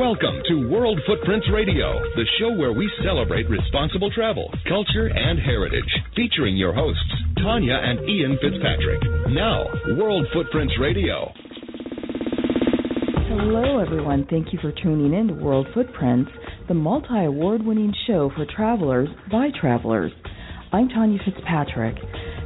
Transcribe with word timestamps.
Welcome 0.00 0.40
to 0.48 0.66
World 0.70 0.98
Footprints 1.06 1.46
Radio, 1.52 2.00
the 2.16 2.24
show 2.38 2.56
where 2.56 2.72
we 2.72 2.90
celebrate 3.04 3.50
responsible 3.50 4.10
travel, 4.10 4.50
culture, 4.66 5.08
and 5.14 5.38
heritage. 5.38 5.84
Featuring 6.16 6.56
your 6.56 6.72
hosts, 6.72 7.04
Tanya 7.36 7.74
and 7.74 8.08
Ian 8.08 8.38
Fitzpatrick. 8.40 9.02
Now, 9.28 9.66
World 9.98 10.26
Footprints 10.32 10.72
Radio. 10.80 11.30
Hello, 13.28 13.78
everyone. 13.78 14.26
Thank 14.30 14.54
you 14.54 14.58
for 14.62 14.72
tuning 14.72 15.12
in 15.12 15.28
to 15.28 15.34
World 15.34 15.66
Footprints, 15.74 16.30
the 16.66 16.72
multi 16.72 17.26
award 17.26 17.62
winning 17.62 17.92
show 18.06 18.30
for 18.34 18.46
travelers 18.56 19.10
by 19.30 19.50
travelers. 19.60 20.12
I'm 20.72 20.88
Tanya 20.88 21.18
Fitzpatrick. 21.26 21.96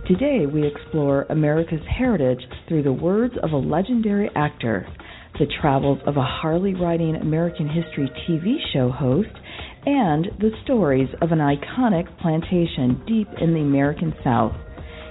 Today, 0.09 0.47
we 0.53 0.67
explore 0.67 1.23
America's 1.31 1.87
heritage 1.89 2.43
through 2.67 2.83
the 2.83 2.93
words 2.93 3.35
of 3.45 3.53
a 3.53 3.57
legendary 3.57 4.29
actor 4.35 4.89
the 5.39 5.47
travels 5.61 5.99
of 6.07 6.17
a 6.17 6.23
Harley 6.23 6.75
riding 6.75 7.17
American 7.17 7.69
history 7.69 8.11
TV 8.29 8.57
show 8.73 8.91
host, 8.91 9.29
and 9.87 10.27
the 10.39 10.51
stories 10.65 11.09
of 11.21 11.33
an 11.33 11.39
iconic 11.39 12.07
plantation 12.21 13.03
deep 13.07 13.29
in 13.41 13.53
the 13.53 13.61
American 13.61 14.15
South. 14.23 14.55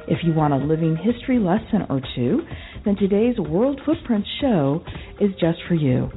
If 0.07 0.19
you 0.23 0.33
want 0.33 0.53
a 0.53 0.57
living 0.57 0.97
history 0.97 1.39
lesson 1.39 1.85
or 1.89 2.01
two, 2.15 2.41
then 2.85 2.95
today's 2.95 3.37
World 3.37 3.79
Footprints 3.85 4.27
show 4.41 4.83
is 5.19 5.31
just 5.39 5.59
for 5.67 5.75
you. 5.75 6.09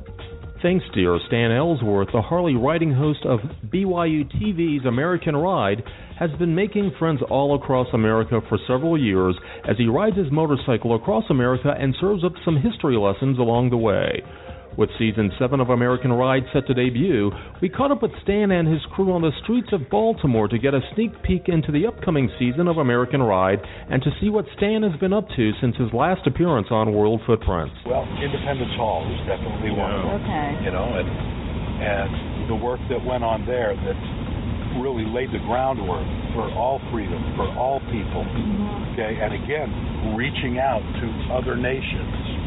Thanks, 0.62 0.84
dear 0.95 1.19
Stan 1.27 1.52
Ellsworth, 1.52 2.09
the 2.12 2.23
Harley 2.23 2.55
riding 2.55 2.92
host 2.92 3.25
of 3.25 3.41
BYU 3.73 4.25
TV's 4.41 4.86
American 4.86 5.36
Ride, 5.36 5.83
has 6.19 6.30
been 6.38 6.55
making 6.55 6.93
friends 6.98 7.20
all 7.29 7.55
across 7.55 7.88
America 7.93 8.41
for 8.48 8.59
several 8.66 9.01
years 9.01 9.37
as 9.69 9.77
he 9.77 9.87
rides 9.87 10.16
his 10.16 10.30
motorcycle 10.33 10.95
across 10.95 11.25
America 11.30 11.75
and 11.79 11.95
serves 12.01 12.25
up 12.25 12.33
some 12.45 12.56
history 12.56 12.97
lessons 12.97 13.39
along 13.39 13.70
the 13.70 13.77
way. 13.77 14.23
With 14.77 14.91
season 14.98 15.33
7 15.39 15.58
of 15.58 15.70
American 15.70 16.12
Ride 16.12 16.45
set 16.53 16.67
to 16.67 16.75
debut, 16.75 17.33
we 17.62 17.70
caught 17.70 17.91
up 17.91 18.03
with 18.03 18.12
Stan 18.23 18.50
and 18.50 18.69
his 18.69 18.84
crew 18.92 19.11
on 19.12 19.23
the 19.23 19.33
streets 19.42 19.69
of 19.73 19.89
Baltimore 19.89 20.48
to 20.48 20.58
get 20.58 20.75
a 20.75 20.81
sneak 20.95 21.17
peek 21.23 21.48
into 21.48 21.73
the 21.73 21.86
upcoming 21.86 22.28
season 22.39 22.69
of 22.69 22.77
American 22.77 23.23
Ride 23.23 23.56
and 23.89 24.03
to 24.03 24.11
see 24.20 24.28
what 24.28 24.45
Stan 24.58 24.83
has 24.83 24.92
been 25.01 25.14
up 25.14 25.28
to 25.34 25.53
since 25.62 25.77
his 25.77 25.89
last 25.95 26.27
appearance 26.27 26.69
on 26.70 26.92
World 26.92 27.23
Footprints. 27.25 27.73
Well, 27.86 28.05
Independence 28.20 28.77
Hall 28.77 29.01
is 29.08 29.20
definitely 29.25 29.73
one 29.73 29.97
of. 29.97 30.20
Okay. 30.20 30.61
You 30.69 30.73
know, 30.77 30.92
and 30.92 31.08
and 31.77 32.48
the 32.48 32.56
work 32.56 32.80
that 32.89 33.05
went 33.05 33.25
on 33.25 33.45
there 33.45 33.73
that 33.77 33.98
really 34.80 35.05
laid 35.05 35.30
the 35.32 35.42
groundwork 35.44 36.06
for 36.34 36.48
all 36.55 36.80
freedom, 36.92 37.20
for 37.36 37.48
all 37.56 37.80
people. 37.92 38.24
Okay, 38.92 39.20
and 39.20 39.33
again, 39.33 40.16
reaching 40.16 40.58
out 40.58 40.80
to 40.80 41.06
other 41.34 41.56
nations 41.56 42.46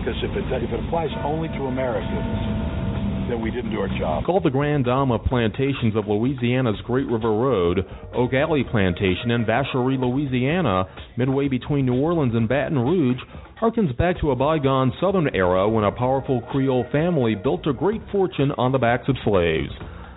because 0.00 0.16
if 0.24 0.32
it 0.32 0.44
if 0.64 0.72
it 0.72 0.80
applies 0.86 1.10
only 1.24 1.48
to 1.48 1.68
Americans, 1.68 3.28
then 3.28 3.40
we 3.40 3.50
didn't 3.50 3.70
do 3.70 3.80
our 3.80 3.98
job. 3.98 4.24
Called 4.24 4.44
the 4.44 4.50
Grand 4.50 4.86
Dame 4.86 5.12
of 5.12 5.22
Plantations 5.24 5.94
of 5.94 6.08
Louisiana's 6.08 6.80
Great 6.84 7.06
River 7.06 7.32
Road, 7.32 7.84
Oak 8.14 8.32
Alley 8.32 8.64
Plantation 8.64 9.30
in 9.30 9.44
Vacherie, 9.44 10.00
Louisiana, 10.00 10.84
midway 11.16 11.48
between 11.48 11.86
New 11.86 12.00
Orleans 12.00 12.34
and 12.34 12.48
Baton 12.48 12.78
Rouge, 12.78 13.20
harkens 13.60 13.96
back 13.96 14.18
to 14.20 14.30
a 14.30 14.36
bygone 14.36 14.92
southern 15.00 15.28
era 15.34 15.68
when 15.68 15.84
a 15.84 15.92
powerful 15.92 16.40
Creole 16.50 16.86
family 16.90 17.34
built 17.34 17.66
a 17.66 17.72
great 17.72 18.00
fortune 18.10 18.52
on 18.56 18.72
the 18.72 18.78
backs 18.78 19.08
of 19.08 19.16
slaves. 19.24 19.70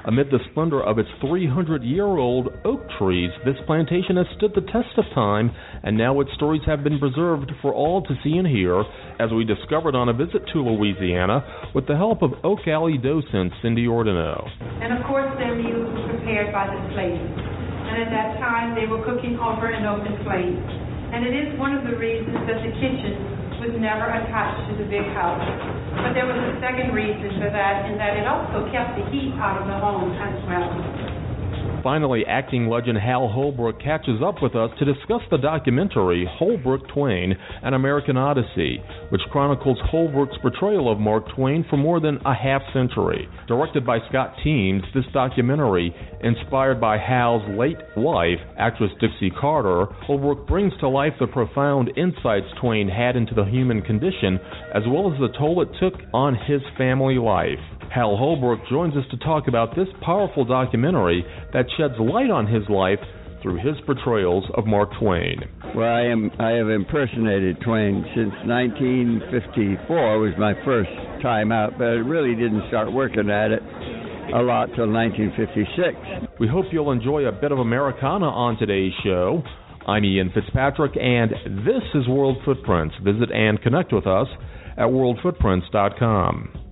Amid 0.05 0.27
the 0.31 0.39
splendor 0.51 0.83
of 0.83 0.99
its 0.99 1.07
300 1.21 1.81
year 1.81 2.03
old 2.03 2.51
oak 2.65 2.83
trees, 2.99 3.31
this 3.45 3.55
plantation 3.65 4.19
has 4.19 4.27
stood 4.35 4.51
the 4.51 4.67
test 4.67 4.91
of 4.99 5.05
time, 5.15 5.49
and 5.81 5.95
now 5.95 6.19
its 6.19 6.29
stories 6.35 6.61
have 6.65 6.83
been 6.83 6.99
preserved 6.99 7.49
for 7.61 7.73
all 7.73 8.03
to 8.03 8.13
see 8.19 8.35
and 8.35 8.45
hear, 8.45 8.83
as 9.23 9.31
we 9.31 9.47
discovered 9.47 9.95
on 9.95 10.09
a 10.09 10.13
visit 10.13 10.43
to 10.51 10.59
Louisiana 10.59 11.71
with 11.73 11.87
the 11.87 11.95
help 11.95 12.21
of 12.21 12.35
Oak 12.43 12.67
Alley 12.67 12.99
docent 12.99 13.55
Cindy 13.63 13.87
Ordino. 13.87 14.43
And 14.83 14.91
of 14.91 15.07
course, 15.07 15.31
their 15.39 15.55
meals 15.55 15.87
were 15.87 16.19
prepared 16.19 16.51
by 16.51 16.67
the 16.67 16.79
slaves. 16.91 17.23
And 17.87 18.03
at 18.03 18.11
that 18.11 18.43
time, 18.43 18.75
they 18.75 18.91
were 18.91 18.99
cooking 19.07 19.39
over 19.39 19.71
an 19.71 19.87
open 19.87 20.19
flame. 20.27 20.59
And 21.15 21.23
it 21.23 21.31
is 21.31 21.55
one 21.55 21.79
of 21.79 21.87
the 21.87 21.95
reasons 21.95 22.43
that 22.43 22.59
the 22.59 22.75
kitchen 22.75 23.42
was 23.63 23.79
never 23.79 24.11
attached 24.11 24.67
to 24.67 24.75
the 24.75 24.83
big 24.83 25.07
house. 25.15 25.39
But 26.03 26.11
there 26.11 26.27
was 26.27 26.35
a 26.35 26.59
second 26.59 26.91
reason 26.91 27.39
for 27.39 27.47
that, 27.47 27.87
in 27.87 27.95
that 27.97 28.19
it 28.19 28.27
also 28.27 28.67
kept 28.75 28.99
the 28.99 29.07
heat 29.07 29.31
out 29.39 29.63
of 29.63 29.67
the 29.71 29.79
home 29.79 30.11
as 30.19 30.35
well. 30.43 31.12
Finally, 31.83 32.23
acting 32.25 32.69
legend 32.69 32.97
Hal 32.97 33.27
Holbrook 33.27 33.81
catches 33.81 34.21
up 34.25 34.41
with 34.41 34.55
us 34.55 34.71
to 34.79 34.85
discuss 34.85 35.21
the 35.29 35.37
documentary 35.37 36.25
Holbrook 36.39 36.87
Twain 36.87 37.35
An 37.61 37.73
American 37.73 38.15
Odyssey, 38.15 38.81
which 39.09 39.21
chronicles 39.31 39.77
Holbrook's 39.91 40.37
portrayal 40.41 40.89
of 40.89 40.97
Mark 40.97 41.25
Twain 41.35 41.65
for 41.69 41.75
more 41.75 41.99
than 41.99 42.19
a 42.25 42.33
half 42.33 42.61
century. 42.71 43.27
Directed 43.47 43.85
by 43.85 43.99
Scott 44.07 44.33
Teems, 44.45 44.83
this 44.95 45.03
documentary, 45.13 45.93
inspired 46.23 46.79
by 46.79 46.97
Hal's 46.97 47.43
late 47.59 47.77
wife, 47.97 48.39
actress 48.57 48.91
Dixie 49.01 49.29
Carter, 49.29 49.85
Holbrook 50.05 50.47
brings 50.47 50.71
to 50.79 50.87
life 50.87 51.13
the 51.19 51.27
profound 51.27 51.91
insights 51.97 52.47
Twain 52.61 52.87
had 52.87 53.17
into 53.17 53.35
the 53.35 53.43
human 53.43 53.81
condition, 53.81 54.39
as 54.73 54.83
well 54.87 55.11
as 55.13 55.19
the 55.19 55.35
toll 55.37 55.61
it 55.61 55.69
took 55.81 55.99
on 56.13 56.35
his 56.47 56.61
family 56.77 57.15
life. 57.15 57.59
Hal 57.93 58.17
Holbrook 58.17 58.61
joins 58.71 58.95
us 58.97 59.03
to 59.11 59.17
talk 59.17 59.47
about 59.47 59.75
this 59.75 59.87
powerful 60.01 60.43
documentary 60.45 61.23
that 61.53 61.65
sheds 61.77 61.93
light 61.99 62.31
on 62.31 62.47
his 62.47 62.63
life 62.67 62.97
through 63.43 63.57
his 63.57 63.79
portrayals 63.85 64.45
of 64.55 64.65
Mark 64.65 64.89
Twain. 64.99 65.37
Well, 65.75 65.93
I 65.93 66.01
am 66.01 66.31
I 66.39 66.57
have 66.57 66.69
impersonated 66.69 67.61
Twain 67.61 68.03
since 68.15 68.33
1954 68.49 70.17
was 70.17 70.33
my 70.39 70.53
first 70.65 70.89
time 71.21 71.51
out, 71.51 71.77
but 71.77 71.83
I 71.83 72.01
really 72.01 72.33
didn't 72.33 72.63
start 72.69 72.91
working 72.91 73.29
at 73.29 73.51
it 73.51 73.61
a 74.33 74.41
lot 74.41 74.73
till 74.73 74.89
1956. 74.89 76.39
We 76.39 76.47
hope 76.47 76.65
you'll 76.71 76.91
enjoy 76.91 77.25
a 77.27 77.31
bit 77.31 77.51
of 77.51 77.59
Americana 77.59 78.25
on 78.25 78.57
today's 78.57 78.93
show. 79.03 79.43
I'm 79.85 80.03
Ian 80.03 80.31
Fitzpatrick, 80.33 80.97
and 80.97 81.29
this 81.61 81.83
is 81.93 82.07
World 82.07 82.37
Footprints. 82.43 82.95
Visit 83.03 83.29
and 83.29 83.61
connect 83.61 83.93
with 83.93 84.07
us 84.07 84.27
at 84.77 84.87
worldfootprints.com. 84.89 86.62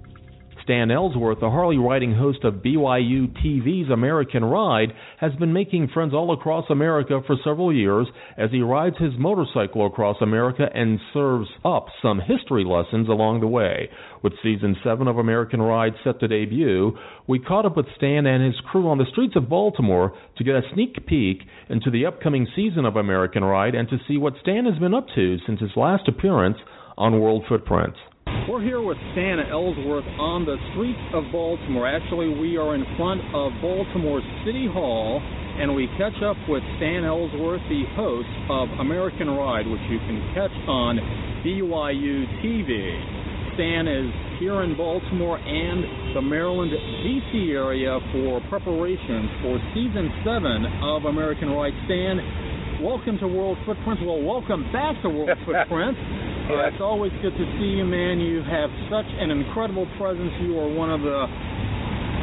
Stan 0.64 0.92
Ellsworth, 0.92 1.40
the 1.40 1.50
Harley 1.50 1.78
riding 1.78 2.14
host 2.14 2.44
of 2.44 2.56
BYU 2.56 3.28
TV's 3.44 3.90
American 3.90 4.44
Ride, 4.46 4.94
has 5.20 5.34
been 5.36 5.54
making 5.54 5.90
friends 5.94 6.14
all 6.14 6.34
across 6.34 6.66
America 6.70 7.22
for 7.26 7.36
several 7.44 7.74
years 7.74 8.08
as 8.38 8.52
he 8.52 8.62
rides 8.62 8.98
his 9.00 9.14
motorcycle 9.18 9.86
across 9.86 10.18
America 10.22 10.68
and 10.74 11.00
serves 11.14 11.48
up 11.66 11.88
some 12.02 12.20
history 12.20 12.64
lessons 12.64 13.10
along 13.10 13.42
the 13.42 13.48
way. 13.48 13.90
With 14.22 14.34
season 14.44 14.76
7 14.84 15.08
of 15.08 15.18
American 15.18 15.62
Ride 15.62 15.94
set 16.04 16.20
to 16.20 16.28
debut, 16.28 16.98
we 17.28 17.40
caught 17.40 17.66
up 17.66 17.78
with 17.78 17.88
Stan 17.98 18.26
and 18.26 18.44
his 18.44 18.60
crew 18.72 18.88
on 18.90 18.98
the 18.98 19.10
streets 19.12 19.36
of 19.36 19.50
Baltimore 19.50 20.14
to 20.38 20.44
get 20.44 20.56
a 20.56 20.62
sneak 20.74 21.06
peek 21.08 21.40
into 21.70 21.90
the 21.90 22.06
upcoming 22.06 22.48
season 22.56 22.86
of 22.86 22.96
American 22.96 23.44
Ride 23.44 23.76
and 23.76 23.90
to 23.90 23.98
see 24.08 24.18
what 24.18 24.34
Stan 24.42 24.66
has 24.66 24.78
been 24.80 24.94
up 24.94 25.08
to 25.16 25.38
since 25.46 25.60
his 25.60 25.72
last 25.76 26.08
appearance 26.08 26.58
on 26.98 27.20
World 27.20 27.44
Footprints. 27.50 27.98
We're 28.32 28.64
here 28.64 28.82
with 28.82 28.98
Stan 29.12 29.40
Ellsworth 29.40 30.08
on 30.20 30.46
the 30.46 30.58
streets 30.72 31.00
of 31.14 31.24
Baltimore. 31.32 31.88
Actually, 31.88 32.30
we 32.30 32.58
are 32.58 32.76
in 32.76 32.84
front 32.96 33.22
of 33.36 33.52
Baltimore 33.62 34.22
City 34.46 34.68
Hall, 34.72 35.20
and 35.60 35.76
we 35.76 35.88
catch 35.98 36.16
up 36.24 36.36
with 36.48 36.64
Stan 36.78 37.04
Ellsworth, 37.04 37.62
the 37.68 37.84
host 37.96 38.32
of 38.50 38.68
American 38.80 39.30
Ride, 39.30 39.68
which 39.68 39.84
you 39.92 40.00
can 40.00 40.20
catch 40.34 40.52
on 40.68 41.00
BYU 41.44 42.24
TV. 42.40 42.76
Stan 43.56 43.88
is 43.88 44.08
here 44.40 44.64
in 44.64 44.76
Baltimore 44.76 45.38
and 45.38 46.16
the 46.16 46.22
Maryland, 46.22 46.72
D.C. 46.72 47.52
area 47.52 48.00
for 48.12 48.42
preparations 48.48 49.30
for 49.44 49.60
season 49.76 50.08
seven 50.24 50.66
of 50.84 51.06
American 51.06 51.52
Ride. 51.52 51.76
Stan, 51.86 52.80
welcome 52.82 53.20
to 53.20 53.28
World 53.28 53.58
Footprints. 53.66 54.02
Well, 54.06 54.24
welcome 54.24 54.72
back 54.72 54.96
to 55.04 55.10
World 55.10 55.38
Footprints. 55.46 56.00
It's 56.50 56.82
always 56.82 57.12
good 57.22 57.36
to 57.38 57.46
see 57.60 57.78
you, 57.78 57.86
man. 57.86 58.20
You 58.20 58.42
have 58.44 58.70
such 58.90 59.08
an 59.20 59.30
incredible 59.32 59.88
presence. 59.98 60.32
You 60.42 60.58
are 60.60 60.68
one 60.68 60.92
of 60.92 61.02
the 61.02 61.28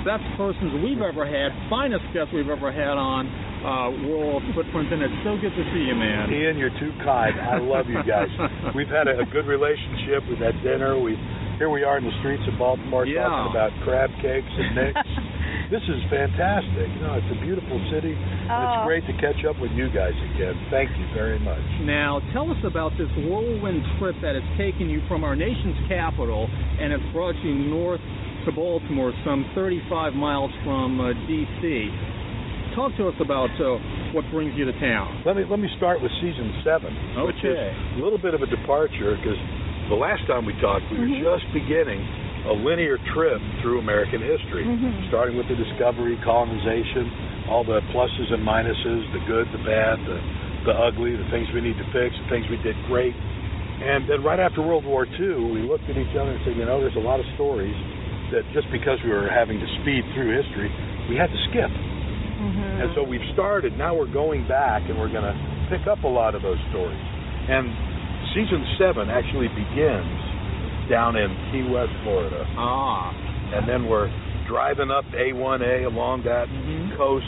best 0.04 0.24
persons 0.36 0.72
we've 0.82 1.00
ever 1.02 1.26
had, 1.26 1.52
finest 1.70 2.04
guest 2.12 2.32
we've 2.34 2.48
ever 2.48 2.70
had 2.72 2.96
on 2.98 3.26
uh, 3.28 3.90
World 4.08 4.42
Footprints, 4.54 4.90
and 4.92 5.02
it's 5.02 5.18
so 5.26 5.34
good 5.40 5.50
to 5.54 5.64
see 5.74 5.84
you, 5.90 5.94
man. 5.96 6.30
Ian, 6.30 6.56
you're 6.58 6.74
too 6.78 6.92
kind. 7.04 7.34
I 7.40 7.58
love 7.58 7.86
you 7.90 7.98
guys. 8.06 8.30
We've 8.78 8.88
had 8.88 9.08
a, 9.10 9.18
a 9.18 9.26
good 9.34 9.46
relationship. 9.50 10.22
We've 10.30 10.38
had 10.38 10.54
dinner. 10.62 10.94
We 11.00 11.18
here 11.58 11.68
we 11.70 11.82
are 11.82 11.98
in 11.98 12.04
the 12.06 12.14
streets 12.22 12.42
of 12.46 12.54
Baltimore 12.56 13.04
Yeah. 13.04 13.26
talking 13.26 13.50
about 13.50 13.70
crab 13.82 14.10
cakes 14.22 14.46
and 14.46 14.74
nicks. 14.78 15.02
this 15.70 15.82
is 15.84 16.00
fantastic. 16.08 16.88
You 16.96 17.00
know, 17.04 17.14
it's 17.20 17.28
a 17.32 17.40
beautiful 17.44 17.76
city. 17.92 18.16
and 18.16 18.64
It's 18.64 18.78
Oh. 18.80 18.84
great 18.88 19.04
to 19.06 19.12
catch 19.20 19.44
up 19.44 19.58
with 19.60 19.72
you 19.72 19.88
guys 19.90 20.14
again. 20.34 20.56
Thank 20.70 20.90
you 20.98 21.04
very 21.12 21.38
much. 21.38 21.60
Now, 21.82 22.20
tell 22.32 22.50
us 22.50 22.56
about 22.64 22.96
this 22.96 23.10
whirlwind 23.28 23.84
trip 23.98 24.16
that 24.22 24.34
has 24.34 24.44
taken 24.56 24.88
you 24.88 25.00
from 25.08 25.24
our 25.24 25.36
nation's 25.36 25.76
capital 25.88 26.48
and 26.80 26.92
it's 26.92 27.04
brought 27.12 27.36
you 27.44 27.52
north 27.54 28.00
to 28.46 28.52
Baltimore, 28.52 29.12
some 29.24 29.44
35 29.54 30.14
miles 30.14 30.50
from 30.64 31.00
uh, 31.00 31.12
D.C. 31.26 31.90
Talk 32.74 32.96
to 32.96 33.08
us 33.08 33.14
about 33.20 33.50
uh, 33.60 33.76
what 34.12 34.24
brings 34.30 34.54
you 34.56 34.64
to 34.64 34.72
town. 34.80 35.22
Let 35.26 35.36
me 35.36 35.44
let 35.50 35.58
me 35.58 35.68
start 35.76 36.00
with 36.00 36.12
season 36.22 36.54
seven, 36.64 36.94
which 37.26 37.36
is 37.44 37.58
a 37.58 37.98
little 37.98 38.18
bit 38.18 38.32
of 38.34 38.40
a 38.42 38.46
departure 38.46 39.16
because 39.16 39.36
the 39.90 39.96
last 39.98 40.22
time 40.28 40.46
we 40.46 40.52
talked, 40.60 40.84
we 40.92 40.98
were 41.00 41.08
just 41.18 41.44
beginning 41.52 42.00
a 42.46 42.52
linear 42.52 42.98
trip 43.14 43.40
through 43.60 43.78
American 43.80 44.22
history, 44.22 44.64
Mhm. 44.64 45.08
starting 45.08 45.36
with 45.36 45.48
the 45.48 45.56
discovery, 45.56 46.16
colonization, 46.22 47.10
all 47.48 47.64
the 47.64 47.80
pluses 47.92 48.32
and 48.32 48.44
minuses, 48.44 49.10
the 49.12 49.20
good, 49.26 49.50
the 49.52 49.58
bad, 49.58 49.98
the, 50.06 50.20
the 50.64 50.74
ugly, 50.78 51.16
the 51.16 51.24
things 51.30 51.50
we 51.52 51.60
need 51.60 51.76
to 51.78 51.84
fix, 51.92 52.16
the 52.18 52.28
things 52.28 52.48
we 52.48 52.56
did 52.58 52.76
great. 52.86 53.14
And 53.80 54.06
then 54.06 54.22
right 54.22 54.40
after 54.40 54.60
World 54.62 54.84
War 54.84 55.06
II, 55.06 55.50
we 55.50 55.62
looked 55.62 55.88
at 55.88 55.96
each 55.96 56.14
other 56.16 56.30
and 56.30 56.40
said, 56.44 56.56
you 56.56 56.64
know, 56.64 56.80
there's 56.80 56.96
a 56.96 57.00
lot 57.00 57.20
of 57.20 57.26
stories 57.34 57.76
that 58.32 58.44
just 58.52 58.70
because 58.70 59.02
we 59.02 59.10
were 59.10 59.28
having 59.28 59.58
to 59.60 59.66
speed 59.80 60.04
through 60.14 60.36
history, 60.36 60.70
we 61.08 61.16
had 61.16 61.30
to 61.30 61.38
skip. 61.48 61.70
Mhm. 61.70 62.82
And 62.82 62.94
so 62.94 63.02
we've 63.02 63.24
started. 63.32 63.76
Now 63.78 63.94
we're 63.94 64.06
going 64.06 64.44
back, 64.44 64.88
and 64.88 64.98
we're 64.98 65.08
going 65.08 65.24
to 65.24 65.36
pick 65.70 65.86
up 65.86 66.04
a 66.04 66.08
lot 66.08 66.34
of 66.34 66.42
those 66.42 66.58
stories. 66.70 67.00
And 67.48 67.72
season 68.34 68.64
seven 68.76 69.10
actually 69.10 69.48
begins 69.48 70.27
down 70.88 71.16
in 71.16 71.28
Key 71.52 71.62
West, 71.70 71.92
Florida, 72.02 72.46
Ah. 72.56 73.12
and 73.54 73.68
then 73.68 73.88
we're 73.88 74.10
driving 74.46 74.90
up 74.90 75.04
A1A 75.14 75.84
along 75.84 76.22
that 76.22 76.48
Mhm. 76.48 76.96
coast, 76.96 77.26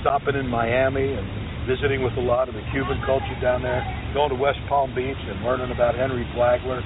stopping 0.00 0.34
in 0.36 0.48
Miami 0.48 1.12
and 1.12 1.26
visiting 1.66 2.02
with 2.02 2.16
a 2.16 2.20
lot 2.20 2.48
of 2.48 2.54
the 2.54 2.62
Cuban 2.72 3.00
culture 3.02 3.36
down 3.40 3.62
there, 3.62 3.84
going 4.14 4.30
to 4.30 4.36
West 4.36 4.60
Palm 4.68 4.92
Beach 4.94 5.18
and 5.28 5.44
learning 5.44 5.70
about 5.70 5.94
Henry 5.94 6.24
Flagler. 6.34 6.82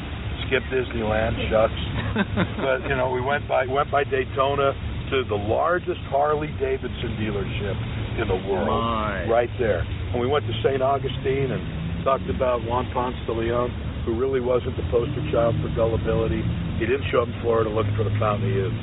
Skip 0.47 0.65
Disneyland, 0.73 1.37
shucks. 1.49 1.73
but 2.59 2.89
you 2.89 2.97
know, 2.97 3.11
we 3.11 3.21
went 3.21 3.47
by 3.47 3.67
went 3.67 3.91
by 3.91 4.03
Daytona 4.05 4.75
to 5.11 5.25
the 5.25 5.37
largest 5.37 6.01
Harley 6.11 6.49
Davidson 6.59 7.17
dealership 7.21 7.77
in 8.21 8.27
the 8.27 8.35
world, 8.51 8.67
My. 8.69 9.27
right 9.27 9.51
there. 9.59 9.85
And 10.13 10.21
we 10.21 10.27
went 10.27 10.47
to 10.47 10.53
St. 10.63 10.83
Augustine 10.83 11.51
and 11.53 12.05
talked 12.05 12.29
about 12.31 12.63
Juan 12.65 12.87
Ponce 12.93 13.15
de 13.27 13.33
Leon, 13.33 13.71
who 14.11 14.19
really 14.19 14.43
wasn't 14.43 14.75
the 14.75 14.83
poster 14.91 15.23
child 15.31 15.55
for 15.63 15.71
gullibility. 15.79 16.43
He 16.83 16.85
didn't 16.91 17.07
show 17.15 17.23
up 17.23 17.31
in 17.31 17.39
Florida 17.47 17.71
looking 17.71 17.95
for 17.95 18.03
the 18.03 18.15
fountain 18.19 18.51
of 18.51 18.55
youth. 18.59 18.79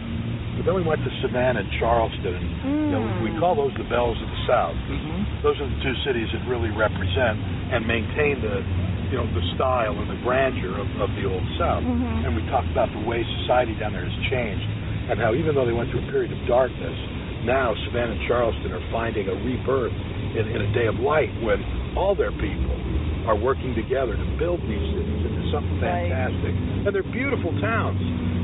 But 0.55 0.63
then 0.71 0.75
we 0.79 0.87
went 0.87 1.03
to 1.03 1.11
Savannah 1.21 1.61
and 1.61 1.71
Charleston, 1.77 2.33
and 2.33 2.47
you 2.63 2.91
know, 2.95 3.03
we 3.21 3.29
call 3.37 3.53
those 3.59 3.75
the 3.77 3.85
belles 3.91 4.17
of 4.17 4.29
the 4.31 4.41
South. 4.47 4.73
Mhm. 4.87 5.43
Those 5.43 5.59
are 5.59 5.67
the 5.69 5.79
two 5.83 5.95
cities 6.07 6.31
that 6.31 6.41
really 6.47 6.71
represent 6.71 7.37
and 7.75 7.85
maintain 7.85 8.41
the, 8.41 8.63
you 9.11 9.17
know, 9.21 9.27
the 9.37 9.43
style 9.53 9.93
and 9.99 10.09
the 10.09 10.17
grandeur 10.23 10.79
of, 10.81 10.87
of 10.97 11.13
the 11.13 11.29
old 11.29 11.45
South. 11.59 11.83
Mhm. 11.83 12.25
And 12.25 12.33
we 12.33 12.41
talked 12.49 12.71
about 12.71 12.89
the 12.95 13.03
way 13.05 13.21
society 13.43 13.75
down 13.75 13.93
there 13.93 14.07
has 14.07 14.17
changed, 14.31 14.65
and 15.11 15.19
how 15.19 15.35
even 15.35 15.53
though 15.53 15.65
they 15.67 15.75
went 15.77 15.91
through 15.91 16.07
a 16.07 16.09
period 16.09 16.31
of 16.31 16.41
darkness, 16.47 16.97
now 17.45 17.75
Savannah 17.85 18.13
and 18.17 18.23
Charleston 18.25 18.71
are 18.73 18.81
finding 18.89 19.29
a 19.29 19.35
rebirth 19.35 19.93
in, 20.33 20.47
in 20.47 20.61
a 20.61 20.71
day 20.73 20.87
of 20.87 20.97
light 20.99 21.29
when 21.43 21.61
all 21.95 22.15
their 22.15 22.31
people 22.31 22.73
are 23.29 23.35
working 23.35 23.75
together 23.75 24.15
to 24.17 24.25
build 24.39 24.61
these 24.65 24.87
cities 24.95 25.16
into 25.47 25.55
something 25.55 25.79
Right. 25.81 26.11
fantastic. 26.11 26.53
And 26.87 26.91
they're 26.95 27.11
beautiful 27.11 27.51
towns. 27.59 27.99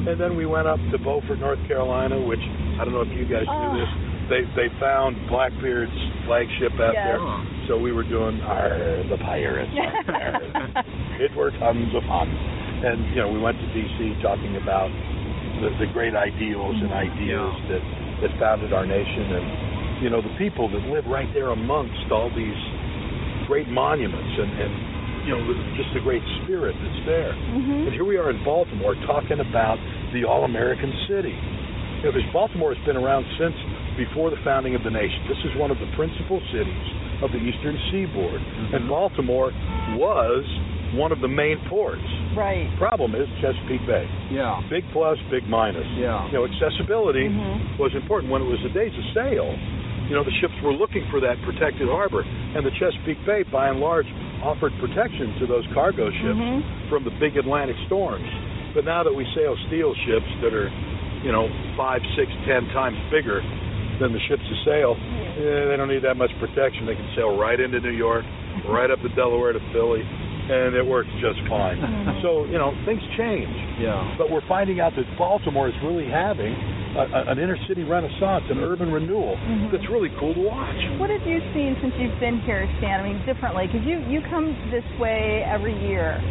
And 0.07 0.19
then 0.19 0.35
we 0.35 0.45
went 0.45 0.67
up 0.67 0.79
to 0.91 0.97
Beaufort, 1.00 1.39
North 1.39 1.59
Carolina, 1.67 2.19
which 2.19 2.41
I 2.79 2.83
don't 2.83 2.94
know 2.94 3.01
if 3.03 3.11
you 3.11 3.25
guys 3.25 3.45
Oh. 3.47 3.73
knew 3.73 3.83
ah. 3.83 3.85
this. 3.85 3.91
They 4.29 4.41
they 4.55 4.69
found 4.79 5.17
Blackbeard's 5.27 5.91
flagship 6.25 6.73
out 6.79 6.94
Yes. 6.94 7.05
there. 7.05 7.67
So 7.67 7.77
we 7.77 7.91
were 7.91 8.03
doing 8.03 8.41
our 8.41 9.03
the 9.09 9.17
pirates. 9.17 9.71
It 11.19 11.33
were 11.35 11.51
tons 11.51 11.94
of 11.94 12.03
fun. 12.05 12.27
And 12.27 13.06
you 13.13 13.21
know, 13.21 13.31
we 13.31 13.39
went 13.39 13.59
to 13.59 13.67
DC 13.67 14.21
talking 14.21 14.57
about 14.57 14.89
the, 15.61 15.69
the 15.79 15.88
great 15.94 16.15
ideals 16.15 16.75
and 16.81 16.89
mm-hmm. 16.89 17.11
ideas 17.11 17.53
that 17.69 17.83
that 18.21 18.39
founded 18.39 18.73
our 18.73 18.85
nation 18.85 19.31
and 19.35 20.03
you 20.03 20.09
know 20.09 20.21
the 20.21 20.33
people 20.38 20.67
that 20.69 20.81
live 20.89 21.06
right 21.06 21.31
there 21.33 21.49
amongst 21.51 22.11
all 22.11 22.29
these 22.35 22.59
great 23.47 23.67
monuments 23.67 24.33
and, 24.39 24.51
and 24.59 24.93
you 25.25 25.31
know 25.31 25.41
just 25.75 25.93
the 25.93 26.01
great 26.01 26.23
spirit 26.43 26.75
that's 26.83 27.05
there. 27.05 27.33
Mhm. 27.33 27.87
And 27.87 27.93
here 27.93 28.05
we 28.05 28.17
are 28.17 28.29
in 28.29 28.43
Baltimore 28.43 28.95
talking 29.07 29.39
about 29.39 29.79
the 30.13 30.25
all-American 30.25 30.93
city. 31.07 31.35
You 32.03 32.09
know, 32.09 32.11
because 32.11 32.29
Baltimore 32.33 32.73
has 32.73 32.83
been 32.85 32.97
around 32.97 33.25
since 33.39 33.55
before 33.95 34.29
the 34.29 34.37
founding 34.43 34.75
of 34.75 34.83
the 34.83 34.91
nation. 34.91 35.23
This 35.27 35.39
is 35.45 35.55
one 35.55 35.71
of 35.71 35.79
the 35.79 35.87
principal 35.95 36.41
cities 36.51 36.87
of 37.21 37.31
the 37.31 37.39
eastern 37.39 37.79
seaboard. 37.91 38.41
And 38.73 38.89
Baltimore 38.89 39.53
was 39.95 40.43
one 40.93 41.11
of 41.11 41.21
the 41.21 41.27
main 41.27 41.57
ports. 41.69 42.03
Right. 42.35 42.69
Problem 42.77 43.15
is 43.15 43.27
Chesapeake 43.41 43.85
Bay. 43.87 44.05
Yeah. 44.29 44.61
Big 44.69 44.83
plus, 44.91 45.17
big 45.31 45.47
minus. 45.47 45.87
Yeah. 45.97 46.25
You 46.27 46.33
know, 46.33 46.45
accessibility 46.45 47.29
Mhm. 47.29 47.79
was 47.79 47.95
important. 47.95 48.31
When 48.31 48.41
it 48.41 48.49
was 48.49 48.61
the 48.61 48.69
days 48.69 48.91
of 48.97 49.05
sail, 49.13 49.55
you 50.09 50.15
know, 50.15 50.23
the 50.23 50.33
ships 50.41 50.53
were 50.63 50.73
looking 50.73 51.05
for 51.09 51.19
that 51.21 51.41
protected 51.44 51.88
harbor. 51.88 52.21
And 52.55 52.65
the 52.65 52.71
Chesapeake 52.71 53.23
Bay, 53.25 53.44
by 53.44 53.69
and 53.69 53.79
large, 53.79 54.07
offered 54.44 54.73
protection 54.79 55.33
to 55.39 55.47
those 55.47 55.65
cargo 55.73 56.11
ships 56.11 56.39
Mhm. 56.39 56.89
from 56.89 57.03
the 57.03 57.11
big 57.11 57.38
Atlantic 57.38 57.77
storms. 57.85 58.27
But 58.73 58.85
now 58.85 59.03
that 59.03 59.13
we 59.13 59.25
sail 59.33 59.55
steel 59.67 59.94
ships 60.05 60.27
that 60.41 60.53
are, 60.53 60.71
you 61.23 61.31
know, 61.31 61.50
five, 61.77 62.01
six, 62.15 62.31
ten 62.45 62.67
times 62.69 62.97
bigger 63.09 63.44
than 64.00 64.11
the 64.11 64.19
ships 64.27 64.44
to 64.50 64.55
sail, 64.65 64.97
eh, 65.38 65.65
they 65.69 65.77
don't 65.77 65.88
need 65.88 66.01
that 66.01 66.17
much 66.17 66.31
protection. 66.39 66.85
They 66.85 66.95
can 66.95 67.07
sail 67.15 67.38
right 67.38 67.59
into 67.59 67.79
New 67.79 67.91
York, 67.91 68.25
right 68.67 68.89
up 68.89 69.01
the 69.01 69.09
Delaware 69.09 69.53
to 69.53 69.59
Philly, 69.71 70.03
and 70.49 70.75
it 70.75 70.85
works 70.85 71.09
just 71.21 71.39
fine. 71.47 71.77
Mhm. 71.77 72.21
So, 72.21 72.45
you 72.45 72.57
know, 72.57 72.73
things 72.85 73.01
change. 73.15 73.47
Yeah. 73.79 74.03
But 74.17 74.29
we're 74.29 74.41
finding 74.41 74.81
out 74.81 74.95
that 74.95 75.06
Baltimore 75.17 75.67
is 75.69 75.75
really 75.83 76.06
having 76.06 76.56
a, 76.95 77.31
an 77.34 77.40
inner 77.40 77.57
city 77.68 77.84
renaissance, 77.84 78.45
an 78.50 78.60
urban 78.60 78.92
renewal 78.92 79.36
Mhm. 79.38 79.72
that's 79.72 79.90
really 79.90 80.10
cool 80.19 80.34
to 80.34 80.42
watch. 80.42 80.78
What 80.98 81.10
have 81.10 81.25
you 81.25 81.42
seen 81.54 81.75
since 81.81 81.94
you've 81.98 82.19
been 82.19 82.40
here, 82.42 82.69
Stan? 82.78 83.00
I 83.00 83.04
mean, 83.04 83.25
differently, 83.25 83.68
because 83.68 83.86
you 83.86 84.00
you 84.07 84.22
come 84.30 84.56
this 84.69 84.86
way 85.00 85.44
every 85.44 85.74
year. 85.74 86.22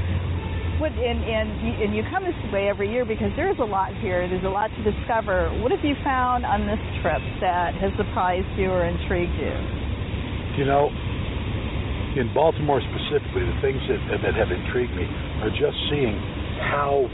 What 0.79 0.93
and 0.93 1.23
and 1.25 1.49
you, 1.63 1.73
and 1.85 1.95
you 1.95 2.03
come 2.11 2.25
this 2.25 2.53
way 2.53 2.69
every 2.69 2.91
year 2.91 3.05
because 3.05 3.31
there's 3.37 3.59
a 3.59 3.65
lot 3.65 3.95
here. 3.99 4.27
There's 4.29 4.45
a 4.45 4.51
lot 4.51 4.71
to 4.71 4.83
discover. 4.83 5.51
What 5.63 5.71
have 5.71 5.85
you 5.85 5.95
found 6.03 6.47
on 6.47 6.67
this 6.67 6.81
trip 7.03 7.23
that 7.41 7.75
has 7.75 7.93
surprised 7.97 8.49
you 8.57 8.71
or 8.71 8.85
intrigued 8.85 9.35
you? 9.39 9.55
You 10.59 10.65
know, 10.67 10.91
in 12.19 12.31
Baltimore 12.35 12.81
specifically, 12.81 13.47
the 13.47 13.59
things 13.63 13.81
that, 13.89 14.21
that 14.23 14.35
have 14.35 14.51
intrigued 14.51 14.95
me 14.95 15.07
are 15.43 15.51
just 15.51 15.77
seeing 15.91 16.19
how 16.61 17.07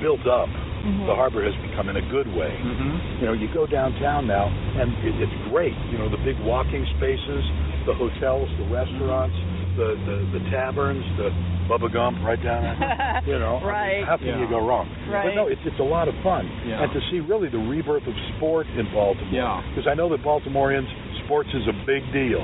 built 0.00 0.26
up 0.26 0.48
Mhm. 0.84 1.06
the 1.06 1.14
harbor 1.14 1.44
has 1.44 1.54
become 1.68 1.88
in 1.88 1.96
a 1.96 2.02
good 2.10 2.26
way. 2.34 2.56
Mhm. 2.62 3.20
You 3.20 3.26
know, 3.26 3.32
you 3.34 3.48
go 3.48 3.66
downtown 3.66 4.26
now, 4.26 4.46
and 4.78 4.92
it, 5.04 5.14
it's 5.20 5.36
great. 5.50 5.74
You 5.92 5.98
know, 5.98 6.08
the 6.08 6.16
big 6.24 6.38
walking 6.40 6.84
spaces, 6.96 7.44
the 7.86 7.94
hotels, 7.94 8.48
the 8.58 8.64
restaurants, 8.72 9.36
the 9.76 9.94
the, 10.08 10.38
the 10.38 10.50
taverns, 10.50 11.04
the 11.16 11.30
Bubba 11.68 11.92
Gump 11.92 12.18
right 12.24 12.42
down 12.42 12.62
there. 12.64 13.22
You 13.26 13.38
know, 13.38 13.56
I 13.56 13.60
mean, 13.60 13.68
Right. 13.68 14.04
how 14.04 14.16
can 14.16 14.26
Yeah. 14.28 14.40
you 14.40 14.48
go 14.48 14.58
wrong? 14.64 14.88
Right. 15.10 15.26
But 15.28 15.34
no, 15.36 15.46
it's 15.48 15.60
it's 15.64 15.78
a 15.78 15.84
lot 15.84 16.08
of 16.08 16.14
fun, 16.24 16.48
Yeah. 16.66 16.82
and 16.82 16.92
to 16.92 17.00
see 17.10 17.20
really 17.20 17.48
the 17.48 17.58
rebirth 17.60 18.06
of 18.06 18.14
sport 18.36 18.66
in 18.78 18.86
Baltimore. 18.92 19.28
Yeah. 19.30 19.62
Because 19.70 19.86
I 19.86 19.94
know 19.94 20.08
that 20.08 20.22
Baltimoreans, 20.24 20.88
sports 21.24 21.50
is 21.52 21.66
a 21.68 21.76
big 21.84 22.02
deal. 22.12 22.42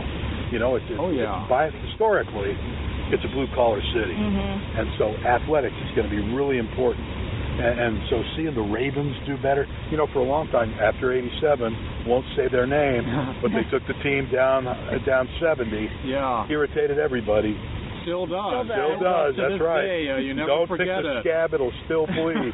You 0.52 0.58
know, 0.60 0.76
it's, 0.76 0.84
it's 0.90 1.00
Oh, 1.00 1.10
yeah. 1.10 1.40
it's 1.40 1.49
by 1.49 1.70
historically, 1.70 2.54
it's 3.10 3.25
a 3.25 3.28
blue 3.28 3.49
collar 3.54 3.80
city, 3.94 4.14
Mhm. 4.14 4.78
and 4.78 4.87
so 4.99 5.10
athletics 5.26 5.75
is 5.88 5.90
going 5.96 6.08
to 6.08 6.14
be 6.14 6.22
really 6.37 6.58
important. 6.58 7.02
And, 7.56 7.80
and 7.80 7.94
so 8.10 8.22
seeing 8.36 8.54
the 8.54 8.60
Ravens 8.60 9.16
do 9.26 9.36
better, 9.38 9.66
you 9.90 9.96
know, 9.96 10.06
for 10.12 10.20
a 10.20 10.25
long 10.28 10.48
time 10.48 10.72
after 10.80 11.12
'87, 11.12 12.04
won't 12.06 12.26
say 12.36 12.48
their 12.52 12.66
name, 12.66 13.04
but 13.42 13.50
they 13.52 13.64
took 13.70 13.86
the 13.88 13.96
team 14.02 14.28
down 14.32 14.66
uh, 14.66 14.98
down 15.06 15.28
70, 15.40 15.88
Yeah. 16.04 16.46
irritated 16.48 16.98
everybody. 16.98 17.56
Still 18.04 18.26
does. 18.26 18.66
Still 18.70 18.70
does. 18.70 18.76
Still 18.76 19.00
does. 19.02 19.34
That's 19.34 19.52
this 19.58 19.60
right. 19.66 19.82
day, 19.82 20.00
uh, 20.14 20.16
you 20.22 20.32
never 20.34 20.46
Don't 20.46 20.68
forget 20.68 21.02
pick 21.02 21.10
the 21.10 21.18
it. 21.18 21.22
scab; 21.26 21.54
it'll 21.54 21.72
still 21.86 22.06
bleed. 22.14 22.52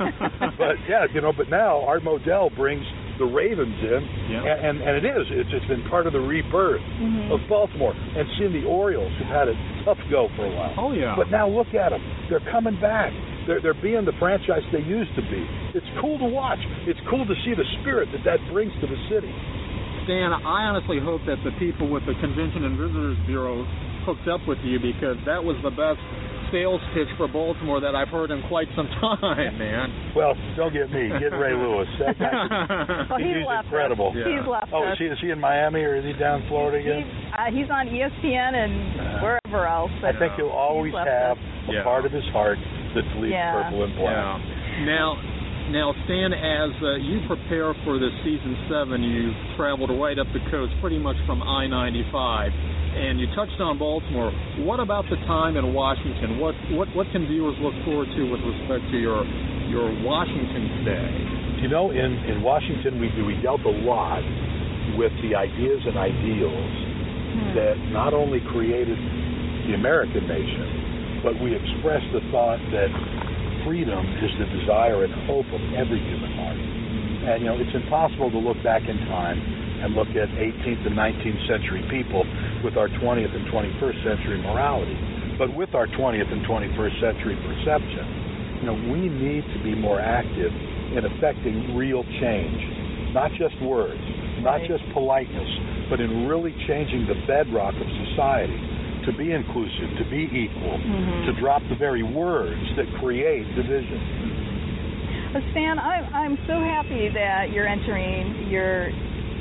but 0.56 0.80
yeah, 0.88 1.04
you 1.12 1.21
know. 1.21 1.32
But 1.37 1.50
now 1.50 1.85
Art 1.85 2.02
Modell 2.04 2.49
brings 2.56 2.87
the 3.18 3.26
Ravens 3.28 3.76
in, 3.85 4.00
Yeah. 4.32 4.49
and, 4.49 4.80
and 4.80 4.88
and 4.88 4.94
it 4.97 5.04
is. 5.04 5.26
It's 5.28 5.50
it's 5.52 5.66
been 5.68 5.85
part 5.92 6.06
of 6.06 6.14
the 6.14 6.21
rebirth 6.25 6.80
Mhm. 6.97 7.35
of 7.35 7.40
Baltimore, 7.50 7.92
and 7.92 8.25
seeing 8.38 8.52
the 8.56 8.64
Orioles 8.64 9.12
who've 9.18 9.28
had 9.28 9.49
a 9.49 9.54
tough 9.85 9.99
go 10.11 10.28
for 10.37 10.47
a 10.47 10.52
while. 10.56 10.75
Oh 10.78 10.92
yeah. 10.92 11.12
But 11.18 11.28
now 11.30 11.47
look 11.49 11.75
at 11.75 11.90
them. 11.90 12.00
They're 12.30 12.40
coming 12.50 12.80
back. 12.80 13.12
They're, 13.46 13.61
they're 13.61 13.82
being 13.82 14.04
the 14.04 14.14
franchise 14.18 14.62
they 14.72 14.82
used 14.87 15.11
to 15.18 15.22
be. 15.26 15.42
It's 15.75 15.87
cool 16.00 16.18
to 16.18 16.28
watch. 16.28 16.61
It's 16.87 17.00
cool 17.11 17.26
to 17.26 17.34
see 17.44 17.54
the 17.54 17.66
spirit 17.82 18.08
that 18.14 18.22
that 18.25 18.38
brings 18.52 18.72
to 18.80 18.87
the 18.87 18.99
city. 19.11 19.32
Stan, 20.06 20.30
I 20.34 20.66
honestly 20.70 20.99
hope 20.99 21.22
that 21.26 21.38
the 21.46 21.54
people 21.62 21.87
with 21.90 22.02
the 22.06 22.14
Convention 22.18 22.64
and 22.66 22.75
Visitors 22.78 23.18
Bureau 23.26 23.62
hooked 24.06 24.26
up 24.26 24.42
with 24.50 24.58
you 24.66 24.78
because 24.82 25.14
that 25.30 25.38
was 25.42 25.54
the 25.62 25.70
best 25.70 26.02
sales 26.50 26.82
pitch 26.92 27.08
for 27.16 27.30
Baltimore 27.30 27.80
that 27.80 27.94
I've 27.94 28.11
heard 28.12 28.30
in 28.34 28.42
quite 28.50 28.66
some 28.76 28.87
time, 29.00 29.56
man. 29.58 30.12
Well, 30.14 30.34
don't 30.58 30.75
get 30.75 30.90
me. 30.90 31.08
Get 31.22 31.32
Ray 31.32 31.54
Lewis. 31.54 31.87
That 32.02 32.18
guy, 32.18 33.06
Well, 33.08 33.18
he's 33.22 33.40
he's 33.40 33.46
left 33.46 33.70
incredible. 33.70 34.11
Us. 34.11 34.18
Yeah. 34.18 34.26
He's 34.37 34.46
left 34.46 34.68
oh, 34.75 34.84
us. 34.90 34.94
is 34.94 34.99
he, 34.99 35.06
is 35.06 35.18
he 35.22 35.30
in 35.30 35.38
Miami 35.40 35.80
or 35.87 35.94
is 35.96 36.04
he 36.04 36.12
down 36.18 36.42
in 36.42 36.49
Florida 36.50 36.82
He's, 36.82 36.92
again? 36.92 37.06
uh, 37.32 37.49
he's 37.54 37.70
on 37.72 37.87
ESPN 37.88 38.52
and 38.58 39.22
wherever 39.22 39.64
else. 39.70 39.94
I 40.02 40.12
think 40.18 40.34
he'll 40.37 40.50
always 40.52 40.92
have 40.92 41.38
us. 41.38 41.44
a 41.70 41.72
Yeah. 41.78 41.87
part 41.87 42.04
of 42.04 42.12
his 42.12 42.26
heart 42.34 42.58
that 42.94 43.04
bleeds 43.14 43.32
Yeah. 43.32 43.52
purple 43.62 43.84
and 43.84 43.94
black. 43.96 44.12
Yeah. 44.12 44.84
Now, 44.84 45.08
now, 45.70 45.94
Stan, 46.04 46.34
as 46.34 46.70
uh, 46.82 46.99
you 46.99 47.22
prepare 47.28 47.72
for 47.87 47.99
this 47.99 48.12
season 48.26 48.56
seven, 48.68 49.02
you've 49.02 49.37
traveled 49.56 49.94
right 49.94 50.18
up 50.18 50.26
the 50.34 50.42
coast, 50.50 50.75
pretty 50.82 50.99
much 50.99 51.16
from 51.25 51.40
I-95, 51.40 52.50
and 52.99 53.20
you 53.20 53.26
touched 53.34 53.56
on 53.62 53.78
Baltimore. 53.78 54.32
What 54.66 54.80
about 54.80 55.06
the 55.08 55.16
time 55.25 55.56
in 55.56 55.72
Washington? 55.72 56.38
What 56.38 56.54
what 56.76 56.88
what 56.94 57.06
can 57.12 57.26
viewers 57.30 57.56
look 57.62 57.72
forward 57.87 58.08
to 58.11 58.22
with 58.28 58.42
respect 58.42 58.90
to 58.90 58.99
your 58.99 59.25
your 59.70 59.88
Washington 60.02 60.82
stay? 60.82 61.62
You 61.62 61.68
know, 61.70 61.94
in, 61.94 62.11
in 62.26 62.42
Washington, 62.42 62.99
we, 62.99 63.06
we 63.22 63.38
dealt 63.40 63.62
a 63.62 63.70
lot 63.87 64.20
with 64.99 65.14
the 65.22 65.38
ideas 65.38 65.80
and 65.87 65.94
ideals 65.96 66.75
that 67.54 67.78
not 67.94 68.12
only 68.12 68.42
created 68.50 68.99
the 69.70 69.75
American 69.78 70.26
nation, 70.26 70.81
but 71.23 71.38
we 71.38 71.55
express 71.55 72.02
the 72.11 72.21
thought 72.35 72.59
that 72.75 72.91
freedom 73.64 74.02
is 74.19 74.31
the 74.43 74.47
desire 74.59 75.07
and 75.07 75.14
hope 75.31 75.47
of 75.55 75.62
every 75.79 76.02
human 76.02 76.35
heart. 76.35 76.59
And, 76.59 77.43
you 77.43 77.49
know, 77.49 77.59
it's 77.62 77.75
impossible 77.75 78.31
to 78.35 78.38
look 78.43 78.59
back 78.67 78.83
in 78.91 78.99
time 79.07 79.38
and 79.38 79.95
look 79.95 80.11
at 80.19 80.26
18th 80.35 80.83
and 80.87 80.99
19th 80.99 81.43
century 81.47 81.83
people 81.87 82.26
with 82.67 82.75
our 82.75 82.91
20th 82.99 83.31
and 83.31 83.47
21st 83.47 83.99
century 84.02 84.38
morality. 84.43 84.99
But 85.38 85.55
with 85.55 85.75
our 85.75 85.87
20th 85.87 86.31
and 86.31 86.43
21st 86.43 86.97
century 86.99 87.38
perception, 87.47 88.62
you 88.62 88.67
know, 88.67 88.79
we 88.91 89.07
need 89.07 89.47
to 89.55 89.59
be 89.62 89.75
more 89.75 90.02
active 90.02 90.50
in 90.95 91.07
affecting 91.07 91.75
real 91.75 92.02
change, 92.19 93.14
not 93.14 93.31
just 93.38 93.55
words, 93.62 94.02
not 94.43 94.61
just 94.67 94.83
politeness, 94.93 95.50
but 95.88 96.00
in 96.00 96.26
really 96.26 96.55
changing 96.67 97.07
the 97.07 97.19
bedrock 97.26 97.75
of 97.75 97.87
society 98.11 98.72
to 99.04 99.12
be 99.12 99.32
inclusive, 99.32 99.97
to 99.99 100.04
be 100.04 100.28
equal, 100.32 100.78
Mhm. 100.78 101.26
to 101.26 101.32
drop 101.32 101.62
the 101.68 101.75
very 101.75 102.02
words 102.02 102.75
that 102.76 102.87
create 102.94 103.47
division. 103.54 104.00
Well, 105.35 105.42
Stan, 105.52 105.78
I'm 105.78 106.04
I'm 106.12 106.38
so 106.47 106.61
happy 106.61 107.09
that 107.09 107.50
you're 107.50 107.66
entering 107.66 108.49
your 108.49 108.90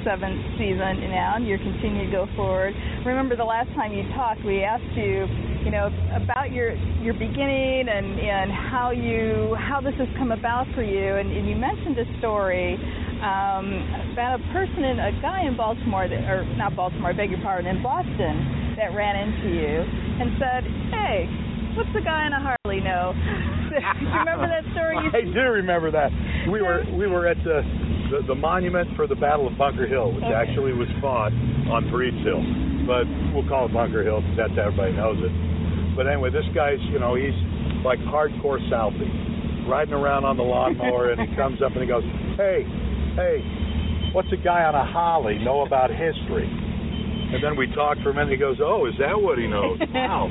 seventh 0.03 0.41
season 0.57 1.11
now, 1.11 1.35
and 1.35 1.47
you're 1.47 1.59
continuing 1.59 2.09
to 2.09 2.11
go 2.11 2.25
forward. 2.35 2.73
Remember 3.05 3.35
the 3.35 3.45
last 3.45 3.71
time 3.75 3.93
you 3.93 4.03
talked, 4.13 4.43
we 4.43 4.63
asked 4.63 4.95
you, 4.95 5.27
you 5.63 5.69
know, 5.69 5.91
about 6.15 6.51
your 6.51 6.73
your 7.03 7.13
beginning 7.13 7.89
and 7.89 8.19
and 8.19 8.51
how 8.51 8.91
you 8.91 9.55
how 9.59 9.81
this 9.81 9.93
has 9.95 10.07
come 10.17 10.31
about 10.31 10.67
for 10.73 10.81
you, 10.81 11.15
and, 11.17 11.31
and 11.31 11.47
you 11.47 11.55
mentioned 11.55 11.97
a 11.99 12.05
story 12.17 12.79
um, 13.21 13.69
about 14.13 14.41
a 14.41 14.43
person 14.51 14.81
in 14.83 14.97
a 14.97 15.13
guy 15.21 15.45
in 15.45 15.55
Baltimore 15.55 16.09
that, 16.09 16.21
or 16.25 16.43
not 16.57 16.75
Baltimore, 16.75 17.11
I 17.11 17.13
beg 17.13 17.29
your 17.29 17.41
pardon, 17.41 17.69
in 17.69 17.83
Boston 17.83 18.75
that 18.77 18.93
ran 18.97 19.13
into 19.15 19.49
you 19.53 19.77
and 19.85 20.33
said, 20.41 20.61
"Hey, 20.89 21.29
what's 21.77 21.91
the 21.93 22.01
guy 22.01 22.25
on 22.25 22.33
a 22.33 22.41
Harley 22.41 22.81
know?" 22.81 23.13
Do 23.71 23.77
you 23.77 24.19
remember 24.19 24.49
that 24.49 24.65
story? 24.73 24.97
You 24.99 25.09
I 25.21 25.23
do 25.23 25.45
remember 25.63 25.91
that. 25.93 26.09
We 26.51 26.61
were 26.65 26.83
we 26.97 27.05
were 27.07 27.27
at 27.29 27.37
the 27.45 27.61
the, 28.11 28.33
the 28.33 28.35
monument 28.35 28.89
for 28.97 29.07
the 29.07 29.15
Battle 29.15 29.47
of 29.47 29.55
Bunker 29.57 29.87
Hill, 29.87 30.11
which 30.11 30.25
Okay. 30.25 30.35
actually 30.35 30.73
was 30.73 30.89
fought 30.99 31.31
on 31.71 31.87
Breeds 31.93 32.19
Hill, 32.25 32.43
but 32.83 33.05
we'll 33.31 33.47
call 33.47 33.69
it 33.69 33.73
Bunker 33.73 34.03
Hill 34.03 34.19
because 34.19 34.35
that's 34.49 34.55
how 34.59 34.67
everybody 34.73 34.91
knows 34.97 35.15
it. 35.23 35.31
But 35.95 36.09
anyway, 36.11 36.33
this 36.33 36.47
guy's 36.57 36.81
you 36.91 36.97
know 36.99 37.15
he's 37.15 37.37
like 37.85 38.01
hardcore 38.11 38.59
Southie, 38.67 39.69
riding 39.69 39.93
around 39.93 40.25
on 40.25 40.35
the 40.35 40.43
lawnmower, 40.43 41.13
and 41.13 41.21
he 41.21 41.29
comes 41.37 41.61
up 41.61 41.71
and 41.77 41.81
he 41.81 41.87
goes, 41.87 42.03
"Hey, 42.35 42.67
hey, 43.15 43.43
what's 44.13 44.31
a 44.31 44.41
guy 44.41 44.63
on 44.63 44.75
a 44.75 44.85
Holly 44.85 45.37
know 45.39 45.61
about 45.65 45.89
history?" 45.89 46.47
And 47.31 47.39
then 47.39 47.55
we 47.55 47.67
talked 47.71 48.03
for 48.03 48.11
a 48.11 48.13
minute. 48.13 48.31
He 48.31 48.37
goes, 48.37 48.59
"Oh, 48.59 48.85
is 48.87 48.95
that 48.99 49.15
what 49.15 49.37
he 49.37 49.47
knows? 49.47 49.79
Wow." 49.93 50.27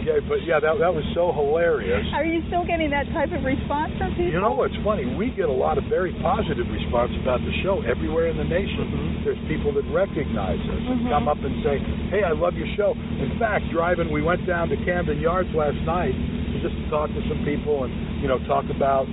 Yeah, 0.00 0.16
but 0.24 0.40
yeah, 0.48 0.56
that 0.64 0.80
that 0.80 0.92
was 0.96 1.04
so 1.12 1.28
hilarious. 1.28 2.08
Are 2.16 2.24
you 2.24 2.40
still 2.48 2.64
getting 2.64 2.88
that 2.88 3.04
type 3.12 3.36
of 3.36 3.44
response 3.44 3.92
from 4.00 4.16
people? 4.16 4.32
You 4.32 4.40
know 4.40 4.56
what's 4.56 4.74
funny? 4.80 5.04
We 5.04 5.28
get 5.36 5.52
a 5.52 5.54
lot 5.54 5.76
of 5.76 5.84
very 5.92 6.16
positive 6.24 6.64
response 6.72 7.12
about 7.20 7.44
the 7.44 7.52
show 7.60 7.84
everywhere 7.84 8.32
in 8.32 8.40
the 8.40 8.48
nation. 8.48 8.88
Mm-hmm. 8.88 9.28
There's 9.28 9.42
people 9.44 9.76
that 9.76 9.84
recognize 9.92 10.56
us 10.56 10.82
and 10.88 11.04
come 11.12 11.28
mm-hmm. 11.28 11.36
up 11.36 11.40
and 11.44 11.54
say, 11.60 11.76
"Hey, 12.08 12.24
I 12.24 12.32
love 12.32 12.56
your 12.56 12.68
show." 12.80 12.96
In 12.96 13.36
fact, 13.36 13.68
driving, 13.68 14.08
we 14.08 14.24
went 14.24 14.48
down 14.48 14.72
to 14.72 14.76
Camden 14.88 15.20
Yards 15.20 15.52
last 15.52 15.78
night 15.84 16.16
just 16.64 16.74
to 16.74 16.84
talk 16.88 17.12
to 17.12 17.22
some 17.28 17.44
people 17.44 17.84
and 17.84 17.92
you 18.24 18.28
know 18.28 18.40
talk 18.48 18.64
about 18.72 19.04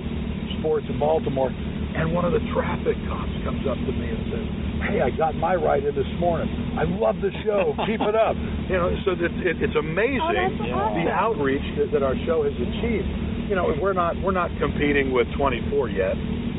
sports 0.58 0.88
in 0.88 0.98
Baltimore. 0.98 1.52
And 1.98 2.14
one 2.14 2.24
of 2.24 2.32
the 2.32 2.40
traffic 2.54 2.94
cops 3.10 3.34
comes 3.42 3.66
up 3.66 3.74
to 3.74 3.92
me 3.92 4.06
and 4.14 4.22
says, 4.30 4.46
"Hey, 4.86 5.00
I 5.02 5.10
got 5.10 5.34
my 5.34 5.54
ride 5.58 5.82
in 5.84 5.94
this 5.94 6.08
morning. 6.22 6.46
I 6.78 6.84
love 6.86 7.18
the 7.20 7.34
show. 7.42 7.74
Keep 7.90 8.00
it 8.06 8.14
up." 8.14 8.38
You 8.70 8.78
know, 8.78 8.94
so 9.04 9.18
that 9.18 9.32
it, 9.42 9.58
it's 9.58 9.74
amazing 9.74 10.22
Oh, 10.22 10.30
that's 10.30 10.94
the 10.94 11.10
outreach 11.10 11.64
that, 11.76 11.90
that 11.92 12.02
our 12.06 12.14
show 12.24 12.44
has 12.46 12.54
achieved. 12.54 13.10
You 13.50 13.56
know, 13.58 13.74
we're 13.82 13.96
not 13.98 14.14
we're 14.22 14.36
not 14.36 14.50
competing 14.62 15.10
with 15.10 15.26
24 15.36 15.90
yet. 15.90 16.14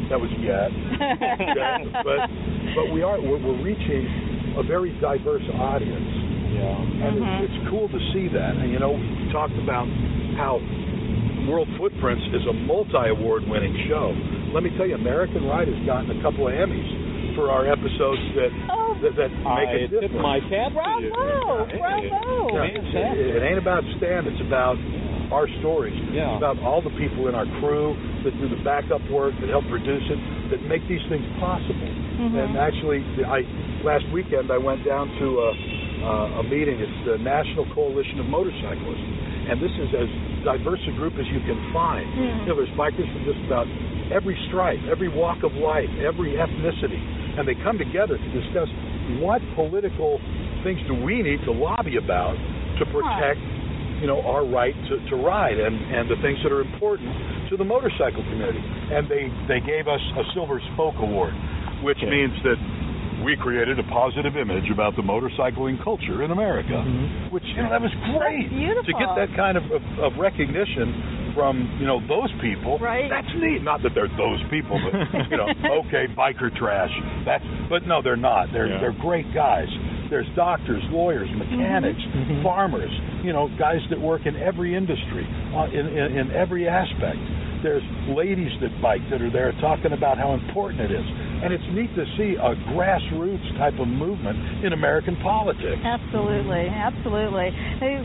That 0.10 0.18
was 0.20 0.34
yet, 0.42 0.74
okay? 0.74 1.86
but 2.04 2.20
but 2.76 2.86
we 2.92 3.06
are 3.06 3.22
we're, 3.22 3.38
we're 3.40 3.62
reaching 3.62 4.04
a 4.58 4.64
very 4.64 4.92
diverse 5.00 5.46
audience. 5.54 6.10
Yeah. 6.50 7.06
And 7.06 7.14
Mhm. 7.22 7.46
it's, 7.46 7.54
it's 7.54 7.70
cool 7.70 7.88
to 7.88 8.00
see 8.12 8.28
that. 8.34 8.58
And 8.58 8.74
you 8.74 8.80
know, 8.82 8.92
we 8.98 9.30
talked 9.32 9.54
about 9.62 9.86
how 10.36 10.58
World 11.50 11.68
Footprints 11.82 12.22
is 12.30 12.46
a 12.46 12.54
multi-award 12.54 13.50
winning 13.50 13.74
show. 13.90 14.14
Let 14.54 14.62
me 14.62 14.70
tell 14.78 14.86
you, 14.86 14.94
American 14.96 15.46
Ride 15.50 15.68
has 15.68 15.82
gotten 15.86 16.14
a 16.14 16.22
couple 16.22 16.46
of 16.48 16.54
Emmys 16.54 17.34
for 17.36 17.50
our 17.50 17.66
episodes 17.66 18.22
that 18.38 18.52
Oh, 18.70 18.94
that, 19.02 19.14
that 19.18 19.30
make 19.34 19.70
I 19.70 19.86
a 19.86 19.88
tip 19.90 20.02
difference. 20.14 20.22
my 20.22 20.38
cap 20.46 20.70
to 20.78 20.92
you. 21.02 21.10
bravo, 21.10 21.66
bravo. 21.74 22.54
Yeah, 22.54 23.18
it, 23.18 23.38
it 23.38 23.42
ain't 23.42 23.58
about 23.58 23.82
Stan. 23.98 24.30
It's 24.30 24.42
about 24.46 24.78
our 25.34 25.46
stories. 25.62 25.94
Yeah. 26.14 26.34
It's 26.36 26.42
about 26.42 26.58
all 26.66 26.82
the 26.82 26.94
people 27.02 27.30
in 27.30 27.34
our 27.38 27.46
crew 27.62 27.94
that 28.26 28.34
do 28.38 28.50
the 28.50 28.62
backup 28.66 29.02
work, 29.10 29.34
that 29.42 29.50
help 29.50 29.66
produce 29.70 30.06
it, 30.10 30.20
that 30.54 30.62
make 30.70 30.82
these 30.90 31.02
things 31.10 31.26
possible. 31.42 31.90
Mhm. 32.18 32.34
And 32.34 32.52
actually, 32.58 33.02
I 33.26 33.42
last 33.86 34.06
weekend 34.14 34.52
I 34.52 34.58
went 34.58 34.84
down 34.86 35.08
to 35.22 35.28
a, 35.40 35.50
uh, 36.06 36.42
a 36.42 36.44
meeting. 36.50 36.78
It's 36.82 37.00
the 37.06 37.18
National 37.22 37.66
Coalition 37.74 38.20
of 38.20 38.26
Motorcyclists, 38.28 39.08
and 39.50 39.60
this 39.60 39.74
is 39.82 39.90
as 39.98 40.10
diverse 40.46 40.80
a 40.88 40.94
group 40.94 41.18
as 41.18 41.26
you 41.34 41.42
can 41.42 41.58
find. 41.74 42.06
Mhm. 42.14 42.40
You 42.42 42.46
know, 42.54 42.56
there's 42.56 42.76
bikers 42.78 43.12
from 43.12 43.26
just 43.26 43.42
about 43.46 43.68
every 44.12 44.38
stripe, 44.48 44.80
every 44.90 45.10
walk 45.10 45.44
of 45.44 45.56
life, 45.56 45.90
every 46.00 46.34
ethnicity, 46.38 47.02
and 47.38 47.48
they 47.48 47.56
come 47.56 47.78
together 47.78 48.18
to 48.18 48.30
discuss 48.30 48.70
what 49.20 49.42
political 49.56 50.22
things 50.64 50.80
do 50.88 50.94
we 50.94 51.22
need 51.22 51.42
to 51.46 51.52
lobby 51.52 51.98
about 51.98 52.38
to 52.78 52.86
protect, 52.86 53.40
you 54.02 54.08
know, 54.08 54.22
our 54.22 54.46
right 54.46 54.76
to, 54.88 55.00
to 55.10 55.16
ride 55.16 55.58
and, 55.58 55.76
and 55.92 56.10
the 56.10 56.16
things 56.22 56.38
that 56.44 56.52
are 56.52 56.62
important 56.62 57.10
to 57.50 57.58
the 57.58 57.66
motorcycle 57.66 58.24
community. 58.30 58.62
And 58.92 59.10
they, 59.10 59.28
they 59.48 59.60
gave 59.60 59.88
us 59.88 60.02
a 60.18 60.24
Silver 60.34 60.62
Spoke 60.74 60.96
Award, 61.00 61.34
which 61.82 61.98
Okay. 61.98 62.10
means 62.10 62.34
that 62.44 62.58
we 63.24 63.36
created 63.36 63.80
a 63.80 63.84
positive 63.84 64.36
image 64.36 64.70
about 64.72 64.96
the 64.96 65.02
motorcycling 65.02 65.82
culture 65.84 66.24
in 66.24 66.32
America, 66.32 66.80
mm-hmm. 66.80 67.34
which 67.34 67.44
you 67.56 67.64
know 67.64 67.70
that 67.70 67.82
was 67.82 67.92
great 68.16 68.48
That's 68.48 68.56
beautiful. 68.56 68.88
to 68.88 68.94
get 68.96 69.10
that 69.16 69.32
kind 69.36 69.58
of, 69.58 69.64
of, 69.72 69.84
of 70.00 70.12
recognition 70.20 71.32
from 71.36 71.78
you 71.80 71.88
know 71.88 72.00
those 72.08 72.32
people. 72.42 72.80
Right. 72.80 73.10
That's 73.10 73.30
neat. 73.36 73.64
Not 73.64 73.84
that 73.84 73.92
they're 73.96 74.12
those 74.18 74.42
people, 74.50 74.80
but 74.80 74.94
you 75.32 75.38
know, 75.38 75.48
okay, 75.86 76.08
biker 76.16 76.54
trash. 76.56 76.92
That's 77.26 77.44
but 77.70 77.86
no, 77.88 78.02
they're 78.02 78.20
not. 78.20 78.52
They're 78.52 78.68
Yeah. 78.68 78.80
they're 78.82 79.00
great 79.00 79.32
guys. 79.34 79.70
There's 80.10 80.28
doctors, 80.36 80.82
lawyers, 80.90 81.30
mm-hmm. 81.30 81.40
mechanics, 81.40 82.02
mm-hmm. 82.02 82.44
farmers. 82.44 82.92
You 83.24 83.34
know, 83.34 83.50
guys 83.60 83.82
that 83.90 84.00
work 84.00 84.26
in 84.26 84.36
every 84.36 84.76
industry, 84.76 85.28
uh, 85.54 85.68
in, 85.72 85.86
in 85.88 86.18
in 86.18 86.32
every 86.32 86.68
aspect. 86.68 87.20
There's 87.62 87.84
ladies 88.08 88.52
that 88.62 88.72
bike 88.82 89.04
that 89.12 89.22
are 89.22 89.30
there 89.30 89.52
talking 89.60 89.92
about 89.92 90.18
how 90.18 90.32
important 90.32 90.80
it 90.80 90.92
is, 90.96 91.04
and 91.42 91.54
it's 91.54 91.64
neat 91.72 91.88
to 91.96 92.04
see 92.20 92.36
a 92.36 92.52
grassroots 92.76 93.48
type 93.58 93.80
of 93.80 93.88
movement 93.88 94.66
in 94.66 94.74
American 94.74 95.16
politics. 95.24 95.80
Absolutely, 95.84 96.68
absolutely. 96.68 97.56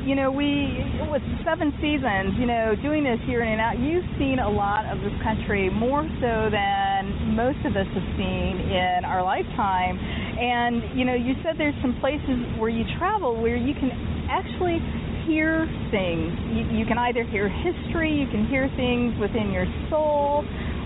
You 0.06 0.14
know, 0.14 0.30
we 0.30 0.78
with 1.10 1.22
seven 1.42 1.74
seasons, 1.82 2.38
you 2.38 2.46
know, 2.46 2.74
doing 2.78 3.02
this 3.02 3.18
year 3.26 3.42
in 3.42 3.58
and 3.58 3.60
out, 3.60 3.78
you've 3.78 4.06
seen 4.18 4.38
a 4.38 4.48
lot 4.48 4.86
of 4.86 5.02
this 5.02 5.14
country 5.22 5.70
more 5.70 6.06
so 6.22 6.50
than 6.50 7.34
most 7.34 7.58
of 7.66 7.74
us 7.74 7.86
have 7.90 8.08
seen 8.14 8.70
in 8.70 9.02
our 9.02 9.22
lifetime. 9.22 9.98
And 9.98 10.98
you 10.98 11.04
know, 11.04 11.14
you 11.14 11.34
said 11.42 11.58
there's 11.58 11.78
some 11.82 11.98
places 11.98 12.38
where 12.58 12.70
you 12.70 12.84
travel 12.98 13.40
where 13.40 13.56
you 13.56 13.74
can 13.74 13.90
actually 14.30 14.78
hear 15.26 15.66
things. 15.90 16.30
You, 16.52 16.78
you 16.78 16.86
can 16.86 16.98
either 16.98 17.24
hear 17.24 17.48
history, 17.48 18.12
you 18.12 18.28
can 18.30 18.46
hear 18.46 18.70
things 18.76 19.18
within 19.18 19.50
your 19.50 19.66
soul. 19.90 20.44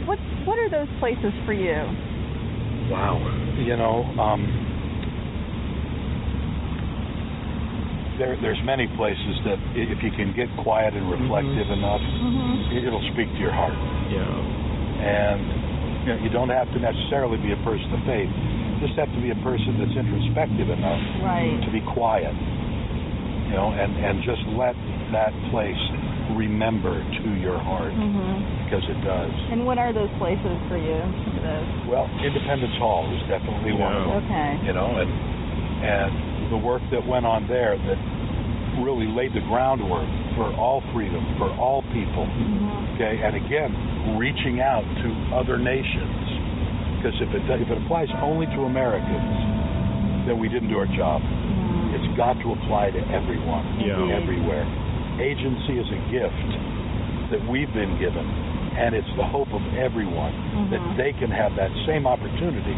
What 0.09 0.19
what 0.49 0.57
are 0.57 0.71
those 0.71 0.89
places 1.01 1.33
for 1.45 1.53
you? 1.53 2.08
Wow. 2.91 3.21
You 3.59 3.77
know, 3.77 4.05
um, 4.21 4.43
there, 8.19 8.35
there's 8.43 8.59
many 8.67 8.89
places 8.99 9.35
that 9.47 9.59
if 9.79 10.03
you 10.03 10.11
can 10.19 10.35
get 10.35 10.51
quiet 10.65 10.95
and 10.95 11.07
reflective 11.07 11.71
enough, 11.71 12.01
Mm-hmm. 12.03 12.77
it- 12.77 12.85
it'll 12.85 13.05
speak 13.15 13.31
to 13.35 13.39
your 13.41 13.53
heart. 13.55 13.75
Yeah. 14.11 14.27
And 14.99 15.39
you, 16.03 16.09
know, 16.15 16.19
you 16.27 16.31
don't 16.31 16.51
have 16.51 16.67
to 16.75 16.79
necessarily 16.83 17.39
be 17.39 17.53
a 17.53 17.61
person 17.63 17.87
of 17.95 18.03
faith. 18.09 18.27
You 18.31 18.87
just 18.87 18.99
have 18.99 19.11
to 19.15 19.21
be 19.23 19.31
a 19.31 19.39
person 19.47 19.79
that's 19.79 19.95
introspective 19.95 20.69
enough 20.71 21.03
Right. 21.23 21.59
to 21.63 21.71
be 21.71 21.81
quiet. 21.95 22.35
You 22.35 23.55
know, 23.55 23.71
and, 23.73 23.95
and 23.97 24.21
just 24.27 24.43
let 24.59 24.75
that 25.15 25.33
place 25.55 25.79
remember 26.37 27.01
to 27.01 27.29
your 27.41 27.59
heart 27.59 27.93
Mm-hmm. 27.95 28.65
because 28.69 28.85
it 28.89 29.01
does. 29.05 29.33
And 29.53 29.65
what 29.65 29.79
are 29.79 29.93
those 29.93 30.11
places 30.21 30.57
for 30.69 30.77
you? 30.77 30.99
Well, 31.89 32.05
Independence 32.21 32.77
Hall 32.77 33.09
is 33.17 33.23
definitely 33.29 33.73
one 33.73 33.95
of 33.97 34.05
them. 34.05 34.17
Okay. 34.29 34.51
you 34.69 34.73
know, 34.77 34.93
and 35.01 35.11
and 35.79 36.53
the 36.53 36.59
work 36.61 36.83
that 36.93 37.01
went 37.07 37.25
on 37.25 37.47
there 37.49 37.79
that 37.79 37.99
really 38.85 39.07
laid 39.09 39.33
the 39.33 39.41
groundwork 39.49 40.07
for 40.37 40.53
all 40.55 40.83
freedom, 40.93 41.23
for 41.39 41.51
all 41.57 41.83
people. 41.95 42.27
Okay, 42.99 43.23
and 43.23 43.35
again, 43.39 43.71
reaching 44.19 44.61
out 44.61 44.83
to 44.83 45.09
other 45.35 45.57
nations. 45.59 46.19
Because 46.99 47.15
if 47.23 47.31
it 47.31 47.43
if 47.47 47.69
it 47.71 47.79
applies 47.87 48.11
only 48.23 48.47
to 48.59 48.67
Americans, 48.67 50.27
then 50.27 50.39
we 50.39 50.49
didn't 50.51 50.69
do 50.69 50.77
our 50.79 50.91
job. 50.99 51.23
It's 51.95 52.11
got 52.19 52.35
to 52.45 52.53
apply 52.53 52.91
to 52.91 53.01
everyone, 53.15 53.81
Yeah. 53.81 54.19
everywhere. 54.19 54.67
Agency 55.19 55.79
is 55.83 55.89
a 55.91 56.01
gift 56.11 56.51
that 57.35 57.43
we've 57.51 57.71
been 57.75 57.99
given, 57.99 58.25
and 58.79 58.95
it's 58.95 59.11
the 59.19 59.27
hope 59.27 59.51
of 59.53 59.61
everyone 59.77 60.33
that 60.71 60.81
mm-hmm. 60.81 60.97
they 60.97 61.13
can 61.19 61.29
have 61.29 61.53
that 61.59 61.71
same 61.85 62.07
opportunity 62.07 62.77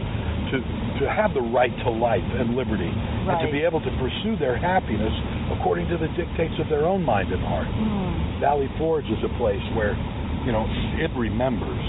to 0.51 0.59
to 1.01 1.09
have 1.09 1.33
the 1.33 1.41
right 1.41 1.73
to 1.85 1.91
life 1.91 2.25
and 2.37 2.53
liberty, 2.59 2.89
and 2.91 3.37
to 3.41 3.49
be 3.49 3.65
able 3.65 3.81
to 3.81 3.93
pursue 3.97 4.37
their 4.37 4.59
happiness 4.59 5.13
according 5.57 5.89
to 5.89 5.97
the 5.97 6.09
dictates 6.13 6.53
of 6.61 6.69
their 6.69 6.85
own 6.85 7.01
mind 7.01 7.33
and 7.33 7.41
heart. 7.41 7.69
Mm-hmm. 7.69 8.41
Valley 8.41 8.69
Forge 8.77 9.09
is 9.09 9.21
a 9.25 9.33
place 9.41 9.63
where, 9.73 9.97
you 10.45 10.53
know, 10.53 10.69
it 11.01 11.09
remembers. 11.17 11.81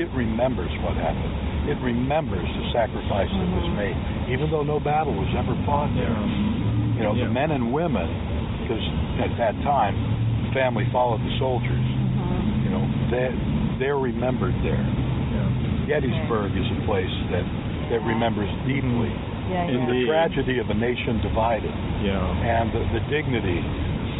It 0.00 0.08
remembers 0.16 0.72
what 0.80 0.96
happened. 0.96 1.68
It 1.68 1.76
remembers 1.84 2.44
the 2.44 2.64
sacrifice 2.72 3.28
that 3.28 3.48
was 3.52 3.68
mm-hmm. 3.68 3.84
made, 3.84 3.96
even 4.32 4.48
though 4.48 4.64
no 4.64 4.80
battle 4.80 5.12
was 5.12 5.28
ever 5.36 5.52
fought 5.68 5.92
there. 5.92 6.16
You 6.96 7.04
know, 7.04 7.12
Yeah. 7.12 7.28
the 7.28 7.32
men 7.32 7.50
and 7.52 7.72
women, 7.72 8.08
because 8.72 8.84
at 9.20 9.32
that 9.36 9.54
time, 9.64 9.92
family 10.56 10.88
followed 10.92 11.20
the 11.20 11.34
soldiers. 11.38 11.68
Mm-hmm. 11.68 12.64
You 12.64 12.70
know, 12.72 12.84
they 13.12 13.28
they're 13.78 14.00
remembered 14.00 14.56
there. 14.64 14.80
Gettysburg 15.88 16.54
is 16.54 16.68
a 16.78 16.80
place 16.86 17.10
that 17.34 17.44
that 17.90 18.00
remembers 18.06 18.48
deeply 18.64 19.10
Yeah, 19.50 19.68
In 19.68 19.82
yeah. 19.82 19.90
the 19.90 19.98
Indeed. 19.98 20.08
tragedy 20.08 20.56
of 20.62 20.70
a 20.70 20.78
nation 20.78 21.20
divided 21.20 21.74
Yeah. 22.00 22.22
and 22.22 22.72
the, 22.72 22.82
the 22.96 23.02
dignity 23.10 23.60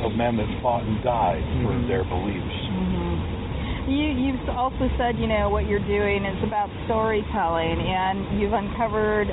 of 0.04 0.12
men 0.18 0.36
that 0.36 0.50
fought 0.60 0.82
and 0.82 0.98
died 1.06 1.40
for 1.62 1.72
mm-hmm. 1.72 1.88
their 1.88 2.04
beliefs. 2.04 2.58
Mm-hmm. 2.68 3.94
You, 3.94 4.06
you've 4.12 4.48
also 4.50 4.90
said, 4.98 5.16
you 5.16 5.30
know, 5.30 5.48
what 5.48 5.70
you're 5.70 5.82
doing 5.86 6.26
is 6.26 6.38
about 6.42 6.68
storytelling, 6.86 7.78
and 7.78 8.38
you've 8.38 8.52
uncovered 8.52 9.30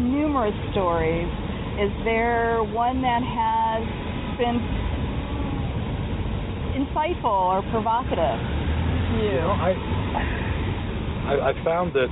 numerous 0.00 0.56
stories. 0.72 1.28
Is 1.76 1.92
there 2.08 2.64
one 2.64 3.04
that 3.04 3.20
has 3.20 3.65
been 4.38 4.58
insightful 6.76 7.24
or 7.24 7.62
provocative 7.70 8.18
to 8.18 9.16
you? 9.16 9.32
You 9.32 9.40
know, 9.40 9.56
I, 9.56 9.72
I 11.26 11.50
I 11.50 11.64
found 11.64 11.92
that 11.94 12.08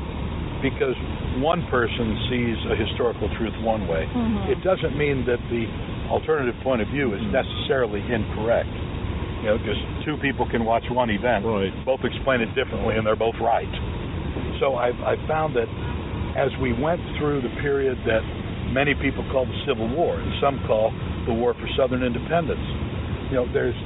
because 0.62 0.97
one 1.43 1.66
person 1.69 2.16
sees 2.31 2.57
a 2.71 2.76
historical 2.76 3.28
truth 3.37 3.52
one 3.61 3.87
way, 3.87 4.09
Mhm. 4.14 4.49
it 4.49 4.62
doesn't 4.64 4.97
mean 4.97 5.25
that 5.26 5.40
the 5.50 5.66
alternative 6.09 6.54
point 6.62 6.81
of 6.81 6.88
view 6.88 7.12
is 7.14 7.23
necessarily 7.33 8.00
incorrect. 8.12 8.71
You 9.43 9.50
know, 9.52 9.59
because 9.59 9.76
two 10.07 10.16
people 10.19 10.47
can 10.47 10.64
watch 10.64 10.88
one 10.88 11.11
event, 11.11 11.45
Right. 11.45 11.73
both 11.85 12.02
explain 12.04 12.40
it 12.40 12.54
differently, 12.54 12.97
and 12.97 13.07
they're 13.07 13.16
both 13.16 13.38
right. 13.40 13.69
So 14.59 14.76
I, 14.76 14.88
I 15.04 15.16
found 15.28 15.54
that 15.57 15.69
as 16.37 16.50
we 16.59 16.73
went 16.73 17.00
through 17.19 17.43
the 17.43 17.50
period 17.61 17.99
that 18.07 18.23
many 18.73 18.95
people 18.95 19.23
call 19.31 19.45
the 19.45 19.59
Civil 19.66 19.88
War, 19.88 20.16
and 20.16 20.33
some 20.40 20.59
call 20.66 20.93
the 21.26 21.35
War 21.35 21.54
for 21.54 21.69
Southern 21.76 22.02
Independence, 22.02 22.62
you 23.31 23.37
know, 23.40 23.47
there's 23.52 23.76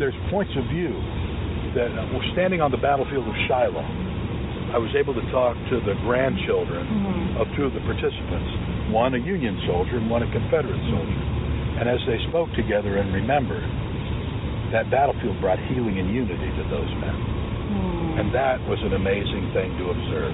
there's 0.00 0.16
points 0.32 0.50
of 0.56 0.64
view 0.72 0.90
that 1.76 1.92
uh, 1.92 2.08
we're 2.12 2.26
standing 2.32 2.60
on 2.60 2.72
the 2.72 2.80
battlefield 2.80 3.28
of 3.28 3.36
Shiloh. 3.48 3.84
I 4.72 4.80
was 4.80 4.88
able 4.96 5.12
to 5.12 5.24
talk 5.28 5.52
to 5.68 5.76
the 5.84 5.92
grandchildren 6.08 7.36
of 7.36 7.44
two 7.56 7.68
of 7.68 7.76
the 7.76 7.84
participants, 7.84 8.50
one 8.88 9.12
a 9.12 9.20
Union 9.20 9.60
soldier 9.68 10.00
and 10.00 10.08
one 10.08 10.24
a 10.24 10.30
Confederate 10.32 10.80
soldier. 10.88 11.22
And 11.76 11.88
as 11.92 12.00
they 12.08 12.16
spoke 12.32 12.48
together 12.56 12.96
and 12.96 13.12
remembered, 13.12 13.64
that 14.72 14.88
battlefield 14.88 15.36
brought 15.44 15.60
healing 15.68 16.00
and 16.00 16.08
unity 16.08 16.48
to 16.56 16.64
those 16.72 16.88
men. 17.04 17.16
And 18.16 18.32
that 18.32 18.60
was 18.68 18.80
an 18.84 18.92
amazing 18.96 19.52
thing 19.52 19.76
to 19.76 19.84
observe. 19.92 20.32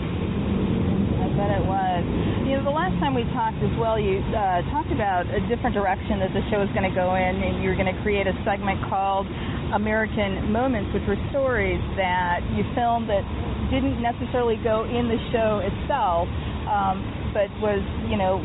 Bet 1.38 1.54
it 1.54 1.62
was. 1.62 2.02
You 2.50 2.58
know, 2.58 2.66
the 2.66 2.74
last 2.74 2.98
time 2.98 3.14
we 3.14 3.22
talked 3.30 3.62
as 3.62 3.70
well, 3.78 3.94
you 3.94 4.18
uh, 4.34 4.58
talked 4.74 4.90
about 4.90 5.30
a 5.30 5.38
different 5.46 5.70
direction 5.70 6.18
that 6.18 6.34
the 6.34 6.42
show 6.50 6.66
is 6.66 6.70
going 6.74 6.82
to 6.82 6.90
go 6.90 7.14
in, 7.14 7.38
and 7.38 7.62
you're 7.62 7.78
going 7.78 7.86
to 7.86 7.94
create 8.02 8.26
a 8.26 8.34
segment 8.42 8.82
called 8.90 9.22
American 9.70 10.50
Moments, 10.50 10.90
which 10.90 11.06
were 11.06 11.14
stories 11.30 11.78
that 11.94 12.42
you 12.58 12.66
filmed 12.74 13.06
that 13.06 13.22
didn't 13.70 14.02
necessarily 14.02 14.58
go 14.66 14.82
in 14.82 15.06
the 15.06 15.20
show 15.30 15.62
itself, 15.62 16.26
um, 16.66 17.06
but 17.30 17.46
was, 17.62 17.86
you 18.10 18.18
know, 18.18 18.42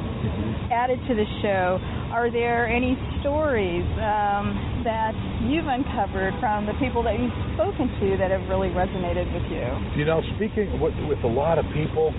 added 0.69 1.01
to 1.09 1.17
the 1.17 1.25
show. 1.41 1.81
Are 2.13 2.29
there 2.29 2.69
any 2.69 2.93
stories 3.25 3.81
um, 3.97 4.53
that 4.85 5.17
you've 5.49 5.65
uncovered 5.65 6.37
from 6.37 6.69
the 6.69 6.77
people 6.77 7.01
that 7.09 7.17
you've 7.17 7.33
spoken 7.57 7.89
to 7.89 8.21
that 8.21 8.29
have 8.29 8.45
really 8.53 8.69
resonated 8.69 9.25
with 9.33 9.49
you? 9.49 9.65
You 9.97 10.05
know, 10.05 10.21
speaking 10.37 10.77
with, 10.77 10.93
with 11.09 11.23
a 11.25 11.31
lot 11.31 11.57
of 11.57 11.65
people, 11.73 12.13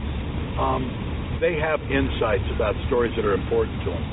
um, 0.59 1.39
they 1.41 1.59
have 1.59 1.83
insights 1.91 2.47
about 2.55 2.75
stories 2.87 3.13
that 3.17 3.25
are 3.25 3.35
important 3.35 3.83
to 3.85 3.91
them. 3.91 4.05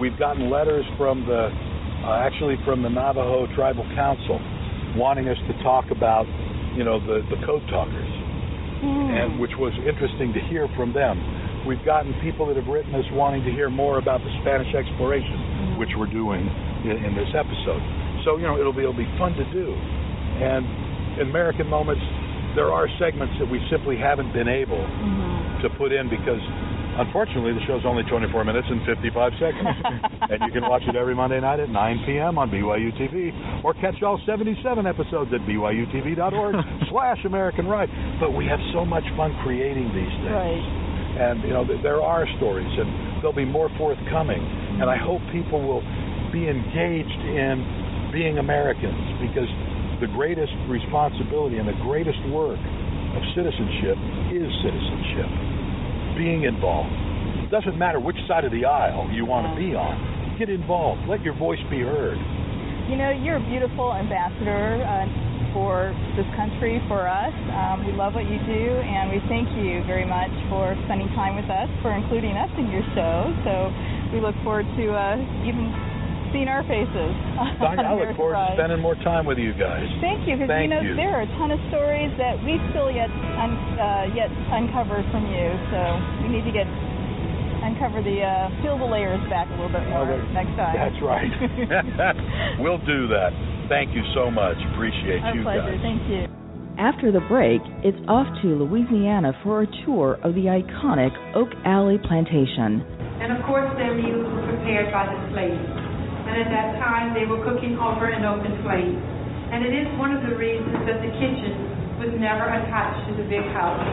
We've 0.00 0.18
gotten 0.18 0.50
letters 0.50 0.84
from 0.96 1.26
the, 1.26 1.52
uh, 1.52 2.26
actually 2.26 2.56
from 2.64 2.82
the 2.82 2.88
Navajo 2.88 3.46
Tribal 3.54 3.84
Council, 3.94 4.40
wanting 4.96 5.28
us 5.28 5.38
to 5.48 5.54
talk 5.62 5.90
about, 5.92 6.26
you 6.76 6.84
know, 6.84 6.98
the 6.98 7.20
the 7.28 7.38
code 7.44 7.62
talkers, 7.68 8.12
and 8.82 9.38
which 9.38 9.52
was 9.60 9.72
interesting 9.86 10.32
to 10.32 10.40
hear 10.48 10.66
from 10.76 10.92
them. 10.92 11.20
We've 11.68 11.84
gotten 11.84 12.10
people 12.24 12.50
that 12.50 12.56
have 12.56 12.66
written 12.66 12.94
us 12.96 13.06
wanting 13.12 13.44
to 13.44 13.52
hear 13.52 13.70
more 13.70 13.98
about 13.98 14.18
the 14.26 14.32
Spanish 14.42 14.74
exploration, 14.74 15.78
which 15.78 15.94
we're 15.94 16.10
doing 16.10 16.42
in, 16.82 16.98
in 16.98 17.14
this 17.14 17.30
episode. 17.36 17.78
So 18.24 18.40
you 18.40 18.48
know, 18.48 18.58
it'll 18.58 18.74
be 18.74 18.82
it'll 18.82 18.96
be 18.96 19.08
fun 19.20 19.36
to 19.38 19.46
do, 19.52 19.70
and 20.40 21.20
in 21.20 21.28
American 21.28 21.68
Moments, 21.68 22.02
there 22.56 22.72
are 22.72 22.88
segments 22.98 23.36
that 23.38 23.46
we 23.46 23.60
simply 23.70 23.96
haven't 23.96 24.32
been 24.32 24.48
able 24.48 24.82
to 25.62 25.70
put 25.78 25.92
in 25.94 26.10
because 26.10 26.42
unfortunately 26.98 27.54
the 27.56 27.64
show's 27.64 27.86
only 27.86 28.02
24 28.04 28.44
minutes 28.44 28.68
and 28.68 28.84
55 28.84 29.32
seconds. 29.40 29.76
And 30.22 30.40
you 30.46 30.52
can 30.54 30.64
watch 30.64 30.82
it 30.86 30.96
every 30.96 31.14
monday 31.14 31.40
night 31.40 31.60
at 31.60 31.68
9 31.68 32.06
p.m 32.06 32.38
on 32.38 32.48
byu 32.48 32.88
tv 32.96 33.34
or 33.64 33.74
catch 33.74 34.00
all 34.00 34.16
77 34.24 34.86
episodes 34.86 35.28
at 35.34 35.42
byutv.org 35.44 36.54
slash 36.90 37.20
american 37.26 37.66
ride 37.66 37.90
but 38.16 38.30
we 38.32 38.46
have 38.46 38.60
so 38.72 38.86
much 38.86 39.04
fun 39.16 39.36
creating 39.42 39.90
these 39.92 40.14
things. 40.24 40.32
Right. 40.32 40.64
and 41.20 41.42
you 41.42 41.52
know 41.52 41.66
there 41.66 42.00
are 42.00 42.24
stories 42.38 42.70
and 42.70 43.20
there'll 43.20 43.36
be 43.36 43.44
more 43.44 43.68
forthcoming. 43.76 44.40
And 44.80 44.88
i 44.88 44.96
hope 44.96 45.20
people 45.34 45.60
will 45.60 45.84
be 46.32 46.48
engaged 46.48 47.20
in 47.28 48.08
being 48.14 48.38
americans 48.38 49.20
because 49.20 49.50
the 50.00 50.08
greatest 50.16 50.54
responsibility 50.70 51.58
and 51.58 51.68
the 51.68 51.76
greatest 51.84 52.22
work 52.30 52.62
of 53.12 53.20
citizenship 53.36 53.98
is 54.32 54.48
citizenship 54.64 55.51
being 56.16 56.44
involved. 56.44 56.92
It 57.44 57.50
doesn't 57.50 57.76
matter 57.78 58.00
which 58.00 58.16
side 58.28 58.44
of 58.44 58.52
the 58.52 58.64
aisle 58.64 59.10
you 59.12 59.24
want 59.24 59.48
to 59.48 59.54
be 59.56 59.74
on. 59.74 60.36
Get 60.38 60.48
involved. 60.48 61.08
Let 61.08 61.22
your 61.22 61.36
voice 61.36 61.60
be 61.70 61.80
heard. 61.80 62.16
You 62.88 62.96
know, 62.96 63.10
you're 63.12 63.36
a 63.36 63.46
beautiful 63.48 63.94
ambassador 63.94 64.82
uh, 64.82 65.06
for 65.52 65.92
this 66.16 66.26
country, 66.34 66.80
for 66.88 67.06
us. 67.06 67.32
Um, 67.52 67.84
we 67.84 67.92
love 67.92 68.16
what 68.16 68.24
you 68.24 68.40
do, 68.48 68.64
and 68.80 69.12
we 69.12 69.20
thank 69.28 69.48
you 69.60 69.84
very 69.84 70.08
much 70.08 70.32
for 70.48 70.72
spending 70.88 71.08
time 71.12 71.36
with 71.36 71.48
us, 71.52 71.68
for 71.84 71.92
including 71.92 72.36
us 72.36 72.50
in 72.56 72.72
your 72.72 72.84
show. 72.96 73.28
So 73.44 73.68
we 74.12 74.20
look 74.20 74.34
forward 74.42 74.64
to 74.64 74.84
uh, 74.92 75.16
even 75.44 75.68
seeing 76.32 76.48
our 76.48 76.64
faces. 76.64 77.12
on 77.38 77.54
Sonia, 77.60 77.84
i 77.88 77.92
look 77.94 78.10
American 78.10 78.16
forward 78.16 78.40
to 78.40 78.56
spending 78.56 78.80
more 78.80 78.96
time 79.04 79.24
with 79.28 79.36
you 79.38 79.52
guys 79.54 79.84
Thank 80.00 80.24
you, 80.26 80.34
because 80.40 80.48
you 80.48 80.66
Thank 80.66 80.72
know 80.72 80.80
you. 80.82 80.96
there 80.96 81.12
are 81.14 81.22
a 81.24 81.30
ton 81.38 81.52
of 81.52 81.60
stories 81.68 82.10
that 82.18 82.40
we 82.42 82.56
still 82.72 82.88
yet 82.90 83.12
un- 83.12 83.76
uh, 83.78 84.08
yet 84.16 84.32
uncovered 84.52 85.04
from 85.12 85.28
you. 85.28 85.46
So 85.70 85.78
we 86.24 86.32
need 86.32 86.44
to 86.48 86.54
get 86.54 86.66
uncover 87.62 88.02
the 88.02 88.18
uh, 88.24 88.50
peel 88.64 88.74
the 88.78 88.88
layers 88.88 89.22
back 89.30 89.46
a 89.46 89.54
little 89.54 89.70
bit 89.70 89.86
more 89.88 90.02
Okay. 90.08 90.18
next 90.34 90.54
time. 90.58 90.74
That's 90.74 90.98
right. 91.04 91.30
we'll 92.62 92.82
do 92.82 93.06
that. 93.12 93.30
Thank 93.70 93.94
you 93.94 94.02
so 94.14 94.30
much. 94.30 94.58
Appreciate 94.74 95.22
Our 95.22 95.34
you 95.36 95.42
pleasure. 95.46 95.70
guys. 95.70 95.80
Thank 95.80 96.02
you. 96.10 96.26
After 96.80 97.12
the 97.12 97.20
break, 97.28 97.60
it's 97.84 98.00
off 98.08 98.26
to 98.42 98.48
Louisiana 98.48 99.32
for 99.44 99.62
a 99.62 99.68
tour 99.84 100.18
of 100.24 100.34
the 100.34 100.48
iconic 100.50 101.12
Oak 101.36 101.52
Alley 101.64 101.98
Plantation. 102.02 102.80
And 103.22 103.30
of 103.30 103.44
course, 103.46 103.70
their 103.76 103.94
meals 103.94 104.26
were 104.26 104.46
prepared 104.56 104.90
by 104.90 105.06
the 105.06 105.18
slaves. 105.30 105.81
And 106.32 106.48
at 106.48 106.48
that 106.48 106.80
time, 106.80 107.12
they 107.12 107.28
were 107.28 107.44
cooking 107.44 107.76
over 107.76 108.08
an 108.08 108.24
open 108.24 108.56
flame. 108.64 108.96
And 109.52 109.68
it 109.68 109.76
is 109.76 109.84
one 110.00 110.16
of 110.16 110.24
the 110.24 110.32
reasons 110.32 110.80
that 110.88 111.04
the 111.04 111.12
kitchen 111.20 112.00
was 112.00 112.08
never 112.16 112.48
attached 112.48 113.04
to 113.12 113.20
the 113.20 113.28
big 113.28 113.44
house. 113.52 113.84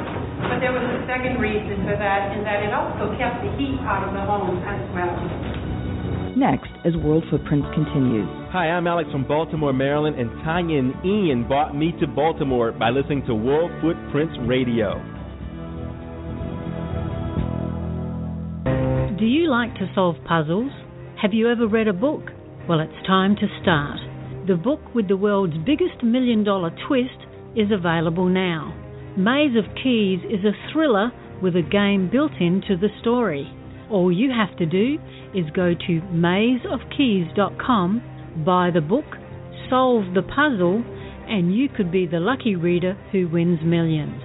But 0.48 0.64
there 0.64 0.72
was 0.72 0.88
a 0.88 1.04
second 1.04 1.44
reason 1.44 1.84
for 1.84 2.00
that, 2.00 2.32
in 2.32 2.48
that 2.48 2.64
it 2.64 2.72
also 2.72 3.12
kept 3.20 3.44
the 3.44 3.52
heat 3.60 3.76
out 3.84 4.08
of 4.08 4.16
the 4.16 4.24
home 4.24 4.56
as 4.64 4.80
well. 4.96 5.20
Next, 6.40 6.72
as 6.88 6.96
World 7.04 7.28
Footprints 7.28 7.68
continues. 7.76 8.32
Hi, 8.56 8.72
I'm 8.72 8.88
Alex 8.88 9.12
from 9.12 9.28
Baltimore, 9.28 9.76
Maryland, 9.76 10.16
and 10.16 10.32
Tanya 10.48 10.80
and 10.80 10.96
Ian 11.04 11.44
brought 11.44 11.76
me 11.76 11.92
to 12.00 12.08
Baltimore 12.08 12.72
by 12.72 12.88
listening 12.88 13.28
to 13.28 13.36
World 13.36 13.72
Footprints 13.84 14.40
Radio. 14.48 14.96
Do 19.20 19.28
you 19.28 19.52
like 19.52 19.76
to 19.76 19.92
solve 19.94 20.16
puzzles? 20.24 20.72
Have 21.22 21.34
you 21.34 21.50
ever 21.52 21.68
read 21.68 21.90
a 21.90 21.94
book? 21.94 22.32
Well, 22.70 22.80
it's 22.80 23.06
time 23.06 23.36
to 23.36 23.48
start. 23.62 24.00
The 24.48 24.56
book 24.56 24.80
with 24.96 25.10
the 25.10 25.18
world's 25.18 25.58
biggest 25.66 26.02
million 26.02 26.46
dollar 26.46 26.72
twist 26.88 27.26
is 27.58 27.72
available 27.74 28.28
now. 28.28 28.74
Maze 29.18 29.58
of 29.58 29.66
Keys 29.84 30.22
is 30.24 30.46
a 30.46 30.54
thriller 30.72 31.12
with 31.42 31.58
a 31.58 31.62
game 31.62 32.10
built 32.10 32.32
into 32.40 32.78
the 32.78 32.88
story. 33.02 33.52
All 33.92 34.14
you 34.14 34.32
have 34.32 34.56
to 34.60 34.66
do 34.66 34.98
is 35.36 35.44
go 35.54 35.74
to 35.74 36.02
mazeofkeys.com, 36.14 38.02
buy 38.46 38.72
the 38.74 38.80
book, 38.80 39.18
solve 39.70 40.14
the 40.14 40.22
puzzle, 40.22 40.82
and 41.28 41.54
you 41.54 41.68
could 41.68 41.92
be 41.92 42.08
the 42.08 42.22
lucky 42.22 42.56
reader 42.56 42.94
who 43.12 43.28
wins 43.28 43.60
millions. 43.62 44.22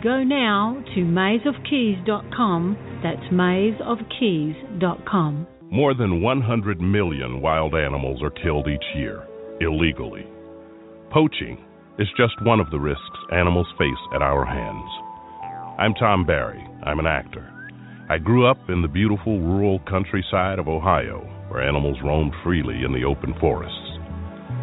Go 0.00 0.22
now 0.22 0.80
to 0.94 1.00
mazeofkeys.com, 1.00 2.76
that's 3.02 3.32
mazeofkeys.com. 3.32 5.48
More 5.70 5.94
than 5.94 6.22
100 6.22 6.80
million 6.80 7.40
wild 7.40 7.74
animals 7.74 8.22
are 8.22 8.30
killed 8.30 8.68
each 8.68 8.84
year, 8.94 9.26
illegally. 9.60 10.24
Poaching 11.10 11.58
is 11.98 12.06
just 12.16 12.40
one 12.42 12.60
of 12.60 12.70
the 12.70 12.78
risks 12.78 13.18
animals 13.32 13.66
face 13.76 14.02
at 14.14 14.22
our 14.22 14.44
hands. 14.46 14.88
I'm 15.76 15.92
Tom 15.94 16.24
Barry. 16.24 16.64
I'm 16.84 17.00
an 17.00 17.08
actor. 17.08 17.50
I 18.08 18.18
grew 18.18 18.46
up 18.46 18.58
in 18.68 18.80
the 18.80 18.86
beautiful 18.86 19.40
rural 19.40 19.80
countryside 19.90 20.60
of 20.60 20.68
Ohio, 20.68 21.18
where 21.48 21.66
animals 21.68 21.98
roamed 22.04 22.32
freely 22.44 22.84
in 22.84 22.92
the 22.92 23.04
open 23.04 23.34
forests. 23.40 23.98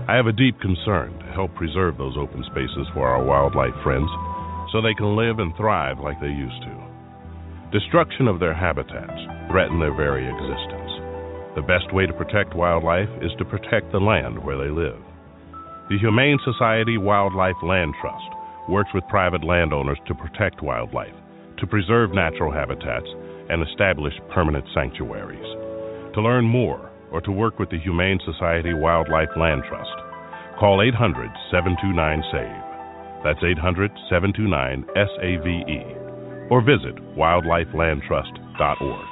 I 0.07 0.15
have 0.15 0.27
a 0.27 0.31
deep 0.31 0.57
concern 0.61 1.19
to 1.19 1.35
help 1.35 1.53
preserve 1.55 1.97
those 1.97 2.15
open 2.17 2.45
spaces 2.45 2.87
for 2.93 3.07
our 3.09 3.25
wildlife 3.25 3.75
friends 3.83 4.07
so 4.71 4.81
they 4.81 4.95
can 4.95 5.17
live 5.17 5.39
and 5.39 5.53
thrive 5.57 5.99
like 5.99 6.21
they 6.21 6.31
used 6.31 6.63
to. 6.63 6.83
Destruction 7.73 8.29
of 8.29 8.39
their 8.39 8.53
habitats 8.53 9.19
threaten 9.51 9.81
their 9.81 9.93
very 9.93 10.23
existence. 10.23 10.82
The 11.55 11.61
best 11.61 11.93
way 11.93 12.07
to 12.07 12.13
protect 12.13 12.55
wildlife 12.55 13.09
is 13.21 13.31
to 13.37 13.45
protect 13.45 13.91
the 13.91 13.99
land 13.99 14.43
where 14.43 14.57
they 14.57 14.73
live. 14.73 14.97
The 15.89 15.99
Humane 15.99 16.39
Society 16.43 16.97
Wildlife 16.97 17.61
Land 17.61 17.93
Trust 18.01 18.25
works 18.67 18.89
with 18.91 19.03
private 19.07 19.43
landowners 19.43 19.99
to 20.07 20.15
protect 20.15 20.63
wildlife, 20.63 21.13
to 21.59 21.67
preserve 21.67 22.11
natural 22.11 22.51
habitats, 22.51 23.05
and 23.49 23.61
establish 23.61 24.13
permanent 24.33 24.65
sanctuaries. 24.73 25.45
To 26.15 26.21
learn 26.21 26.45
more 26.45 26.89
or 27.11 27.21
to 27.21 27.31
work 27.31 27.59
with 27.59 27.69
the 27.69 27.77
Humane 27.77 28.19
Society 28.25 28.73
Wildlife 28.73 29.29
Land 29.37 29.61
Trust, 29.69 29.93
call 30.59 30.81
800 30.81 31.29
729 31.51 32.23
SAVE. 32.33 32.63
That's 33.23 33.43
800 33.45 33.91
729 34.09 34.85
SAVE. 34.97 36.49
Or 36.49 36.65
visit 36.65 36.97
wildlifelandtrust.org. 37.13 39.05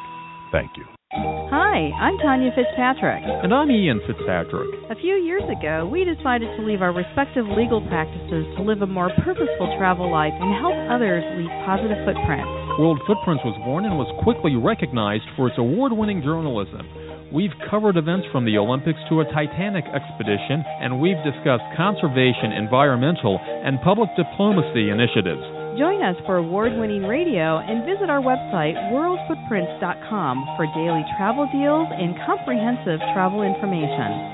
Thank 0.52 0.72
you. 0.78 0.91
Hi, 1.12 1.92
I'm 2.00 2.16
Tanya 2.24 2.56
Fitzpatrick. 2.56 3.20
And 3.44 3.52
I'm 3.52 3.68
Ian 3.68 4.00
Fitzpatrick. 4.08 4.72
A 4.88 4.96
few 4.96 5.20
years 5.20 5.44
ago, 5.52 5.84
we 5.84 6.08
decided 6.08 6.48
to 6.56 6.64
leave 6.64 6.80
our 6.80 6.96
respective 6.96 7.44
legal 7.52 7.84
practices 7.92 8.48
to 8.56 8.64
live 8.64 8.80
a 8.80 8.88
more 8.88 9.12
purposeful 9.20 9.76
travel 9.76 10.08
life 10.08 10.32
and 10.32 10.56
help 10.64 10.72
others 10.88 11.20
leave 11.36 11.52
positive 11.68 12.00
footprints. 12.08 12.48
World 12.80 13.04
Footprints 13.04 13.44
was 13.44 13.60
born 13.68 13.84
and 13.84 14.00
was 14.00 14.08
quickly 14.24 14.56
recognized 14.56 15.28
for 15.36 15.52
its 15.52 15.60
award 15.60 15.92
winning 15.92 16.24
journalism. 16.24 16.88
We've 17.28 17.52
covered 17.68 18.00
events 18.00 18.32
from 18.32 18.48
the 18.48 18.56
Olympics 18.56 19.04
to 19.12 19.20
a 19.20 19.28
Titanic 19.36 19.84
expedition, 19.92 20.64
and 20.80 21.04
we've 21.04 21.20
discussed 21.28 21.68
conservation, 21.76 22.56
environmental, 22.56 23.36
and 23.44 23.84
public 23.84 24.16
diplomacy 24.16 24.88
initiatives. 24.88 25.44
Join 25.80 26.04
us 26.04 26.20
for 26.28 26.36
award 26.36 26.76
winning 26.76 27.08
radio 27.08 27.64
and 27.64 27.88
visit 27.88 28.12
our 28.12 28.20
website, 28.20 28.76
worldfootprints.com, 28.92 30.36
for 30.60 30.68
daily 30.76 31.00
travel 31.16 31.48
deals 31.48 31.88
and 31.96 32.12
comprehensive 32.28 33.00
travel 33.16 33.40
information. 33.40 34.28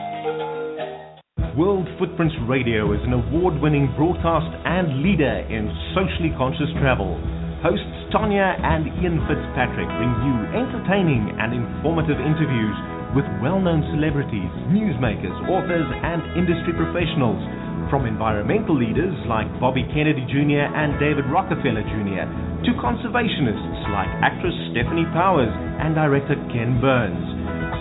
World 1.54 1.86
Footprints 2.02 2.34
Radio 2.50 2.90
is 2.90 3.06
an 3.06 3.14
award 3.14 3.62
winning 3.62 3.86
broadcast 3.94 4.50
and 4.66 5.06
leader 5.06 5.46
in 5.46 5.70
socially 5.94 6.34
conscious 6.42 6.74
travel. 6.82 7.14
Hosts 7.62 8.10
Tanya 8.10 8.58
and 8.58 8.90
Ian 8.98 9.22
Fitzpatrick 9.30 9.94
bring 9.94 10.14
you 10.26 10.36
entertaining 10.58 11.38
and 11.38 11.54
informative 11.54 12.18
interviews 12.18 12.78
with 13.14 13.30
well 13.46 13.62
known 13.62 13.86
celebrities, 13.94 14.50
newsmakers, 14.74 15.38
authors, 15.46 15.86
and 15.86 16.34
industry 16.34 16.74
professionals 16.74 17.46
from 17.90 18.06
environmental 18.06 18.76
leaders 18.76 19.16
like 19.28 19.48
Bobby 19.60 19.84
Kennedy 19.96 20.24
Jr. 20.28 20.68
and 20.68 21.00
David 21.00 21.26
Rockefeller 21.32 21.84
Jr. 21.84 22.26
to 22.68 22.72
conservationists 22.80 23.82
like 23.92 24.12
actress 24.20 24.56
Stefanie 24.72 25.08
Powers 25.16 25.52
and 25.52 25.96
director 25.96 26.36
Ken 26.52 26.80
Burns. 26.80 27.24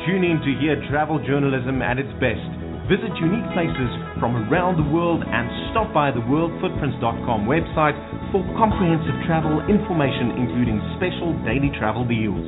Tune 0.07 0.23
in 0.23 0.39
to 0.43 0.51
hear 0.63 0.79
travel 0.89 1.19
journalism 1.23 1.83
at 1.83 1.99
its 1.99 2.11
best. 2.23 2.47
Visit 2.87 3.11
unique 3.19 3.51
places 3.51 3.91
from 4.23 4.39
around 4.47 4.79
the 4.79 4.89
world 4.95 5.27
and 5.27 5.47
stop 5.75 5.91
by 5.91 6.15
the 6.15 6.23
worldfootprints.com 6.23 7.51
website 7.51 7.99
for 8.31 8.47
comprehensive 8.55 9.19
travel 9.27 9.59
information 9.67 10.39
including 10.39 10.79
special 10.95 11.35
daily 11.43 11.75
travel 11.83 12.07
deals. 12.07 12.47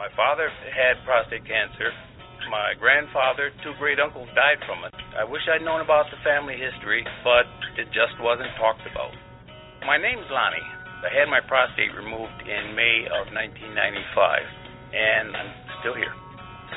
My 0.00 0.08
father 0.16 0.48
had 0.72 0.96
prostate 1.04 1.44
cancer 1.44 1.92
my 2.54 2.70
grandfather, 2.78 3.50
two 3.66 3.74
great 3.82 3.98
uncles 3.98 4.30
died 4.38 4.62
from 4.62 4.86
it. 4.86 4.94
I 5.18 5.26
wish 5.26 5.42
I'd 5.50 5.66
known 5.66 5.82
about 5.82 6.06
the 6.14 6.22
family 6.22 6.54
history, 6.54 7.02
but 7.26 7.50
it 7.74 7.90
just 7.90 8.14
wasn't 8.22 8.54
talked 8.62 8.86
about. 8.86 9.10
My 9.82 9.98
name's 9.98 10.30
Lonnie. 10.30 10.62
I 11.02 11.10
had 11.10 11.26
my 11.26 11.42
prostate 11.42 11.90
removed 11.98 12.46
in 12.46 12.78
May 12.78 13.10
of 13.10 13.26
1995, 13.34 13.74
and 14.94 15.34
I'm 15.34 15.50
still 15.82 15.98
here. 15.98 16.14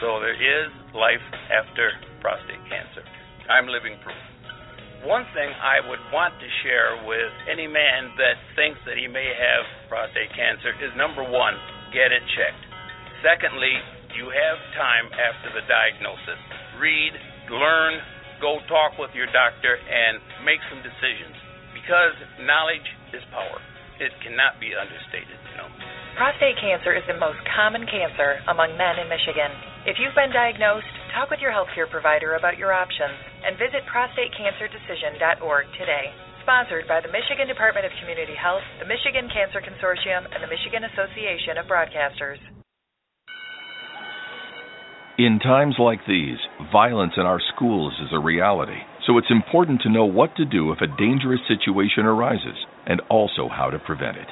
So 0.01 0.17
there 0.17 0.33
is 0.33 0.73
life 0.97 1.21
after 1.53 1.93
prostate 2.25 2.65
cancer. 2.65 3.05
I'm 3.45 3.69
living 3.69 4.01
proof. 4.01 4.17
One 5.05 5.29
thing 5.37 5.53
I 5.61 5.77
would 5.85 6.01
want 6.09 6.33
to 6.41 6.49
share 6.65 7.05
with 7.05 7.29
any 7.45 7.69
man 7.69 8.17
that 8.17 8.41
thinks 8.57 8.81
that 8.89 8.97
he 8.97 9.05
may 9.05 9.29
have 9.29 9.63
prostate 9.93 10.33
cancer 10.33 10.73
is 10.81 10.89
number 10.97 11.21
one, 11.21 11.53
get 11.93 12.09
it 12.09 12.25
checked. 12.33 12.65
Secondly, 13.21 13.77
you 14.15 14.29
have 14.29 14.57
time 14.77 15.07
after 15.11 15.51
the 15.51 15.63
diagnosis. 15.67 16.39
Read, 16.79 17.13
learn, 17.51 17.99
go 18.39 18.59
talk 18.69 18.95
with 19.01 19.11
your 19.17 19.27
doctor, 19.33 19.75
and 19.75 20.21
make 20.45 20.61
some 20.69 20.79
decisions. 20.85 21.35
Because 21.73 22.15
knowledge 22.43 22.87
is 23.13 23.23
power. 23.33 23.59
It 23.97 24.13
cannot 24.21 24.61
be 24.61 24.77
understated, 24.77 25.37
you 25.49 25.55
know. 25.57 25.69
Prostate 26.17 26.57
cancer 26.61 26.93
is 26.93 27.05
the 27.05 27.17
most 27.17 27.37
common 27.53 27.85
cancer 27.85 28.41
among 28.49 28.73
men 28.77 28.97
in 29.01 29.09
Michigan. 29.09 29.49
If 29.85 29.97
you've 30.01 30.17
been 30.17 30.33
diagnosed, 30.33 30.89
talk 31.13 31.29
with 31.29 31.41
your 31.41 31.53
healthcare 31.53 31.89
provider 31.89 32.37
about 32.37 32.57
your 32.57 32.73
options 32.73 33.17
and 33.45 33.57
visit 33.57 33.85
prostatecancerdecision.org 33.89 35.65
today. 35.77 36.09
Sponsored 36.41 36.89
by 36.89 37.01
the 37.01 37.13
Michigan 37.13 37.45
Department 37.45 37.85
of 37.85 37.93
Community 38.01 38.33
Health, 38.33 38.65
the 38.81 38.89
Michigan 38.89 39.29
Cancer 39.29 39.61
Consortium, 39.61 40.25
and 40.33 40.41
the 40.41 40.49
Michigan 40.49 40.89
Association 40.89 41.57
of 41.61 41.69
Broadcasters. 41.69 42.41
In 45.17 45.39
times 45.39 45.77
like 45.79 46.01
these, 46.07 46.37
violence 46.71 47.13
in 47.17 47.23
our 47.23 47.41
schools 47.55 47.91
is 48.05 48.13
a 48.13 48.19
reality, 48.19 48.77
so 49.07 49.17
it's 49.17 49.31
important 49.31 49.81
to 49.81 49.89
know 49.89 50.05
what 50.05 50.35
to 50.35 50.45
do 50.45 50.71
if 50.71 50.79
a 50.79 50.95
dangerous 50.95 51.39
situation 51.47 52.05
arises 52.05 52.67
and 52.85 53.01
also 53.09 53.49
how 53.49 53.71
to 53.71 53.79
prevent 53.79 54.17
it. 54.17 54.27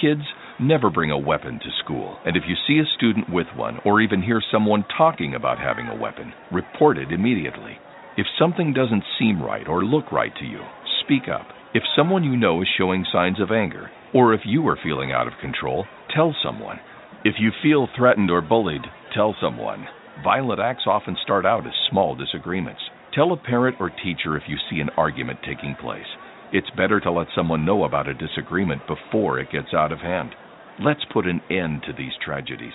Kids, 0.00 0.22
never 0.60 0.88
bring 0.88 1.10
a 1.10 1.18
weapon 1.18 1.58
to 1.58 1.82
school, 1.82 2.16
and 2.24 2.36
if 2.36 2.44
you 2.46 2.54
see 2.54 2.78
a 2.78 2.94
student 2.94 3.28
with 3.28 3.48
one 3.56 3.78
or 3.84 4.00
even 4.00 4.22
hear 4.22 4.40
someone 4.52 4.84
talking 4.96 5.34
about 5.34 5.58
having 5.58 5.88
a 5.88 6.00
weapon, 6.00 6.32
report 6.52 6.96
it 6.96 7.10
immediately. 7.10 7.78
If 8.16 8.26
something 8.38 8.72
doesn't 8.72 9.02
seem 9.18 9.42
right 9.42 9.66
or 9.66 9.82
look 9.82 10.12
right 10.12 10.32
to 10.38 10.44
you, 10.44 10.60
speak 11.02 11.28
up. 11.28 11.48
If 11.74 11.82
someone 11.96 12.22
you 12.22 12.36
know 12.36 12.62
is 12.62 12.68
showing 12.78 13.04
signs 13.12 13.40
of 13.40 13.50
anger, 13.50 13.90
or 14.14 14.32
if 14.32 14.42
you 14.44 14.68
are 14.68 14.78
feeling 14.80 15.10
out 15.10 15.26
of 15.26 15.40
control, 15.40 15.86
tell 16.14 16.36
someone. 16.40 16.78
If 17.24 17.34
you 17.40 17.50
feel 17.64 17.88
threatened 17.96 18.30
or 18.30 18.40
bullied, 18.40 18.82
tell 19.12 19.34
someone. 19.40 19.88
Violent 20.22 20.60
acts 20.60 20.82
often 20.86 21.16
start 21.22 21.46
out 21.46 21.66
as 21.66 21.72
small 21.90 22.14
disagreements. 22.14 22.80
Tell 23.14 23.32
a 23.32 23.36
parent 23.36 23.76
or 23.80 23.88
teacher 23.88 24.36
if 24.36 24.42
you 24.48 24.56
see 24.68 24.80
an 24.80 24.90
argument 24.96 25.38
taking 25.46 25.74
place. 25.80 26.06
It's 26.52 26.68
better 26.76 27.00
to 27.00 27.10
let 27.10 27.28
someone 27.34 27.64
know 27.64 27.84
about 27.84 28.08
a 28.08 28.14
disagreement 28.14 28.82
before 28.86 29.38
it 29.38 29.50
gets 29.50 29.72
out 29.72 29.92
of 29.92 30.00
hand. 30.00 30.34
Let's 30.78 31.04
put 31.12 31.26
an 31.26 31.40
end 31.50 31.84
to 31.86 31.92
these 31.96 32.12
tragedies. 32.22 32.72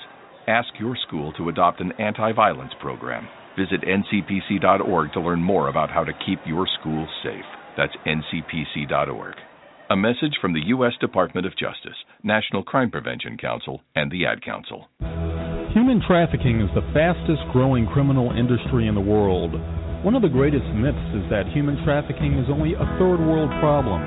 Ask 0.47 0.69
your 0.79 0.95
school 1.07 1.33
to 1.33 1.49
adopt 1.49 1.81
an 1.81 1.91
anti 1.99 2.31
violence 2.31 2.73
program. 2.81 3.27
Visit 3.57 3.81
ncpc.org 3.81 5.13
to 5.13 5.21
learn 5.21 5.41
more 5.41 5.67
about 5.67 5.91
how 5.91 6.03
to 6.03 6.13
keep 6.25 6.39
your 6.45 6.67
school 6.79 7.07
safe. 7.23 7.45
That's 7.77 7.95
ncpc.org. 8.07 9.35
A 9.91 9.95
message 9.95 10.37
from 10.41 10.53
the 10.53 10.65
U.S. 10.67 10.93
Department 10.99 11.45
of 11.45 11.53
Justice, 11.53 11.97
National 12.23 12.63
Crime 12.63 12.89
Prevention 12.89 13.37
Council, 13.37 13.81
and 13.95 14.11
the 14.11 14.25
Ad 14.25 14.43
Council. 14.43 14.87
Human 15.75 15.99
trafficking 16.07 16.63
is 16.63 16.71
the 16.71 16.87
fastest 16.95 17.43
growing 17.51 17.83
criminal 17.83 18.31
industry 18.31 18.87
in 18.87 18.95
the 18.95 19.03
world. 19.03 19.51
One 20.07 20.15
of 20.15 20.23
the 20.23 20.31
greatest 20.31 20.63
myths 20.71 21.11
is 21.11 21.27
that 21.27 21.51
human 21.51 21.75
trafficking 21.83 22.39
is 22.39 22.47
only 22.47 22.79
a 22.79 22.87
third 22.95 23.19
world 23.19 23.51
problem, 23.59 23.99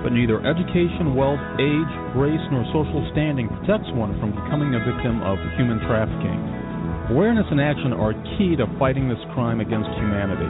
but 0.00 0.16
neither 0.16 0.40
education, 0.40 1.12
wealth, 1.12 1.44
age, 1.60 1.92
race, 2.16 2.40
nor 2.48 2.64
social 2.72 3.04
standing 3.12 3.52
protects 3.52 3.92
one 3.92 4.16
from 4.16 4.32
becoming 4.32 4.72
a 4.72 4.80
victim 4.80 5.20
of 5.20 5.36
human 5.60 5.76
trafficking. 5.84 6.40
Awareness 7.12 7.44
and 7.52 7.60
action 7.60 7.92
are 7.92 8.16
key 8.40 8.56
to 8.56 8.64
fighting 8.80 9.12
this 9.12 9.20
crime 9.36 9.60
against 9.60 9.92
humanity. 10.00 10.48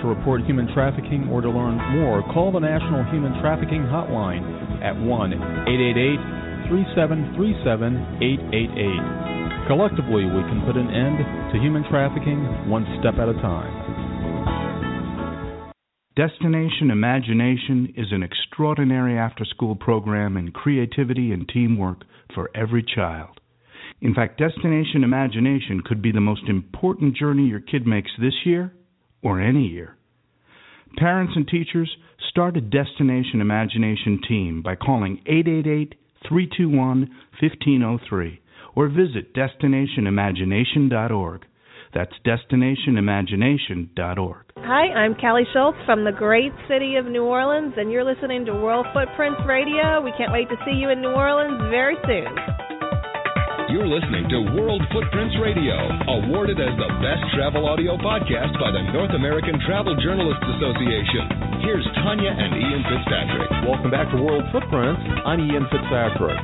to 0.00 0.08
report 0.08 0.40
human 0.48 0.72
trafficking 0.72 1.28
or 1.28 1.44
to 1.44 1.50
learn 1.52 1.76
more, 1.92 2.24
call 2.32 2.48
the 2.48 2.64
National 2.64 3.04
Human 3.12 3.36
Trafficking 3.42 3.82
Hotline 3.82 4.40
at 4.80 4.96
1 4.96 5.32
888 5.68 6.72
3737 6.72 8.24
888. 8.24 9.37
Collectively, 9.68 10.24
we 10.24 10.40
can 10.48 10.64
put 10.64 10.78
an 10.78 10.88
end 10.88 11.52
to 11.52 11.60
human 11.60 11.84
trafficking 11.90 12.70
one 12.70 12.86
step 13.00 13.20
at 13.20 13.28
a 13.28 13.34
time. 13.34 13.68
Destination 16.16 16.90
Imagination 16.90 17.92
is 17.94 18.06
an 18.10 18.22
extraordinary 18.22 19.18
after 19.18 19.44
school 19.44 19.76
program 19.76 20.38
in 20.38 20.52
creativity 20.52 21.32
and 21.32 21.46
teamwork 21.46 21.98
for 22.34 22.48
every 22.54 22.82
child. 22.82 23.40
In 24.00 24.14
fact, 24.14 24.38
Destination 24.38 25.04
Imagination 25.04 25.82
could 25.84 26.00
be 26.00 26.12
the 26.12 26.20
most 26.20 26.48
important 26.48 27.14
journey 27.14 27.46
your 27.46 27.60
kid 27.60 27.86
makes 27.86 28.10
this 28.18 28.46
year 28.46 28.72
or 29.22 29.38
any 29.38 29.66
year. 29.66 29.98
Parents 30.96 31.34
and 31.36 31.46
teachers, 31.46 31.94
start 32.30 32.56
a 32.56 32.62
Destination 32.62 33.42
Imagination 33.42 34.18
team 34.26 34.62
by 34.62 34.76
calling 34.76 35.20
888 35.26 35.94
321 36.26 37.00
1503 37.38 38.40
or 38.78 38.86
visit 38.86 39.34
destinationimagination.org. 39.34 41.42
That's 41.92 42.12
destinationimagination.org. 42.24 44.44
Hi, 44.58 44.92
I'm 44.94 45.16
Callie 45.16 45.48
Schultz 45.52 45.78
from 45.84 46.04
the 46.04 46.12
great 46.12 46.52
city 46.68 46.94
of 46.94 47.06
New 47.06 47.24
Orleans, 47.24 47.74
and 47.76 47.90
you're 47.90 48.04
listening 48.04 48.44
to 48.44 48.52
World 48.52 48.86
Footprints 48.94 49.40
Radio. 49.48 50.00
We 50.00 50.12
can't 50.16 50.30
wait 50.30 50.48
to 50.50 50.56
see 50.64 50.76
you 50.76 50.90
in 50.90 51.00
New 51.00 51.10
Orleans 51.10 51.60
very 51.72 51.96
soon. 52.06 52.67
You're 53.68 53.84
listening 53.84 54.24
to 54.32 54.56
World 54.56 54.80
Footprints 54.96 55.36
Radio, 55.44 55.76
awarded 56.08 56.56
as 56.56 56.72
the 56.80 56.88
best 57.04 57.20
travel 57.36 57.68
audio 57.68 58.00
podcast 58.00 58.56
by 58.56 58.72
the 58.72 58.80
North 58.96 59.12
American 59.12 59.60
Travel 59.68 59.92
Journalists 60.00 60.40
Association. 60.56 61.60
Here's 61.60 61.84
Tanya 62.00 62.32
and 62.32 62.56
Ian 62.56 62.80
Fitzpatrick. 62.88 63.50
Welcome 63.68 63.92
back 63.92 64.08
to 64.16 64.24
World 64.24 64.48
Footprints. 64.56 65.04
I'm 65.20 65.44
Ian 65.44 65.68
Fitzpatrick. 65.68 66.40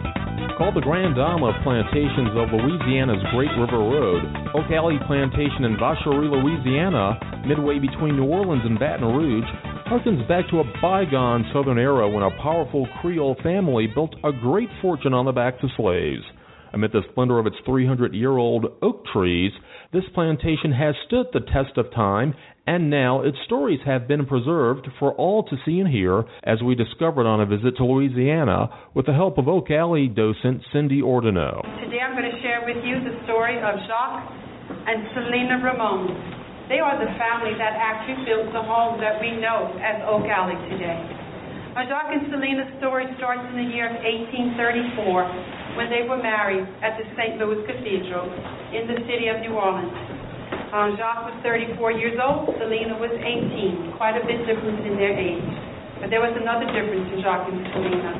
Called 0.60 0.76
the 0.76 0.84
Grand 0.84 1.16
Dame 1.16 1.40
of 1.40 1.56
Plantations 1.64 2.28
of 2.36 2.52
Louisiana's 2.52 3.24
Great 3.32 3.56
River 3.56 3.80
Road, 3.80 4.20
Oak 4.52 4.68
Alley 4.68 5.00
Plantation 5.08 5.64
in 5.64 5.80
Vacherie, 5.80 6.28
Louisiana, 6.28 7.16
midway 7.48 7.80
between 7.80 8.20
New 8.20 8.28
Orleans 8.28 8.68
and 8.68 8.76
Baton 8.76 9.08
Rouge, 9.08 9.48
harkens 9.88 10.20
back 10.28 10.44
to 10.52 10.60
a 10.60 10.68
bygone 10.84 11.48
southern 11.56 11.80
era 11.80 12.04
when 12.04 12.20
a 12.20 12.36
powerful 12.44 12.84
Creole 13.00 13.40
family 13.40 13.88
built 13.88 14.12
a 14.28 14.32
great 14.44 14.68
fortune 14.84 15.16
on 15.16 15.24
the 15.24 15.32
backs 15.32 15.64
of 15.64 15.72
slaves. 15.80 16.20
Amid 16.74 16.90
the 16.90 17.06
splendor 17.12 17.38
of 17.38 17.46
its 17.46 17.54
300 17.64 18.14
year 18.14 18.34
old 18.34 18.66
oak 18.82 19.06
trees, 19.14 19.52
this 19.92 20.02
plantation 20.12 20.72
has 20.74 20.96
stood 21.06 21.26
the 21.32 21.46
test 21.46 21.78
of 21.78 21.94
time, 21.94 22.34
and 22.66 22.90
now 22.90 23.22
its 23.22 23.38
stories 23.46 23.78
have 23.86 24.08
been 24.08 24.26
preserved 24.26 24.88
for 24.98 25.14
all 25.14 25.44
to 25.44 25.56
see 25.64 25.78
and 25.78 25.86
hear, 25.86 26.24
as 26.42 26.66
we 26.66 26.74
discovered 26.74 27.30
on 27.30 27.40
a 27.40 27.46
visit 27.46 27.76
to 27.78 27.84
Louisiana 27.86 28.74
with 28.92 29.06
the 29.06 29.14
help 29.14 29.38
of 29.38 29.46
Oak 29.46 29.70
Alley 29.70 30.08
docent 30.08 30.66
Cindy 30.72 30.98
Ordineau. 30.98 31.62
Today 31.78 32.02
I'm 32.02 32.18
going 32.18 32.26
to 32.26 32.42
share 32.42 32.66
with 32.66 32.82
you 32.82 32.98
the 33.06 33.22
story 33.22 33.54
of 33.62 33.78
Jacques 33.86 34.26
and 34.90 35.06
Celina 35.14 35.62
Roman. 35.62 36.10
They 36.66 36.82
are 36.82 36.98
the 36.98 37.14
family 37.14 37.54
that 37.54 37.78
actually 37.78 38.26
built 38.26 38.50
the 38.50 38.66
home 38.66 38.98
that 38.98 39.22
we 39.22 39.38
know 39.38 39.78
as 39.78 40.02
Oak 40.10 40.26
Alley 40.26 40.58
today. 40.74 41.23
Jacques 41.82 42.14
and 42.14 42.30
Celina's 42.30 42.70
story 42.78 43.02
starts 43.18 43.42
in 43.50 43.58
the 43.58 43.66
year 43.74 43.90
of 43.90 43.98
1834 43.98 45.74
when 45.74 45.90
they 45.90 46.06
were 46.06 46.22
married 46.22 46.62
at 46.86 46.94
the 46.94 47.02
St. 47.18 47.34
Louis 47.34 47.66
Cathedral 47.66 48.30
in 48.70 48.86
the 48.86 49.02
city 49.10 49.26
of 49.26 49.42
New 49.42 49.58
Orleans. 49.58 49.90
Um, 50.70 50.94
Jacques 50.94 51.26
was 51.26 51.34
34 51.42 51.98
years 51.98 52.14
old, 52.22 52.54
Celina 52.62 52.94
was 52.94 53.10
18, 53.10 53.98
quite 53.98 54.14
a 54.14 54.22
bit 54.22 54.46
difference 54.46 54.86
in 54.86 54.94
their 54.94 55.18
age. 55.18 55.42
But 55.98 56.14
there 56.14 56.22
was 56.22 56.30
another 56.38 56.70
difference 56.70 57.10
in 57.10 57.18
Jacques 57.26 57.50
and 57.50 57.58
Celina. 57.74 58.12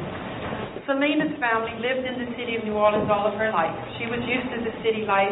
Celina's 0.91 1.39
family 1.39 1.79
lived 1.79 2.03
in 2.11 2.27
the 2.27 2.35
city 2.35 2.59
of 2.59 2.67
New 2.67 2.75
Orleans 2.75 3.07
all 3.07 3.31
of 3.31 3.39
her 3.39 3.55
life. 3.55 3.75
She 4.03 4.11
was 4.11 4.19
used 4.27 4.51
to 4.51 4.67
the 4.67 4.75
city 4.83 5.07
life. 5.07 5.31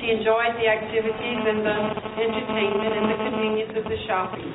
She 0.00 0.08
enjoyed 0.08 0.56
the 0.56 0.72
activities 0.72 1.40
and 1.44 1.60
the 1.68 1.78
entertainment 2.16 2.92
and 2.96 3.06
the 3.12 3.18
convenience 3.28 3.76
of 3.76 3.84
the 3.84 3.98
shopping. 4.08 4.48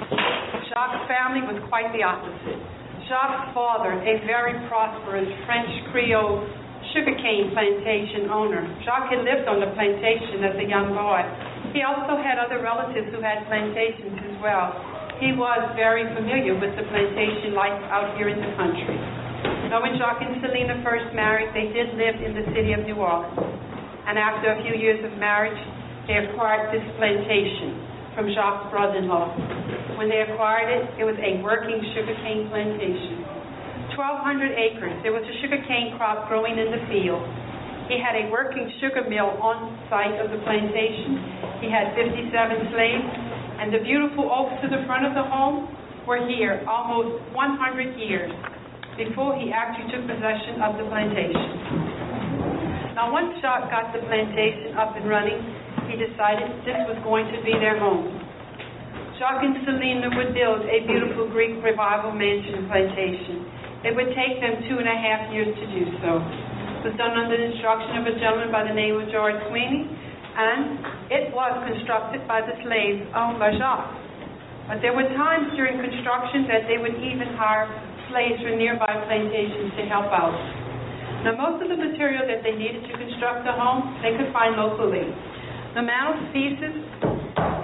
Jacques' 0.73 1.05
family 1.05 1.45
was 1.45 1.61
quite 1.69 1.93
the 1.93 2.01
opposite. 2.01 2.82
Jacques' 3.07 3.51
father, 3.51 3.99
a 3.99 4.23
very 4.23 4.55
prosperous 4.71 5.27
French 5.43 5.67
Creole 5.91 6.39
sugarcane 6.95 7.51
plantation 7.51 8.31
owner. 8.31 8.63
Jacques 8.87 9.11
had 9.11 9.27
lived 9.27 9.43
on 9.43 9.59
the 9.59 9.67
plantation 9.75 10.39
as 10.39 10.55
a 10.55 10.63
young 10.63 10.95
boy. 10.95 11.19
He 11.75 11.83
also 11.83 12.15
had 12.15 12.39
other 12.39 12.63
relatives 12.63 13.11
who 13.11 13.19
had 13.19 13.43
plantations 13.51 14.15
as 14.23 14.35
well. 14.39 14.71
He 15.19 15.35
was 15.35 15.59
very 15.75 16.07
familiar 16.15 16.55
with 16.55 16.71
the 16.79 16.87
plantation 16.87 17.51
life 17.51 17.75
out 17.91 18.15
here 18.15 18.31
in 18.31 18.39
the 18.39 18.55
country. 18.55 18.95
Now, 19.67 19.83
when 19.83 19.99
Jacques 19.99 20.23
and 20.23 20.39
Celina 20.39 20.79
first 20.79 21.11
married, 21.11 21.51
they 21.51 21.75
did 21.75 21.99
live 21.99 22.23
in 22.23 22.31
the 22.31 22.45
city 22.55 22.71
of 22.71 22.87
New 22.87 23.03
Orleans. 23.03 23.35
And 24.07 24.15
after 24.15 24.55
a 24.55 24.63
few 24.63 24.79
years 24.79 25.03
of 25.03 25.11
marriage, 25.19 25.59
they 26.07 26.23
acquired 26.23 26.71
this 26.71 26.83
plantation 26.95 27.82
from 28.15 28.29
Jacques' 28.33 28.69
brother-in-law. 28.69 29.97
When 29.97 30.09
they 30.09 30.21
acquired 30.21 30.69
it, 30.69 31.01
it 31.01 31.05
was 31.05 31.17
a 31.21 31.41
working 31.41 31.81
sugarcane 31.93 32.49
plantation. 32.49 33.25
1,200 33.93 34.53
acres. 34.57 34.93
There 35.05 35.13
was 35.13 35.25
a 35.25 35.35
sugarcane 35.41 35.97
crop 35.97 36.29
growing 36.29 36.57
in 36.57 36.73
the 36.73 36.81
field. 36.89 37.21
He 37.89 37.99
had 38.01 38.15
a 38.15 38.31
working 38.31 38.65
sugar 38.79 39.05
mill 39.05 39.37
on 39.43 39.69
site 39.91 40.17
of 40.17 40.31
the 40.31 40.39
plantation. 40.41 41.19
He 41.61 41.69
had 41.69 41.93
57 41.93 42.73
slaves, 42.73 43.09
and 43.59 43.69
the 43.69 43.83
beautiful 43.83 44.29
oaks 44.31 44.57
to 44.65 44.67
the 44.71 44.81
front 44.87 45.05
of 45.05 45.13
the 45.13 45.25
home 45.25 45.69
were 46.07 46.25
here 46.25 46.63
almost 46.65 47.21
100 47.35 47.99
years 47.99 48.31
before 48.97 49.35
he 49.37 49.51
actually 49.51 49.89
took 49.89 50.05
possession 50.05 50.61
of 50.61 50.77
the 50.77 50.85
plantation. 50.89 52.02
Now, 52.93 53.09
once 53.09 53.33
Jacques 53.41 53.73
got 53.73 53.89
the 53.89 54.05
plantation 54.05 54.77
up 54.77 54.93
and 54.93 55.09
running, 55.09 55.41
he 55.89 55.97
decided 55.97 56.45
this 56.61 56.77
was 56.85 57.01
going 57.01 57.25
to 57.33 57.41
be 57.41 57.57
their 57.57 57.81
home. 57.81 58.05
Jacques 59.17 59.41
and 59.41 59.65
Celina 59.65 60.13
would 60.13 60.37
build 60.37 60.61
a 60.69 60.85
beautiful 60.85 61.25
Greek 61.33 61.57
revival 61.65 62.13
mansion 62.13 62.69
plantation. 62.69 63.49
It 63.81 63.97
would 63.97 64.13
take 64.13 64.37
them 64.37 64.61
two 64.69 64.77
and 64.77 64.85
a 64.85 64.93
half 64.93 65.33
years 65.33 65.49
to 65.57 65.65
do 65.73 65.89
so. 66.05 66.21
It 66.21 66.93
was 66.93 66.95
done 67.01 67.17
under 67.17 67.33
the 67.33 67.57
instruction 67.57 67.97
of 67.97 68.05
a 68.05 68.13
gentleman 68.21 68.53
by 68.53 68.61
the 68.61 68.77
name 68.77 68.93
of 69.01 69.09
George 69.09 69.41
Swainy, 69.49 69.89
and 70.37 70.77
it 71.09 71.33
was 71.33 71.49
constructed 71.65 72.29
by 72.29 72.45
the 72.45 72.53
slaves 72.61 73.09
owned 73.17 73.41
by 73.41 73.57
Jacques. 73.57 73.89
But 74.69 74.85
there 74.85 74.93
were 74.93 75.09
times 75.17 75.49
during 75.57 75.81
construction 75.81 76.45
that 76.45 76.69
they 76.69 76.77
would 76.77 76.93
even 77.01 77.25
hire 77.41 77.65
slaves 78.13 78.37
from 78.45 78.61
nearby 78.61 79.01
plantations 79.09 79.73
to 79.81 79.83
help 79.89 80.13
out. 80.13 80.62
Now, 81.23 81.39
most 81.39 81.63
of 81.63 81.71
the 81.71 81.79
material 81.79 82.27
that 82.27 82.43
they 82.43 82.53
needed 82.53 82.83
to 82.87 82.93
construct 82.99 83.47
the 83.47 83.55
home, 83.55 83.99
they 84.03 84.15
could 84.19 84.31
find 84.35 84.59
locally. 84.59 85.07
The 85.73 85.83
pieces, 86.35 86.75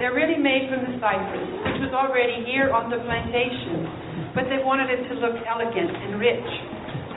they're 0.00 0.16
really 0.16 0.40
made 0.40 0.72
from 0.72 0.82
the 0.88 0.96
cypress, 0.98 1.46
which 1.68 1.80
was 1.84 1.92
already 1.92 2.42
here 2.48 2.72
on 2.72 2.88
the 2.88 2.98
plantation 3.04 4.10
but 4.34 4.46
they 4.46 4.62
wanted 4.62 4.90
it 4.90 5.02
to 5.10 5.14
look 5.18 5.34
elegant 5.42 5.90
and 5.90 6.22
rich. 6.22 6.50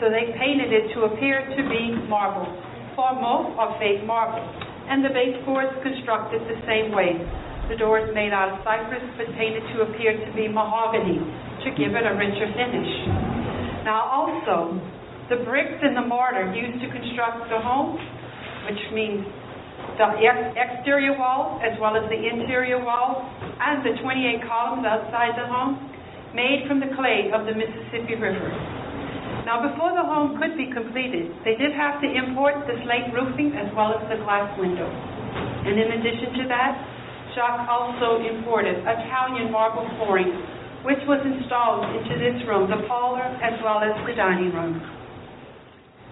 So 0.01 0.09
they 0.09 0.33
painted 0.33 0.73
it 0.73 0.93
to 0.97 1.05
appear 1.13 1.45
to 1.45 1.61
be 1.69 1.93
marble, 2.09 2.49
formal 2.97 3.53
or 3.55 3.77
fake 3.77 4.01
marble. 4.03 4.41
And 4.89 5.05
the 5.05 5.13
baseboards 5.13 5.71
constructed 5.85 6.41
the 6.49 6.59
same 6.65 6.91
way. 6.91 7.15
The 7.69 7.79
doors 7.79 8.11
made 8.11 8.35
out 8.35 8.51
of 8.51 8.59
cypress, 8.67 9.05
but 9.15 9.29
painted 9.39 9.63
to 9.71 9.87
appear 9.87 10.11
to 10.19 10.29
be 10.35 10.51
mahogany 10.51 11.21
to 11.63 11.69
give 11.79 11.95
it 11.95 12.03
a 12.03 12.13
richer 12.17 12.49
finish. 12.51 12.91
Now, 13.87 14.03
also, 14.11 14.75
the 15.29 15.39
bricks 15.47 15.79
and 15.79 15.95
the 15.95 16.03
mortar 16.03 16.51
used 16.51 16.83
to 16.83 16.87
construct 16.91 17.47
the 17.47 17.59
home, 17.59 17.95
which 18.67 18.83
means 18.91 19.23
the 19.95 20.07
exterior 20.57 21.15
wall 21.15 21.61
as 21.63 21.77
well 21.79 21.95
as 21.95 22.03
the 22.09 22.17
interior 22.17 22.81
wall 22.81 23.23
and 23.39 23.85
the 23.85 23.95
28 24.01 24.43
columns 24.49 24.83
outside 24.83 25.37
the 25.39 25.47
home 25.47 25.79
made 26.35 26.65
from 26.67 26.81
the 26.81 26.89
clay 26.97 27.29
of 27.31 27.45
the 27.45 27.53
Mississippi 27.53 28.17
River. 28.17 28.49
Now, 29.45 29.59
before 29.59 29.91
the 29.91 30.03
home 30.03 30.39
could 30.39 30.55
be 30.55 30.71
completed, 30.71 31.29
they 31.43 31.55
did 31.59 31.75
have 31.75 31.99
to 32.01 32.07
import 32.07 32.63
the 32.65 32.79
slate 32.83 33.11
roofing 33.11 33.53
as 33.59 33.69
well 33.75 33.91
as 33.93 34.01
the 34.07 34.17
glass 34.23 34.47
window. 34.57 34.87
And 34.87 35.75
in 35.77 35.99
addition 35.99 36.31
to 36.41 36.43
that, 36.47 36.73
Jacques 37.35 37.67
also 37.67 38.23
imported 38.23 38.81
Italian 38.81 39.51
marble 39.51 39.85
flooring, 39.99 40.31
which 40.87 41.01
was 41.05 41.21
installed 41.27 41.85
into 41.91 42.15
this 42.17 42.39
room, 42.47 42.71
the 42.71 42.87
parlor 42.87 43.23
as 43.43 43.59
well 43.63 43.83
as 43.83 43.93
the 44.07 44.15
dining 44.15 44.51
room. 44.55 45.02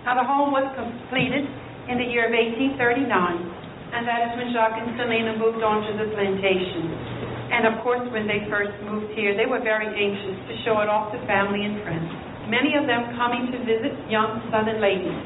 Now, 0.02 0.18
the 0.18 0.26
home 0.26 0.50
was 0.50 0.66
completed 0.74 1.46
in 1.86 2.02
the 2.02 2.08
year 2.10 2.26
of 2.26 2.34
1839, 2.34 3.06
and 3.94 4.02
that 4.10 4.20
is 4.26 4.32
when 4.34 4.50
Jacques 4.50 4.82
and 4.82 4.98
Celina 4.98 5.38
moved 5.38 5.62
on 5.62 5.86
to 5.86 5.92
the 5.94 6.10
plantation. 6.18 6.90
And 7.52 7.68
of 7.68 7.84
course, 7.86 8.02
when 8.10 8.26
they 8.26 8.48
first 8.48 8.74
moved 8.88 9.14
here, 9.14 9.38
they 9.38 9.46
were 9.46 9.62
very 9.62 9.92
anxious 9.92 10.38
to 10.48 10.54
show 10.64 10.80
it 10.82 10.90
off 10.90 11.12
to 11.14 11.20
family 11.28 11.68
and 11.68 11.84
friends. 11.84 12.08
Many 12.48 12.74
of 12.80 12.88
them 12.88 13.14
coming 13.20 13.52
to 13.54 13.58
visit 13.62 13.94
young 14.10 14.42
Southern 14.50 14.82
ladies. 14.82 15.22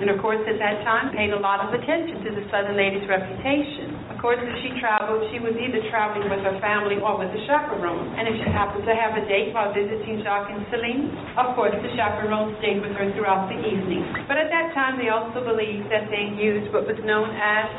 And 0.00 0.08
of 0.08 0.22
course, 0.22 0.40
at 0.48 0.56
that 0.62 0.84
time, 0.86 1.12
paid 1.12 1.34
a 1.34 1.40
lot 1.40 1.60
of 1.60 1.74
attention 1.76 2.24
to 2.24 2.30
the 2.36 2.44
Southern 2.48 2.76
ladies' 2.76 3.04
reputation. 3.08 3.95
Course, 4.26 4.42
as 4.42 4.58
she 4.58 4.74
traveled, 4.82 5.22
she 5.30 5.38
was 5.38 5.54
either 5.54 5.78
traveling 5.86 6.26
with 6.26 6.42
her 6.42 6.58
family 6.58 6.98
or 6.98 7.14
with 7.14 7.30
a 7.30 7.38
chaperone. 7.46 8.10
And 8.18 8.26
if 8.26 8.34
she 8.42 8.50
happened 8.50 8.82
to 8.82 8.90
have 8.90 9.14
a 9.14 9.22
date 9.22 9.54
while 9.54 9.70
visiting 9.70 10.18
Jacques 10.26 10.50
and 10.50 10.66
Celine, 10.66 11.14
of 11.38 11.54
course, 11.54 11.70
the 11.78 11.94
chaperone 11.94 12.58
stayed 12.58 12.82
with 12.82 12.90
her 12.98 13.06
throughout 13.14 13.46
the 13.46 13.54
evening. 13.54 14.02
But 14.26 14.34
at 14.34 14.50
that 14.50 14.74
time, 14.74 14.98
they 14.98 15.14
also 15.14 15.46
believed 15.46 15.94
that 15.94 16.10
they 16.10 16.34
used 16.34 16.74
what 16.74 16.90
was 16.90 16.98
known 17.06 17.30
as 17.38 17.70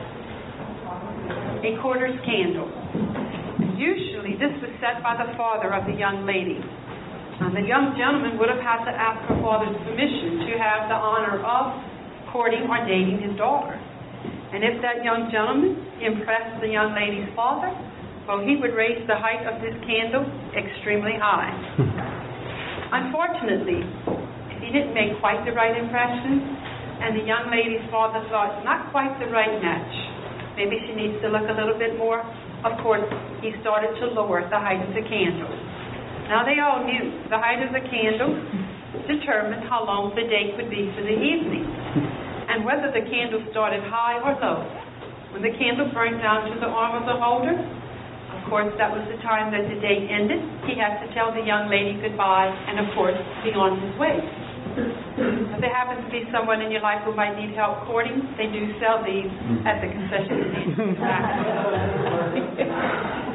a 1.68 1.76
quarter's 1.84 2.16
candle. 2.24 2.72
Usually, 3.76 4.40
this 4.40 4.56
was 4.64 4.72
set 4.80 5.04
by 5.04 5.20
the 5.20 5.28
father 5.36 5.76
of 5.76 5.84
the 5.84 6.00
young 6.00 6.24
lady. 6.24 6.64
Now, 7.44 7.52
the 7.52 7.68
young 7.68 7.92
gentleman 8.00 8.40
would 8.40 8.48
have 8.48 8.64
had 8.64 8.88
to 8.88 8.94
ask 8.96 9.20
her 9.28 9.36
father's 9.44 9.76
permission 9.84 10.48
to 10.48 10.56
have 10.64 10.88
the 10.88 10.96
honor 10.96 11.44
of 11.44 11.76
courting 12.32 12.72
or 12.72 12.80
dating 12.88 13.20
his 13.20 13.36
daughter. 13.36 13.76
And 14.48 14.64
if 14.64 14.80
that 14.80 15.04
young 15.04 15.28
gentleman 15.28 15.76
impressed 16.00 16.64
the 16.64 16.72
young 16.72 16.96
lady's 16.96 17.28
father, 17.36 17.68
well, 18.24 18.40
he 18.40 18.56
would 18.56 18.72
raise 18.72 19.04
the 19.04 19.20
height 19.20 19.44
of 19.44 19.60
this 19.60 19.76
candle 19.84 20.24
extremely 20.56 21.20
high. 21.20 21.52
Unfortunately, 22.96 23.84
he 24.64 24.72
didn't 24.72 24.96
make 24.96 25.20
quite 25.20 25.44
the 25.44 25.52
right 25.52 25.76
impression, 25.76 26.40
and 27.04 27.20
the 27.20 27.28
young 27.28 27.52
lady's 27.52 27.84
father 27.92 28.24
thought, 28.32 28.64
not 28.64 28.88
quite 28.96 29.12
the 29.20 29.28
right 29.28 29.60
match. 29.60 29.94
Maybe 30.56 30.80
she 30.88 30.96
needs 30.96 31.20
to 31.24 31.28
look 31.28 31.44
a 31.52 31.56
little 31.56 31.76
bit 31.76 32.00
more. 32.00 32.24
Of 32.64 32.80
course, 32.80 33.04
he 33.44 33.52
started 33.60 34.00
to 34.00 34.16
lower 34.16 34.48
the 34.48 34.60
height 34.60 34.80
of 34.80 34.96
the 34.96 35.04
candle. 35.04 35.52
Now, 36.32 36.48
they 36.48 36.64
all 36.64 36.88
knew 36.88 37.20
the 37.28 37.40
height 37.40 37.60
of 37.64 37.76
the 37.76 37.84
candle 37.84 38.32
determined 39.12 39.68
how 39.68 39.84
long 39.84 40.16
the 40.16 40.24
date 40.24 40.56
would 40.56 40.72
be 40.72 40.88
for 40.96 41.04
the 41.04 41.16
evening 41.16 41.68
and 42.48 42.64
whether 42.64 42.92
the 42.92 43.04
candle 43.08 43.44
started 43.52 43.84
high 43.88 44.20
or 44.24 44.36
low. 44.40 44.64
When 45.36 45.44
the 45.44 45.52
candle 45.60 45.92
burned 45.92 46.24
down 46.24 46.50
to 46.50 46.56
the 46.60 46.72
arm 46.72 46.96
of 46.96 47.06
the 47.06 47.20
holder, 47.20 47.54
of 47.54 48.42
course, 48.48 48.72
that 48.80 48.88
was 48.88 49.04
the 49.12 49.20
time 49.24 49.52
that 49.52 49.68
the 49.68 49.76
date 49.84 50.08
ended. 50.08 50.40
He 50.64 50.80
had 50.80 51.04
to 51.04 51.08
tell 51.12 51.36
the 51.36 51.44
young 51.44 51.68
lady 51.68 52.00
goodbye 52.00 52.48
and, 52.48 52.80
of 52.80 52.88
course, 52.96 53.20
be 53.44 53.52
on 53.52 53.76
his 53.76 53.92
way. 54.00 54.24
If 54.78 55.60
there 55.60 55.74
happens 55.74 56.06
to 56.06 56.12
be 56.12 56.24
someone 56.32 56.62
in 56.62 56.72
your 56.72 56.82
life 56.82 57.02
who 57.04 57.16
might 57.16 57.36
need 57.36 57.56
help 57.58 57.84
courting, 57.90 58.22
they 58.38 58.48
do 58.48 58.72
sell 58.80 59.02
these 59.02 59.32
at 59.66 59.82
the 59.82 59.90
concession 59.90 60.38
stand. 60.54 61.02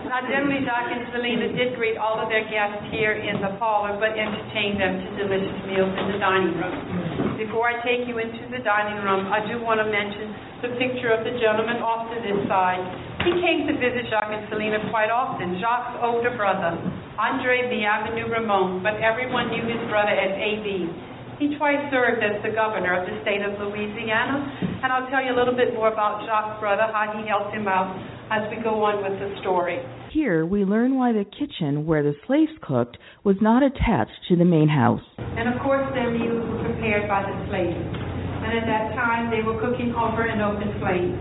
Now, 0.06 0.22
generally, 0.32 0.64
Doc 0.64 0.86
and 0.92 1.08
Celina 1.10 1.50
did 1.52 1.74
greet 1.74 1.96
all 1.98 2.20
of 2.20 2.28
their 2.28 2.46
guests 2.46 2.86
here 2.94 3.12
in 3.12 3.42
the 3.42 3.58
parlor, 3.58 3.98
but 3.98 4.14
entertained 4.14 4.78
them 4.78 5.02
to 5.02 5.08
delicious 5.18 5.58
meals 5.66 5.92
in 5.98 6.14
the 6.14 6.18
dining 6.22 6.54
room. 6.56 7.21
Before 7.38 7.64
I 7.64 7.80
take 7.80 8.04
you 8.04 8.20
into 8.20 8.44
the 8.52 8.60
dining 8.60 9.00
room, 9.04 9.32
I 9.32 9.40
do 9.48 9.56
want 9.64 9.80
to 9.80 9.88
mention 9.88 10.36
the 10.60 10.76
picture 10.76 11.08
of 11.08 11.24
the 11.24 11.32
gentleman 11.40 11.80
off 11.80 12.12
to 12.12 12.18
this 12.20 12.36
side. 12.44 12.80
He 13.24 13.32
came 13.40 13.64
to 13.66 13.74
visit 13.80 14.06
Jacques 14.12 14.30
and 14.30 14.44
Celina 14.52 14.78
quite 14.92 15.08
often. 15.08 15.56
Jacques' 15.56 15.96
older 16.04 16.36
brother, 16.36 16.76
Andre 17.16 17.72
Bienvenu 17.72 18.28
Roman, 18.28 18.84
but 18.84 19.00
everyone 19.00 19.48
knew 19.48 19.64
his 19.64 19.80
brother 19.88 20.12
as 20.12 20.32
A.B. 20.36 20.92
He 21.40 21.56
twice 21.56 21.82
served 21.90 22.22
as 22.22 22.38
the 22.44 22.54
governor 22.54 22.94
of 22.94 23.08
the 23.08 23.16
state 23.26 23.42
of 23.42 23.58
Louisiana, 23.58 24.46
and 24.84 24.92
I'll 24.92 25.08
tell 25.08 25.24
you 25.24 25.34
a 25.34 25.38
little 25.38 25.56
bit 25.56 25.74
more 25.74 25.88
about 25.88 26.22
Jacques' 26.28 26.60
brother, 26.60 26.86
how 26.92 27.16
he 27.16 27.26
helped 27.26 27.56
him 27.56 27.66
out 27.66 27.96
as 28.32 28.48
we 28.48 28.56
go 28.64 28.80
on 28.80 29.04
with 29.04 29.12
the 29.20 29.28
story. 29.44 29.76
Here 30.08 30.48
we 30.48 30.64
learn 30.64 30.96
why 30.96 31.12
the 31.12 31.28
kitchen 31.28 31.84
where 31.84 32.00
the 32.00 32.16
slaves 32.24 32.56
cooked 32.64 32.96
was 33.28 33.36
not 33.44 33.60
attached 33.60 34.16
to 34.32 34.40
the 34.40 34.48
main 34.48 34.72
house. 34.72 35.04
And 35.20 35.52
of 35.52 35.60
course, 35.60 35.84
their 35.92 36.08
meals 36.08 36.40
were 36.48 36.64
prepared 36.64 37.12
by 37.12 37.28
the 37.28 37.36
slaves. 37.52 37.76
And 37.76 38.56
at 38.56 38.64
that 38.64 38.96
time, 38.96 39.28
they 39.28 39.44
were 39.44 39.60
cooking 39.60 39.92
over 39.92 40.24
an 40.24 40.40
open 40.40 40.72
flame. 40.80 41.12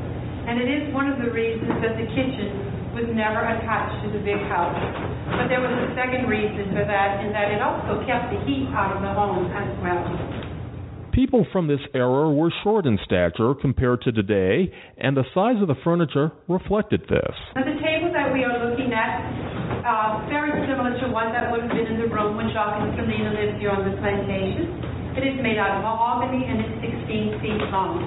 And 0.48 0.56
it 0.56 0.72
is 0.72 0.96
one 0.96 1.12
of 1.12 1.20
the 1.20 1.36
reasons 1.36 1.84
that 1.84 2.00
the 2.00 2.08
kitchen 2.16 2.96
was 2.96 3.12
never 3.12 3.44
attached 3.44 4.08
to 4.08 4.16
the 4.16 4.24
big 4.24 4.40
house. 4.48 4.80
But 5.36 5.52
there 5.52 5.60
was 5.60 5.72
a 5.72 5.92
second 6.00 6.32
reason 6.32 6.72
for 6.72 6.88
that, 6.88 7.28
in 7.28 7.36
that 7.36 7.52
it 7.52 7.60
also 7.60 8.08
kept 8.08 8.32
the 8.32 8.40
heat 8.48 8.72
out 8.72 8.96
of 8.96 9.04
the 9.04 9.12
home 9.12 9.52
as 9.52 9.68
well. 9.84 10.41
People 11.12 11.44
from 11.52 11.68
this 11.68 11.84
era 11.92 12.32
were 12.32 12.48
short 12.64 12.88
in 12.88 12.96
stature 13.04 13.52
compared 13.60 14.00
to 14.08 14.16
today, 14.16 14.72
and 14.96 15.12
the 15.12 15.28
size 15.36 15.60
of 15.60 15.68
the 15.68 15.76
furniture 15.84 16.32
reflected 16.48 17.04
this. 17.12 17.36
Now, 17.52 17.68
the 17.68 17.76
table 17.84 18.16
that 18.16 18.32
we 18.32 18.48
are 18.48 18.56
looking 18.64 18.96
at, 18.96 19.20
uh, 19.84 20.24
very 20.32 20.56
similar 20.72 20.96
to 21.04 21.12
one 21.12 21.36
that 21.36 21.52
would 21.52 21.68
have 21.68 21.74
been 21.76 21.92
in 21.92 22.00
the 22.00 22.08
room 22.08 22.40
when 22.40 22.48
Jacques 22.56 22.80
and 22.80 22.96
Celina 22.96 23.36
lived 23.36 23.60
here 23.60 23.76
on 23.76 23.84
the 23.84 23.92
plantation. 24.00 24.72
It 25.20 25.28
is 25.28 25.36
made 25.44 25.60
out 25.60 25.76
of 25.76 25.84
mahogany 25.84 26.48
and 26.48 26.64
it's 26.64 26.80
16 26.80 27.44
feet 27.44 27.60
long. 27.76 28.00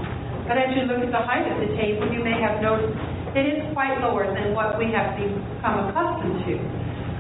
But 0.49 0.57
as 0.57 0.73
you 0.73 0.89
look 0.89 1.05
at 1.05 1.13
the 1.13 1.25
height 1.29 1.45
of 1.45 1.61
the 1.61 1.77
table, 1.77 2.09
you 2.09 2.25
may 2.25 2.41
have 2.41 2.65
noticed 2.65 2.97
it 3.37 3.45
is 3.45 3.61
quite 3.77 4.01
lower 4.01 4.25
than 4.33 4.57
what 4.57 4.81
we 4.81 4.89
have 4.97 5.13
become 5.21 5.93
accustomed 5.93 6.41
to. 6.49 6.57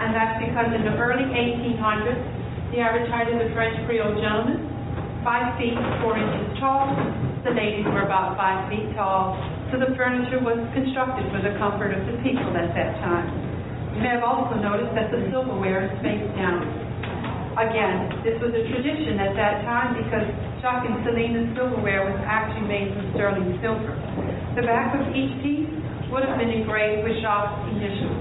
And 0.01 0.17
that's 0.17 0.41
because 0.41 0.73
in 0.73 0.89
the 0.89 0.97
early 0.97 1.29
1800s, 1.29 2.73
the 2.73 2.81
average 2.81 3.09
height 3.13 3.29
of 3.29 3.37
the 3.37 3.53
French 3.53 3.77
Creole 3.85 4.17
gentleman 4.17 4.74
five 5.25 5.57
feet 5.57 5.75
four 6.05 6.15
inches 6.21 6.61
tall. 6.61 6.93
The 7.49 7.57
ladies 7.57 7.89
were 7.89 8.05
about 8.05 8.37
five 8.37 8.69
feet 8.69 8.93
tall, 8.93 9.41
so 9.73 9.81
the 9.81 9.97
furniture 9.97 10.39
was 10.39 10.61
constructed 10.77 11.25
for 11.33 11.41
the 11.41 11.57
comfort 11.57 11.97
of 11.97 12.05
the 12.05 12.21
people 12.21 12.53
at 12.53 12.77
that 12.77 13.01
time. 13.01 13.27
You 13.97 14.05
may 14.05 14.13
have 14.13 14.23
also 14.23 14.61
noticed 14.61 14.93
that 14.93 15.09
the 15.09 15.25
silverware 15.33 15.89
is 15.89 15.93
face 16.05 16.29
down. 16.37 16.69
Again, 17.57 18.21
this 18.21 18.37
was 18.43 18.53
a 18.53 18.65
tradition 18.69 19.17
at 19.23 19.33
that 19.39 19.65
time 19.65 19.97
because 19.97 20.29
Jacques 20.61 20.85
and 20.85 21.01
Celina's 21.07 21.49
silverware 21.57 22.05
was 22.05 22.19
actually 22.27 22.69
made 22.69 22.93
from 22.93 23.09
sterling 23.17 23.57
silver. 23.65 23.97
The 24.59 24.65
back 24.67 24.93
of 24.99 25.09
each 25.17 25.33
piece 25.41 25.71
would 26.11 26.25
have 26.25 26.37
been 26.37 26.51
engraved 26.51 27.05
with 27.07 27.21
Jacques' 27.23 27.69
initials. 27.73 28.19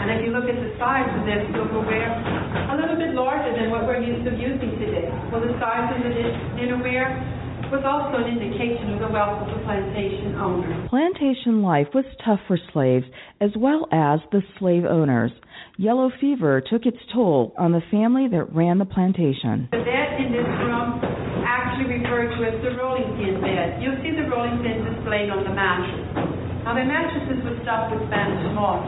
And 0.00 0.12
if 0.14 0.24
you 0.24 0.30
look 0.30 0.46
at 0.46 0.56
the 0.56 0.70
size 0.78 1.08
of 1.18 1.26
this 1.26 1.42
silverware, 1.50 2.12
a 2.70 2.74
little 2.78 2.96
bit 2.96 3.12
larger 3.16 3.52
than 3.56 3.70
what 3.70 3.84
we're 3.84 4.00
used 4.00 4.24
to 4.24 4.32
using 4.36 4.78
today. 4.78 5.10
Well, 5.32 5.42
the 5.42 5.52
size 5.58 5.90
of 5.92 6.00
the 6.04 6.14
dinnerware 6.56 7.36
was 7.70 7.82
also 7.82 8.22
an 8.22 8.30
indication 8.30 8.94
of 8.94 9.00
the 9.02 9.10
wealth 9.10 9.42
of 9.42 9.50
the 9.50 9.60
plantation 9.66 10.38
owner. 10.38 10.86
Plantation 10.88 11.62
life 11.62 11.88
was 11.94 12.04
tough 12.24 12.38
for 12.46 12.58
slaves 12.72 13.06
as 13.40 13.50
well 13.58 13.88
as 13.90 14.20
the 14.30 14.42
slave 14.58 14.84
owners. 14.84 15.32
Yellow 15.76 16.10
fever 16.20 16.62
took 16.62 16.86
its 16.86 16.98
toll 17.12 17.52
on 17.58 17.72
the 17.72 17.82
family 17.90 18.28
that 18.30 18.54
ran 18.54 18.78
the 18.78 18.86
plantation. 18.86 19.68
The 19.72 19.82
bed 19.82 20.10
in 20.22 20.30
this 20.30 20.46
room 20.62 21.02
actually 21.42 21.98
referred 21.98 22.38
to 22.38 22.40
as 22.46 22.56
the 22.62 22.78
rolling 22.78 23.10
pin 23.18 23.42
bed. 23.42 23.82
You'll 23.82 23.98
see 23.98 24.14
the 24.14 24.30
rolling 24.30 24.62
pin 24.62 24.86
displayed 24.86 25.30
on 25.30 25.42
the 25.42 25.50
mattress. 25.50 26.45
Now, 26.66 26.74
the 26.74 26.82
mattresses 26.82 27.38
were 27.46 27.54
stuffed 27.62 27.94
with 27.94 28.02
Spanish 28.10 28.42
moss. 28.50 28.82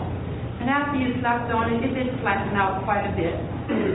And 0.59 0.67
after 0.67 0.99
you 0.99 1.15
slept 1.23 1.47
on 1.55 1.71
it, 1.71 1.87
it 1.87 1.95
did 1.95 2.11
flatten 2.27 2.59
out 2.59 2.83
quite 2.83 3.07
a 3.07 3.15
bit. 3.15 3.39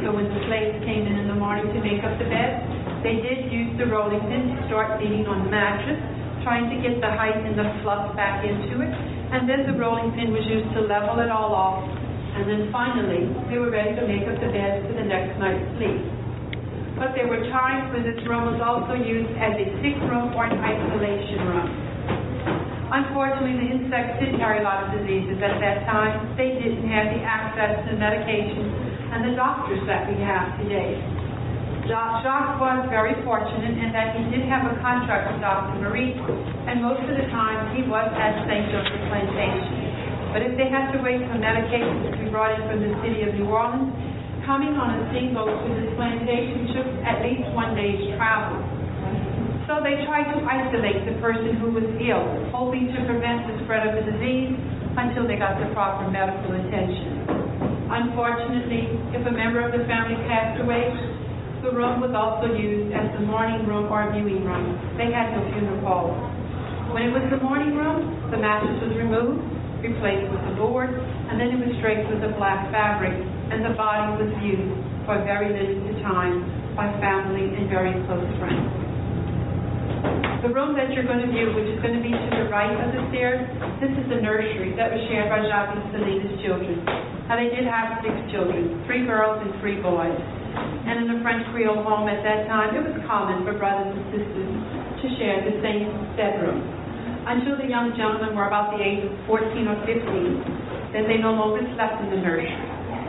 So 0.07 0.15
when 0.15 0.31
the 0.31 0.39
slaves 0.47 0.79
came 0.87 1.03
in 1.03 1.19
in 1.19 1.27
the 1.27 1.35
morning 1.35 1.67
to 1.67 1.79
make 1.83 1.99
up 1.99 2.15
the 2.15 2.23
bed, 2.31 2.63
they 3.03 3.19
did 3.19 3.51
use 3.51 3.75
the 3.75 3.91
rolling 3.91 4.23
pin 4.31 4.55
to 4.55 4.59
start 4.71 5.03
beating 5.03 5.27
on 5.27 5.43
the 5.43 5.51
mattress, 5.51 5.99
trying 6.47 6.71
to 6.71 6.79
get 6.79 7.03
the 7.03 7.11
height 7.11 7.35
and 7.35 7.59
the 7.59 7.67
fluff 7.83 8.15
back 8.15 8.47
into 8.47 8.79
it. 8.79 8.93
And 9.35 9.51
then 9.51 9.67
the 9.67 9.75
rolling 9.75 10.15
pin 10.15 10.31
was 10.31 10.47
used 10.47 10.71
to 10.79 10.87
level 10.87 11.19
it 11.19 11.27
all 11.27 11.51
off. 11.51 11.83
And 12.39 12.47
then 12.47 12.71
finally, 12.71 13.27
they 13.51 13.59
were 13.59 13.67
ready 13.67 13.99
to 13.99 14.03
make 14.07 14.23
up 14.31 14.39
the 14.39 14.47
bed 14.47 14.87
for 14.87 14.95
the 14.95 15.03
next 15.03 15.35
night's 15.43 15.67
sleep. 15.75 15.99
But 16.95 17.19
there 17.19 17.27
were 17.27 17.43
times 17.51 17.91
when 17.91 18.07
this 18.07 18.23
room 18.23 18.47
was 18.47 18.63
also 18.63 18.95
used 18.95 19.35
as 19.43 19.59
a 19.59 19.67
sick 19.83 19.99
room 20.07 20.31
or 20.39 20.47
an 20.47 20.55
isolation 20.55 21.51
room. 21.51 21.82
Unfortunately, 22.93 23.57
the 23.57 23.69
insects 23.73 24.21
did 24.21 24.37
carry 24.37 24.61
a 24.61 24.65
lot 24.65 24.85
of 24.85 24.93
diseases 24.93 25.41
at 25.41 25.57
that 25.57 25.89
time. 25.89 26.37
They 26.37 26.61
didn't 26.61 26.85
have 26.93 27.09
the 27.09 27.25
access 27.25 27.81
to 27.89 27.97
medications 27.97 28.69
and 29.09 29.25
the 29.25 29.33
doctors 29.33 29.81
that 29.89 30.05
we 30.05 30.21
have 30.21 30.53
today. 30.61 31.01
Jacques 31.89 32.61
was 32.61 32.85
very 32.93 33.17
fortunate 33.25 33.81
in 33.81 33.89
that 33.97 34.13
he 34.13 34.29
did 34.29 34.45
have 34.45 34.69
a 34.69 34.77
contract 34.77 35.33
with 35.33 35.41
Dr. 35.41 35.81
Marie, 35.81 36.13
and 36.69 36.85
most 36.85 37.01
of 37.09 37.17
the 37.17 37.25
time 37.33 37.73
he 37.73 37.81
was 37.81 38.07
at 38.13 38.45
St. 38.45 38.69
Joseph 38.69 39.03
Plantation. 39.09 40.29
But 40.29 40.45
if 40.45 40.53
they 40.53 40.69
had 40.69 40.93
to 40.93 41.01
wait 41.01 41.25
for 41.25 41.35
medications 41.41 42.13
to 42.13 42.17
be 42.21 42.29
brought 42.29 42.55
in 42.55 42.61
from 42.69 42.77
the 42.77 42.93
city 43.01 43.25
of 43.25 43.33
New 43.33 43.49
Orleans, 43.49 43.89
coming 44.45 44.77
on 44.79 44.95
a 44.95 45.09
steamboat 45.09 45.49
to 45.49 45.69
this 45.81 45.91
plantation 45.97 46.71
took 46.77 46.87
at 47.03 47.25
least 47.25 47.49
one 47.57 47.73
day's 47.73 48.15
travel. 48.15 48.62
So 49.63 49.79
they 49.79 50.03
tried 50.03 50.27
to 50.35 50.43
isolate 50.43 51.07
the 51.07 51.15
person 51.23 51.55
who 51.55 51.71
was 51.71 51.87
ill, 52.03 52.27
hoping 52.51 52.91
to 52.91 52.99
prevent 53.07 53.47
the 53.47 53.63
spread 53.63 53.87
of 53.87 53.95
the 53.95 54.11
disease 54.11 54.51
until 54.99 55.23
they 55.23 55.39
got 55.39 55.55
the 55.55 55.71
proper 55.71 56.03
medical 56.11 56.51
attention. 56.51 57.23
Unfortunately, 57.87 58.91
if 59.15 59.23
a 59.23 59.31
member 59.31 59.63
of 59.63 59.71
the 59.71 59.87
family 59.87 60.19
passed 60.27 60.59
away, 60.59 60.91
the 61.63 61.71
room 61.71 62.03
was 62.03 62.11
also 62.11 62.51
used 62.51 62.91
as 62.91 63.07
the 63.15 63.23
mourning 63.23 63.63
room 63.63 63.87
or 63.87 64.03
viewing 64.11 64.43
room. 64.43 64.75
They 64.99 65.15
had 65.15 65.31
no 65.31 65.39
funeral 65.55 65.79
hall. 65.87 66.11
When 66.91 67.07
it 67.07 67.15
was 67.15 67.23
the 67.31 67.39
mourning 67.39 67.79
room, 67.79 68.03
the 68.35 68.37
mattress 68.43 68.75
was 68.83 68.91
removed, 68.99 69.47
replaced 69.79 70.27
with 70.27 70.43
a 70.43 70.59
board, 70.59 70.91
and 70.91 71.39
then 71.39 71.55
it 71.55 71.59
was 71.63 71.71
draped 71.79 72.11
with 72.11 72.19
a 72.19 72.35
black 72.35 72.67
fabric, 72.67 73.15
and 73.15 73.63
the 73.63 73.71
body 73.79 74.11
was 74.19 74.27
viewed 74.43 74.75
for 75.07 75.23
very 75.23 75.55
limited 75.55 76.03
time 76.03 76.43
by 76.75 76.91
family 76.99 77.47
and 77.55 77.71
very 77.71 77.95
close 78.11 78.27
friends. 78.43 78.92
The 80.43 80.51
room 80.51 80.75
that 80.75 80.91
you're 80.91 81.07
going 81.07 81.23
to 81.23 81.31
view, 81.31 81.55
which 81.55 81.71
is 81.71 81.79
going 81.79 81.95
to 81.95 82.03
be 82.03 82.11
to 82.11 82.29
the 82.35 82.51
right 82.51 82.75
of 82.75 82.91
the 82.91 82.99
stairs, 83.15 83.47
this 83.79 83.95
is 83.95 84.11
the 84.11 84.19
nursery 84.19 84.75
that 84.75 84.91
was 84.91 84.99
shared 85.07 85.31
by 85.31 85.39
Jacques 85.39 85.71
and 85.71 85.87
Celina's 85.95 86.35
children. 86.43 86.83
Now, 87.31 87.39
they 87.39 87.47
did 87.47 87.63
have 87.63 88.03
six 88.03 88.11
children, 88.27 88.83
three 88.83 89.07
girls 89.07 89.39
and 89.39 89.55
three 89.63 89.79
boys. 89.79 90.19
And 90.83 90.99
in 90.99 91.07
the 91.15 91.23
French 91.23 91.47
Creole 91.55 91.79
home 91.87 92.11
at 92.11 92.19
that 92.27 92.51
time, 92.51 92.75
it 92.75 92.83
was 92.83 92.91
common 93.07 93.47
for 93.47 93.55
brothers 93.55 93.87
and 93.87 94.03
sisters 94.11 94.51
to 94.99 95.05
share 95.15 95.47
the 95.47 95.63
same 95.63 95.87
bedroom. 96.19 96.59
Until 97.23 97.55
the 97.55 97.71
young 97.71 97.95
gentlemen 97.95 98.35
were 98.35 98.51
about 98.51 98.75
the 98.75 98.83
age 98.83 98.99
of 99.07 99.15
14 99.31 99.47
or 99.47 99.79
15, 99.87 100.91
then 100.91 101.07
they 101.07 101.23
no 101.23 101.39
longer 101.39 101.63
slept 101.71 102.03
in 102.03 102.11
the 102.11 102.19
nursery. 102.19 102.51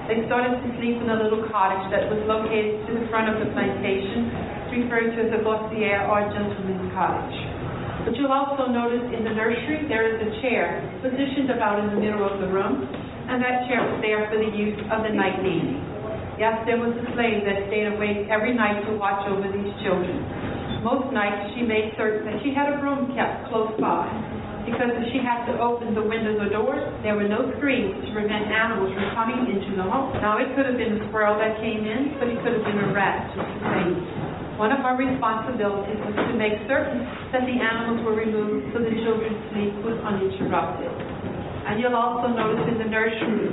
They 0.04 0.20
started 0.28 0.60
to 0.60 0.68
sleep 0.76 1.00
in 1.00 1.08
a 1.08 1.16
little 1.16 1.48
cottage 1.48 1.88
that 1.88 2.12
was 2.12 2.20
located 2.28 2.84
to 2.84 2.90
the 2.92 3.08
front 3.08 3.32
of 3.32 3.40
the 3.40 3.48
plantation, 3.56 4.28
referred 4.68 5.16
to 5.16 5.18
as 5.24 5.32
a 5.32 5.40
bossiere 5.40 6.04
or 6.12 6.28
gentleman's 6.28 6.92
cottage. 6.92 7.38
But 8.04 8.12
you'll 8.20 8.34
also 8.34 8.68
notice 8.68 9.00
in 9.16 9.24
the 9.24 9.32
nursery 9.32 9.88
there 9.88 10.04
is 10.04 10.20
a 10.20 10.30
chair 10.44 10.84
positioned 11.00 11.48
about 11.48 11.80
in 11.80 11.88
the 11.96 12.00
middle 12.04 12.20
of 12.20 12.36
the 12.36 12.52
room, 12.52 12.84
and 12.84 13.40
that 13.40 13.64
chair 13.64 13.80
was 13.80 13.96
there 14.04 14.28
for 14.28 14.36
the 14.36 14.52
use 14.52 14.76
of 14.92 15.08
the 15.08 15.12
night 15.14 15.40
nanny. 15.40 15.80
Yes, 16.36 16.60
there 16.68 16.76
was 16.76 16.92
a 17.00 17.06
slave 17.16 17.46
that 17.48 17.70
stayed 17.72 17.88
awake 17.88 18.28
every 18.28 18.52
night 18.52 18.84
to 18.84 18.98
watch 19.00 19.24
over 19.30 19.48
these 19.48 19.72
children. 19.80 20.20
Most 20.84 21.14
nights 21.16 21.56
she 21.56 21.64
made 21.64 21.96
certain 21.96 22.28
that 22.28 22.44
she 22.44 22.52
had 22.52 22.68
a 22.74 22.82
room 22.84 23.14
kept 23.16 23.48
close 23.48 23.72
by, 23.80 24.04
because 24.64 24.90
if 24.96 25.04
she 25.12 25.20
had 25.20 25.44
to 25.52 25.60
open 25.60 25.92
the 25.92 26.02
windows 26.02 26.40
or 26.40 26.48
doors, 26.48 26.84
there 27.04 27.14
were 27.14 27.28
no 27.28 27.52
screens 27.56 27.92
to 28.04 28.08
prevent 28.16 28.48
animals 28.48 28.92
from 28.96 29.06
coming 29.12 29.40
into 29.52 29.76
the 29.76 29.84
home. 29.84 30.16
Now, 30.24 30.40
it 30.40 30.48
could 30.56 30.64
have 30.64 30.80
been 30.80 30.96
a 30.96 31.00
squirrel 31.08 31.36
that 31.36 31.60
came 31.60 31.84
in, 31.84 32.16
but 32.16 32.32
it 32.32 32.40
could 32.40 32.56
have 32.56 32.64
been 32.64 32.80
a 32.80 32.90
rat, 32.92 33.28
just 33.36 33.44
the 33.44 33.60
same. 33.70 33.94
One 34.56 34.70
of 34.70 34.86
our 34.86 34.94
responsibilities 34.94 35.98
was 35.98 36.14
to 36.14 36.34
make 36.38 36.54
certain 36.70 37.02
that 37.34 37.42
the 37.42 37.56
animals 37.58 38.06
were 38.06 38.14
removed 38.14 38.70
so 38.70 38.80
the 38.80 38.94
children's 39.02 39.42
sleep 39.50 39.74
was 39.82 39.98
uninterrupted. 40.00 40.94
And 41.66 41.80
you'll 41.80 41.98
also 41.98 42.30
notice 42.30 42.62
in 42.70 42.78
the 42.78 42.86
nursery, 42.86 43.50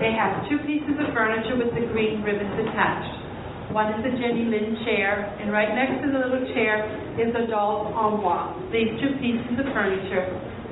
they 0.00 0.14
have 0.16 0.48
two 0.48 0.56
pieces 0.64 0.96
of 0.98 1.12
furniture 1.12 1.58
with 1.58 1.74
the 1.76 1.84
green 1.92 2.24
ribbons 2.24 2.54
attached. 2.64 3.28
One 3.76 3.92
is 3.92 4.00
the 4.00 4.16
Jenny 4.16 4.48
Lind 4.48 4.80
chair, 4.88 5.28
and 5.44 5.52
right 5.52 5.68
next 5.76 6.00
to 6.00 6.08
the 6.08 6.16
little 6.16 6.48
chair 6.56 6.88
is 7.20 7.28
a 7.36 7.44
doll's 7.52 7.92
armoire. 7.92 8.56
These 8.72 8.96
two 8.96 9.20
pieces 9.20 9.60
of 9.60 9.68
furniture 9.76 10.24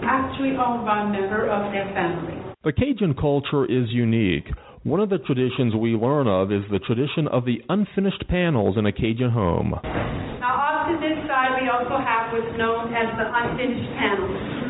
actually 0.03 0.57
owned 0.57 0.85
by 0.85 1.05
a 1.05 1.09
member 1.09 1.49
of 1.49 1.73
their 1.73 1.87
family. 1.95 2.37
The 2.65 2.73
Cajun 2.73 3.15
culture 3.15 3.65
is 3.65 3.89
unique. 3.95 4.51
One 4.87 5.01
of 5.01 5.11
the 5.11 5.19
traditions 5.19 5.75
we 5.75 5.99
learn 5.99 6.27
of 6.27 6.53
is 6.53 6.63
the 6.71 6.79
tradition 6.79 7.27
of 7.27 7.45
the 7.45 7.59
unfinished 7.69 8.23
panels 8.29 8.79
in 8.79 8.87
a 8.87 8.93
Cajun 8.93 9.31
home. 9.31 9.75
Now, 9.83 10.55
off 10.55 10.87
to 10.87 10.95
this 11.03 11.19
side, 11.27 11.59
we 11.59 11.67
also 11.67 11.99
have 11.99 12.31
what's 12.31 12.55
known 12.55 12.95
as 12.95 13.11
the 13.19 13.27
unfinished 13.27 13.91
panels. 13.99 14.67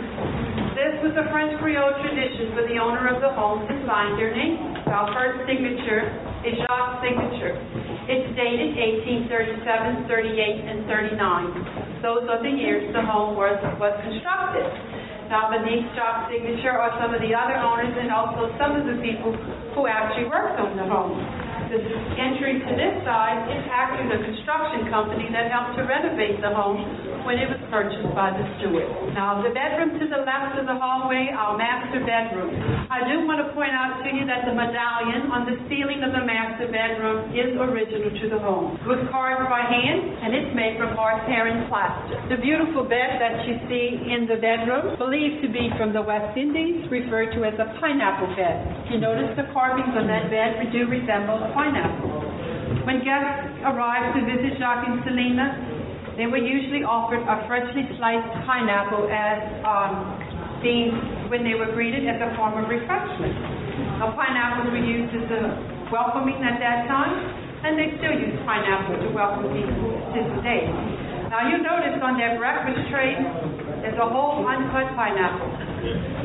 This 0.77 0.93
was 1.05 1.16
a 1.16 1.29
French 1.33 1.57
Creole 1.61 1.97
tradition 2.05 2.53
for 2.53 2.64
the 2.68 2.77
owner 2.77 3.09
of 3.09 3.24
the 3.24 3.33
home 3.33 3.64
to 3.64 3.74
sign 3.89 4.16
their 4.20 4.33
name. 4.33 4.61
Alfred's 4.89 5.45
signature 5.49 6.05
is 6.45 6.57
Jacques' 6.64 7.01
signature. 7.01 7.57
It's 8.09 8.29
dated 8.37 8.77
1837, 9.29 10.05
38, 10.05 10.68
and 10.68 10.85
39. 10.89 12.01
Those 12.05 12.29
are 12.29 12.45
the 12.45 12.53
years 12.53 12.89
the 12.93 13.05
home 13.05 13.37
was, 13.41 13.57
was 13.81 13.97
constructed. 14.05 14.68
Beneath 15.27 15.91
Jacques' 15.99 16.31
signature 16.31 16.70
are 16.70 16.95
some 17.03 17.12
of 17.12 17.20
the 17.20 17.35
other 17.35 17.59
owners 17.59 17.91
and 17.99 18.12
also 18.14 18.47
some 18.59 18.79
of 18.79 18.87
the 18.87 19.03
people 19.03 19.35
who 19.74 19.87
actually 19.91 20.31
worked 20.31 20.61
on 20.61 20.77
the 20.77 20.87
home. 20.87 21.45
The 21.67 21.83
entry 22.14 22.62
to 22.62 22.71
this 22.79 22.95
side 23.03 23.51
is 23.51 23.67
actually 23.67 24.07
the 24.07 24.23
construction 24.23 24.87
company 24.87 25.27
that 25.35 25.51
helped 25.51 25.75
to 25.75 25.83
renovate 25.83 26.39
the 26.39 26.55
home 26.55 26.79
when 27.27 27.43
it 27.43 27.51
was 27.51 27.59
purchased 27.75 28.07
by 28.14 28.31
the 28.31 28.47
Stewarts. 28.59 29.11
Now, 29.19 29.43
the 29.43 29.51
bedroom 29.51 29.99
to 29.99 30.07
the 30.07 30.23
left 30.23 30.55
of 30.55 30.71
the 30.71 30.79
hallway, 30.79 31.35
our 31.35 31.59
master 31.59 32.07
bedroom. 32.07 32.55
I 32.87 33.03
do 33.11 33.27
want 33.27 33.43
to 33.43 33.51
point 33.51 33.75
out 33.75 33.99
to 34.07 34.09
you 34.14 34.23
that 34.31 34.47
the 34.47 34.55
medallion 34.55 35.27
on 35.35 35.43
the 35.51 35.59
ceiling 35.67 36.07
of 36.07 36.14
the 36.14 36.23
master 36.23 36.71
bedroom 36.71 37.35
is 37.35 37.51
original 37.59 38.14
to 38.14 38.27
the 38.31 38.39
home. 38.39 38.79
It 38.79 38.87
was 38.87 39.03
carved 39.11 39.51
by 39.51 39.67
hand, 39.67 40.23
and 40.23 40.39
it's 40.39 40.55
made 40.55 40.79
from 40.79 40.95
and 40.95 41.67
plaster. 41.67 42.14
The 42.31 42.39
beautiful 42.39 42.87
bed 42.87 43.19
that 43.19 43.43
you 43.43 43.59
see 43.67 44.07
in 44.07 44.31
the 44.31 44.39
bedroom, 44.39 44.95
believed 44.99 45.43
to 45.43 45.51
be 45.51 45.67
from 45.75 45.91
the 45.91 46.03
West 46.03 46.39
Indies, 46.39 46.87
referred 46.95 47.35
to 47.35 47.43
as 47.43 47.59
a 47.59 47.75
pineapple 47.83 48.31
bed. 48.39 48.87
You 48.91 49.03
notice 49.03 49.35
the 49.35 49.51
carvings 49.51 49.95
on 49.99 50.07
that 50.07 50.31
bed 50.31 50.62
do 50.71 50.87
resemble 50.87 51.41
a 51.41 51.56
pineapple. 51.57 52.85
When 52.85 53.01
guests 53.01 53.65
arrived 53.65 54.21
to 54.21 54.23
visit 54.29 54.61
Jacques 54.61 54.85
and 54.85 55.01
Celina, 55.09 55.57
they 56.21 56.29
were 56.29 56.41
usually 56.41 56.85
offered 56.85 57.25
a 57.25 57.49
freshly 57.49 57.89
sliced 57.97 58.31
pineapple 58.45 59.09
as 59.09 59.41
um, 59.65 60.17
being 60.61 60.93
when 61.33 61.45
they 61.45 61.57
were 61.57 61.73
greeted 61.73 62.05
as 62.05 62.21
a 62.21 62.31
form 62.37 62.57
of 62.61 62.69
refreshment. 62.69 63.37
Now, 64.01 64.13
pineapples 64.13 64.73
were 64.73 64.85
used 64.85 65.13
as 65.17 65.29
a 65.29 65.43
welcoming 65.93 66.41
at 66.45 66.61
that 66.61 66.89
time, 66.89 67.17
and 67.65 67.77
they 67.77 67.93
still 68.01 68.17
use 68.17 68.37
pineapple 68.45 69.01
to 69.01 69.09
welcome 69.13 69.49
people 69.53 69.93
to 69.93 70.09
this 70.13 70.29
day. 70.45 70.69
Now, 71.29 71.49
you 71.53 71.61
notice 71.61 72.01
on 72.01 72.17
their 72.17 72.39
breakfast 72.39 72.87
tray, 72.89 73.19
there's 73.85 73.99
a 73.99 74.09
whole 74.09 74.41
uncut 74.47 74.89
pineapple. 74.97 75.53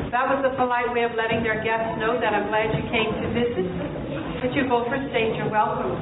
That 0.08 0.24
was 0.30 0.40
a 0.46 0.52
polite 0.56 0.88
way 0.94 1.04
of 1.04 1.12
letting 1.18 1.44
their 1.44 1.60
guests 1.60 2.00
know 2.00 2.16
that 2.16 2.32
I'm 2.32 2.48
glad 2.48 2.72
you 2.72 2.84
came 2.88 3.12
to 3.12 3.26
visit, 3.34 3.66
but 4.42 4.50
you 4.58 4.66
both 4.66 4.90
state 5.14 5.38
you're 5.38 5.46
welcome. 5.46 5.94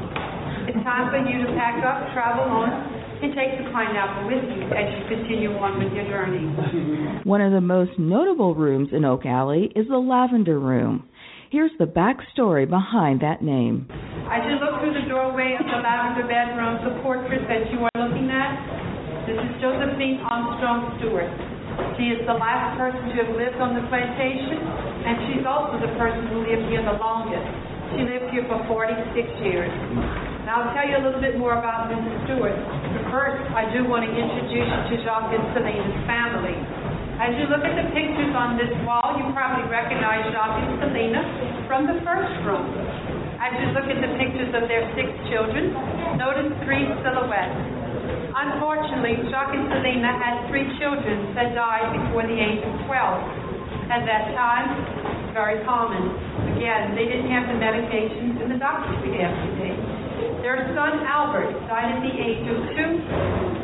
It's 0.65 0.81
time 0.81 1.13
for 1.13 1.21
you 1.21 1.45
to 1.45 1.53
pack 1.61 1.85
up, 1.85 2.09
travel 2.17 2.49
on, 2.49 2.73
and 3.21 3.37
take 3.37 3.61
the 3.61 3.69
pineapple 3.69 4.33
with 4.33 4.41
you 4.49 4.65
as 4.73 4.89
you 4.97 5.01
continue 5.13 5.53
on 5.61 5.77
with 5.77 5.93
your 5.93 6.09
journey. 6.09 6.49
One 7.29 7.45
of 7.45 7.53
the 7.53 7.61
most 7.61 8.01
notable 8.01 8.57
rooms 8.57 8.97
in 8.97 9.05
Oak 9.05 9.29
Alley 9.29 9.69
is 9.77 9.93
the 9.93 10.01
Lavender 10.01 10.57
Room. 10.57 11.05
Here's 11.53 11.75
the 11.77 11.85
backstory 11.85 12.65
behind 12.65 13.21
that 13.21 13.45
name. 13.45 13.85
As 14.33 14.41
you 14.49 14.57
look 14.57 14.81
through 14.81 14.97
the 14.97 15.05
doorway 15.05 15.61
of 15.61 15.67
the 15.69 15.77
lavender 15.85 16.25
bedroom, 16.25 16.81
the 16.81 16.97
portrait 17.05 17.45
that 17.45 17.69
you 17.69 17.85
are 17.85 17.97
looking 18.01 18.33
at, 18.33 18.57
this 19.29 19.37
is 19.37 19.53
Josephine 19.61 20.17
Armstrong 20.25 20.97
Stewart. 20.97 21.29
She 22.01 22.09
is 22.17 22.25
the 22.25 22.41
last 22.41 22.81
person 22.81 23.05
to 23.05 23.17
have 23.21 23.37
lived 23.37 23.61
on 23.61 23.77
the 23.77 23.85
plantation, 23.93 24.65
and 25.05 25.29
she's 25.29 25.45
also 25.45 25.77
the 25.77 25.93
person 26.01 26.25
who 26.33 26.41
lived 26.41 26.73
here 26.73 26.81
the 26.81 26.97
longest. 26.97 27.80
She 27.91 28.07
lived 28.07 28.31
here 28.31 28.47
for 28.47 28.63
46 28.71 29.03
years. 29.43 29.67
Now, 30.47 30.63
I'll 30.63 30.71
tell 30.79 30.87
you 30.87 30.95
a 30.95 31.03
little 31.03 31.19
bit 31.19 31.35
more 31.35 31.59
about 31.59 31.91
Mrs. 31.91 32.23
Stewart. 32.23 32.55
First, 33.11 33.43
I 33.51 33.67
do 33.75 33.83
want 33.83 34.07
to 34.07 34.11
introduce 34.15 34.63
you 34.63 34.81
to 34.95 34.95
Jacques 35.03 35.35
and 35.35 35.43
Celina's 35.51 35.99
family. 36.07 36.55
As 37.19 37.35
you 37.35 37.51
look 37.51 37.67
at 37.67 37.75
the 37.75 37.91
pictures 37.91 38.31
on 38.39 38.55
this 38.55 38.71
wall, 38.87 39.19
you 39.19 39.27
probably 39.35 39.67
recognize 39.67 40.23
Jacques 40.31 40.63
and 40.63 40.79
Celina 40.79 41.21
from 41.67 41.91
the 41.91 41.99
first 42.07 42.31
room. 42.47 42.63
As 43.43 43.59
you 43.59 43.75
look 43.75 43.91
at 43.91 43.99
the 43.99 44.15
pictures 44.23 44.55
of 44.55 44.71
their 44.71 44.87
six 44.95 45.11
children, 45.27 45.75
notice 46.15 46.47
three 46.63 46.87
silhouettes. 47.03 47.59
Unfortunately, 48.39 49.19
Jacques 49.35 49.59
and 49.59 49.67
Celina 49.67 50.15
had 50.15 50.47
three 50.47 50.71
children 50.79 51.35
that 51.35 51.59
died 51.59 51.91
before 51.91 52.23
the 52.23 52.39
age 52.39 52.63
of 52.63 52.75
12. 52.87 53.91
At 53.91 54.07
that 54.07 54.31
time, 54.39 54.71
very 55.35 55.59
common. 55.67 56.30
Again, 56.61 56.93
they 56.93 57.09
didn't 57.09 57.33
have 57.33 57.49
the 57.49 57.57
medications 57.57 58.37
and 58.37 58.53
the 58.53 58.61
doctors 58.61 59.01
we 59.01 59.17
have 59.17 59.33
today. 59.49 59.73
Their 60.45 60.69
son 60.77 61.09
Albert 61.09 61.57
died 61.65 61.89
at 61.89 62.05
the 62.05 62.13
age 62.13 62.45
of 62.53 62.61
two, 62.77 63.01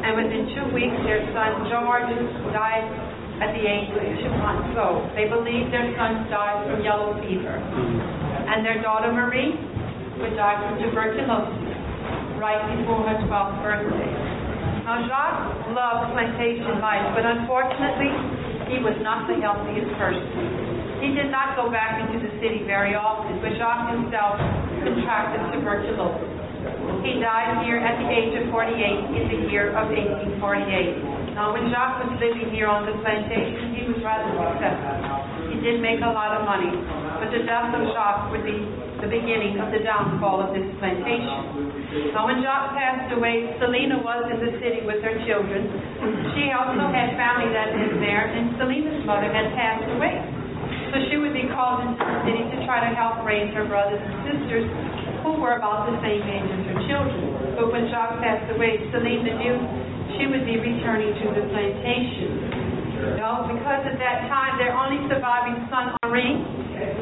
and 0.01 0.16
within 0.16 0.49
two 0.57 0.64
weeks, 0.72 0.97
their 1.05 1.20
son 1.36 1.68
George 1.68 2.09
died 2.57 2.88
at 3.44 3.53
the 3.53 3.61
age 3.68 3.92
of 3.92 4.01
two 4.01 4.32
months 4.40 4.72
old. 4.80 5.12
They 5.12 5.28
believe 5.28 5.68
their 5.68 5.92
sons 5.92 6.24
died 6.32 6.72
from 6.72 6.80
yellow 6.80 7.12
fever. 7.20 7.61
Mm-hmm. 7.61 8.49
And 8.49 8.64
their 8.64 8.80
daughter 8.80 9.12
Marie 9.12 9.53
would 10.16 10.32
die 10.32 10.57
from 10.64 10.80
tuberculosis 10.80 11.53
right 12.40 12.64
before 12.80 13.05
her 13.12 13.20
12th 13.28 13.61
birthday. 13.61 14.12
Now, 14.88 15.05
Jacques 15.05 15.68
loved 15.76 16.16
plantation 16.16 16.80
life, 16.80 17.12
but 17.12 17.28
unfortunately, 17.28 18.09
he 18.72 18.80
was 18.80 18.97
not 19.05 19.28
the 19.28 19.36
healthiest 19.36 19.92
person. 20.01 20.86
He 21.01 21.12
did 21.12 21.28
not 21.28 21.57
go 21.57 21.68
back 21.68 22.01
into 22.01 22.24
the 22.24 22.32
city 22.40 22.64
very 22.64 22.97
often, 22.97 23.36
but 23.44 23.53
Jacques 23.61 23.92
himself 23.92 24.40
contracted 24.80 25.44
tuberculosis. 25.53 26.47
He 27.05 27.20
died 27.22 27.62
here 27.62 27.78
at 27.78 28.01
the 28.03 28.09
age 28.11 28.34
of 28.42 28.51
48 28.51 28.74
in 28.74 29.24
the 29.30 29.38
year 29.53 29.70
of 29.76 29.92
1848. 29.92 31.36
Now, 31.36 31.53
when 31.53 31.68
Jacques 31.70 32.01
was 32.03 32.16
living 32.18 32.51
here 32.51 32.66
on 32.66 32.88
the 32.88 32.97
plantation, 33.05 33.76
he 33.76 33.84
was 33.86 34.01
rather 34.01 34.26
successful. 34.34 35.53
He 35.53 35.61
did 35.62 35.84
make 35.84 36.01
a 36.01 36.11
lot 36.11 36.34
of 36.34 36.49
money, 36.49 36.72
but 37.20 37.28
the 37.30 37.44
death 37.44 37.70
of 37.76 37.86
Jacques 37.92 38.32
would 38.32 38.42
be 38.42 38.57
the 38.99 39.07
beginning 39.07 39.61
of 39.61 39.70
the 39.70 39.84
downfall 39.84 40.40
of 40.40 40.57
this 40.57 40.66
plantation. 40.80 42.16
Now, 42.16 42.26
when 42.26 42.40
Jacques 42.42 42.72
passed 42.72 43.12
away, 43.12 43.53
Celina 43.61 44.01
was 44.01 44.26
in 44.32 44.40
the 44.40 44.53
city 44.59 44.82
with 44.82 45.05
her 45.05 45.14
children. 45.28 45.68
She 46.34 46.51
also 46.51 46.88
had 46.88 47.14
family 47.14 47.53
that 47.53 47.76
lived 47.76 48.01
there, 48.01 48.32
and 48.32 48.57
Celina's 48.59 49.05
mother 49.05 49.28
had 49.30 49.53
passed 49.55 49.86
away. 49.92 50.36
So 50.93 51.03
she 51.11 51.18
would 51.18 51.34
be 51.34 51.51
called 51.51 51.82
into 51.82 51.99
the 51.99 52.18
city 52.22 52.43
to 52.47 52.59
try 52.62 52.78
to 52.84 52.91
help 52.95 53.26
raise 53.26 53.51
her 53.55 53.66
brothers 53.66 53.99
and 53.99 54.14
sisters 54.22 54.66
who 55.26 55.34
were 55.43 55.59
about 55.59 55.91
the 55.91 55.99
same 56.03 56.22
age 56.22 56.47
as 56.47 56.62
her 56.70 56.78
children. 56.87 57.59
But 57.59 57.74
when 57.74 57.91
Jacques 57.91 58.22
passed 58.22 58.47
away, 58.55 58.78
Celina 58.95 59.34
knew 59.34 59.57
she 60.14 60.30
would 60.30 60.47
be 60.47 60.62
returning 60.62 61.12
to 61.18 61.26
the 61.34 61.45
plantation. 61.51 63.18
No, 63.18 63.51
because 63.51 63.82
at 63.84 63.99
that 63.99 64.30
time 64.30 64.57
their 64.62 64.72
only 64.72 65.03
surviving 65.11 65.59
son, 65.68 65.93
Henri, 66.07 66.39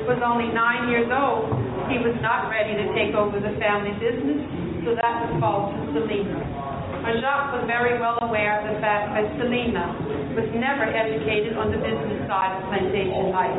was 0.09 0.19
only 0.25 0.49
nine 0.51 0.89
years 0.89 1.07
old. 1.13 1.53
He 1.93 2.01
was 2.01 2.17
not 2.25 2.49
ready 2.49 2.73
to 2.81 2.87
take 2.97 3.13
over 3.13 3.37
the 3.37 3.53
family 3.61 3.93
business, 4.01 4.41
so 4.89 4.97
that 4.97 5.29
was 5.29 5.33
fall 5.39 5.71
to 5.71 6.64
Celina. 7.05 7.21
Jacques 7.21 7.53
was 7.53 7.65
very 7.69 8.01
well 8.01 8.17
aware 8.25 8.61
of 8.61 8.73
the 8.73 8.81
fact 8.81 9.13
that 9.13 9.29
Celina 9.37 9.93
was 10.33 10.49
never 10.57 10.89
educated 10.89 11.57
on 11.57 11.69
the 11.69 11.77
business 11.77 12.25
side 12.25 12.57
of 12.57 12.65
plantation 12.73 13.29
life. 13.29 13.53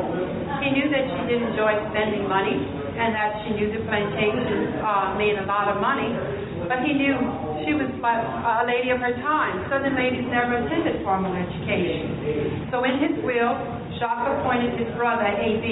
He 0.62 0.74
knew 0.74 0.90
that 0.90 1.04
she 1.06 1.20
did 1.30 1.40
enjoy 1.46 1.78
spending 1.94 2.26
money 2.26 2.58
and 2.58 3.14
that 3.14 3.44
she 3.44 3.54
knew 3.54 3.70
the 3.70 3.86
plantation 3.86 4.82
uh, 4.82 5.14
made 5.14 5.38
a 5.38 5.46
lot 5.46 5.70
of 5.70 5.78
money, 5.78 6.10
but 6.66 6.82
he 6.82 6.96
knew 6.96 7.14
she 7.62 7.76
was 7.76 7.86
a 8.02 8.64
lady 8.66 8.90
of 8.90 8.98
her 8.98 9.14
time. 9.22 9.62
Southern 9.70 9.94
ladies 9.94 10.26
never 10.26 10.58
attended 10.58 11.04
formal 11.06 11.30
education. 11.30 12.66
So 12.74 12.82
in 12.82 12.98
his 12.98 13.14
will, 13.22 13.54
Jacques 14.00 14.26
appointed 14.26 14.74
his 14.80 14.90
brother, 14.98 15.28
A.B., 15.28 15.64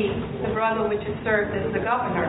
the 0.46 0.52
brother 0.54 0.86
which 0.86 1.02
had 1.02 1.16
served 1.26 1.56
as 1.58 1.68
the 1.74 1.82
governor, 1.82 2.28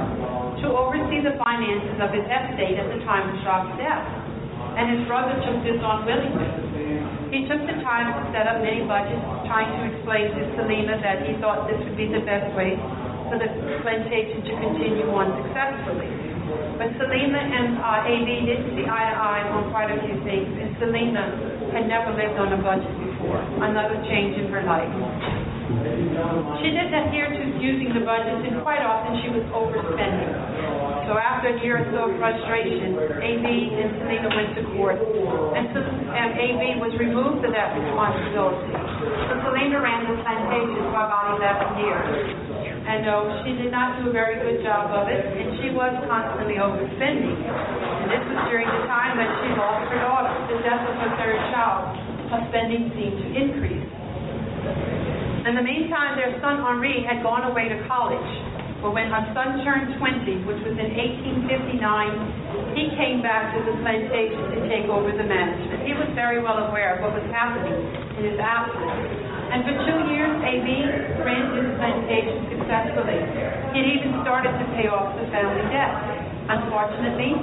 to 0.63 0.67
oversee 0.73 1.21
the 1.21 1.37
finances 1.37 2.01
of 2.01 2.09
his 2.11 2.25
estate 2.25 2.81
at 2.81 2.87
the 2.89 2.99
time 3.05 3.29
of 3.29 3.35
Jacques' 3.43 3.77
death 3.77 4.24
and 4.75 4.99
his 4.99 5.07
brother 5.07 5.35
took 5.39 5.63
this 5.63 5.79
on 5.79 6.03
willingly. 6.03 6.51
He 7.31 7.47
took 7.47 7.63
the 7.63 7.79
time 7.81 8.11
to 8.11 8.21
set 8.35 8.47
up 8.47 8.59
many 8.59 8.83
budgets, 8.83 9.23
trying 9.47 9.71
to 9.71 9.81
explain 9.91 10.35
to 10.35 10.41
Celina 10.59 10.99
that 10.99 11.23
he 11.23 11.35
thought 11.39 11.67
this 11.67 11.79
would 11.79 11.97
be 11.97 12.11
the 12.11 12.23
best 12.23 12.51
way 12.55 12.75
for 13.31 13.39
the 13.39 13.49
plantation 13.81 14.43
to 14.45 14.53
continue 14.59 15.07
on 15.15 15.31
successfully. 15.43 16.11
But 16.77 16.93
Celina 16.99 17.39
and 17.39 17.79
uh, 17.79 18.05
A.B. 18.05 18.29
didn't 18.45 18.75
see 18.77 18.85
eye 18.85 19.09
to 19.09 19.17
eye 19.17 19.43
on 19.49 19.71
quite 19.71 19.89
a 19.89 19.97
few 20.03 20.19
things, 20.27 20.51
and 20.59 20.75
Celina 20.77 21.71
had 21.73 21.87
never 21.87 22.13
lived 22.13 22.37
on 22.37 22.53
a 22.53 22.59
budget 22.61 22.91
before, 23.01 23.41
another 23.63 23.97
change 24.05 24.37
in 24.37 24.51
her 24.51 24.63
life. 24.63 24.91
She 25.65 26.69
didn't 26.69 26.93
adhere 26.93 27.33
to 27.33 27.41
using 27.57 27.89
the 27.97 28.05
budget, 28.05 28.37
and 28.45 28.61
quite 28.61 28.85
often 28.85 29.17
she 29.25 29.33
was 29.33 29.41
overspending. 29.49 30.29
So 31.09 31.17
after 31.17 31.53
a 31.53 31.57
year 31.61 31.81
or 31.81 31.85
so 31.89 32.09
of 32.09 32.13
frustration, 32.21 32.93
A.B. 32.93 33.45
and 33.73 33.97
Celina 33.97 34.29
went 34.29 34.53
to 34.57 34.63
court, 34.77 35.01
and, 35.01 35.65
and 35.73 36.29
A.B. 36.37 36.61
was 36.77 36.93
removed 37.01 37.41
of 37.45 37.53
that 37.53 37.73
responsibility. 37.81 38.77
So 39.25 39.33
Celina 39.41 39.81
ran 39.81 40.05
the 40.05 40.21
plantation 40.21 40.85
for 40.93 41.01
about 41.01 41.41
11 41.41 41.81
years. 41.81 42.45
And 42.85 43.01
no, 43.01 43.25
she 43.41 43.57
did 43.57 43.73
not 43.73 43.97
do 43.97 44.09
a 44.09 44.13
very 44.13 44.37
good 44.45 44.61
job 44.61 44.93
of 44.93 45.09
it, 45.09 45.17
and 45.17 45.57
she 45.57 45.73
was 45.73 45.97
constantly 46.05 46.61
overspending. 46.61 47.41
And 47.41 48.07
this 48.13 48.21
was 48.21 48.53
during 48.53 48.69
the 48.69 48.85
time 48.85 49.17
that 49.17 49.29
she 49.41 49.49
lost 49.57 49.89
her 49.89 49.97
daughter, 49.97 50.29
the 50.45 50.61
death 50.61 50.85
of 50.85 50.93
her 50.93 51.11
third 51.17 51.41
child. 51.49 51.89
Her 52.29 52.41
spending 52.53 52.93
seemed 52.93 53.17
to 53.17 53.27
increase. 53.33 53.94
In 55.45 55.53
the 55.53 55.61
meantime, 55.61 56.17
their 56.17 56.33
son 56.41 56.57
Henri 56.57 57.05
had 57.05 57.21
gone 57.21 57.45
away 57.45 57.69
to 57.69 57.77
college. 57.85 58.31
But 58.81 58.97
when 58.97 59.13
her 59.13 59.21
son 59.37 59.61
turned 59.61 59.93
20, 60.01 60.41
which 60.41 60.57
was 60.65 60.73
in 60.73 60.89
1859, 60.89 62.73
he 62.73 62.89
came 62.97 63.21
back 63.21 63.53
to 63.53 63.61
the 63.61 63.77
plantation 63.77 64.41
to 64.57 64.65
take 64.65 64.89
over 64.89 65.13
the 65.13 65.21
management. 65.21 65.85
He 65.85 65.93
was 65.93 66.09
very 66.17 66.41
well 66.41 66.65
aware 66.65 66.97
of 66.97 67.05
what 67.05 67.13
was 67.13 67.29
happening 67.29 67.77
in 67.77 68.25
his 68.25 68.41
absence. 68.41 68.89
And 69.53 69.61
for 69.69 69.77
two 69.85 69.99
years, 70.09 70.33
A.B. 70.33 70.65
ran 71.21 71.53
his 71.53 71.69
plantation 71.77 72.49
successfully. 72.49 73.21
He 73.69 73.85
had 73.85 73.89
even 74.01 74.17
started 74.25 74.49
to 74.49 74.65
pay 74.73 74.89
off 74.89 75.13
the 75.13 75.29
family 75.29 75.61
debt. 75.69 75.93
Unfortunately, 76.49 77.37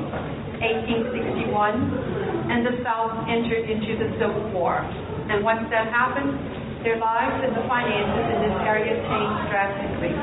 1861, 0.59 2.51
and 2.51 2.67
the 2.67 2.83
South 2.83 3.15
entered 3.31 3.71
into 3.71 3.95
the 3.95 4.11
Civil 4.19 4.43
War. 4.51 4.83
And 5.31 5.47
once 5.47 5.71
that 5.71 5.87
happened, 5.95 6.62
their 6.83 6.99
lives 6.99 7.39
and 7.47 7.55
the 7.55 7.65
finances 7.71 8.27
in 8.35 8.39
this 8.47 8.59
area 8.67 8.99
changed 9.07 9.43
drastically. 9.51 10.15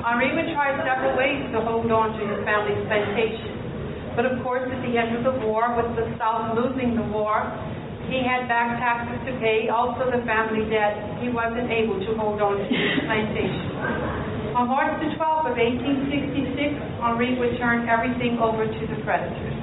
Henri 0.00 0.32
would 0.32 0.48
try 0.56 0.72
several 0.80 1.12
ways 1.16 1.44
to 1.52 1.60
hold 1.60 1.92
on 1.92 2.16
to 2.16 2.22
his 2.24 2.40
family's 2.48 2.80
plantation. 2.88 3.52
But 4.16 4.24
of 4.24 4.42
course, 4.42 4.64
at 4.64 4.80
the 4.80 4.96
end 4.96 5.14
of 5.14 5.22
the 5.22 5.36
war, 5.44 5.76
with 5.76 5.92
the 5.94 6.08
South 6.16 6.56
losing 6.56 6.96
the 6.96 7.06
war, 7.12 7.46
he 8.10 8.26
had 8.26 8.50
back 8.50 8.80
taxes 8.82 9.22
to 9.28 9.32
pay, 9.38 9.70
also 9.70 10.10
the 10.10 10.24
family 10.26 10.66
debt. 10.66 10.98
He 11.22 11.30
wasn't 11.30 11.70
able 11.70 12.00
to 12.02 12.10
hold 12.18 12.42
on 12.42 12.58
to 12.58 12.66
his 12.66 13.06
plantation. 13.06 13.70
On 14.58 14.66
March 14.66 14.98
the 14.98 15.14
12th 15.14 15.46
of 15.46 15.54
1866, 15.54 16.74
Henri 16.98 17.38
would 17.38 17.54
turn 17.62 17.86
everything 17.86 18.42
over 18.42 18.66
to 18.66 18.82
the 18.90 18.98
creditors. 19.06 19.54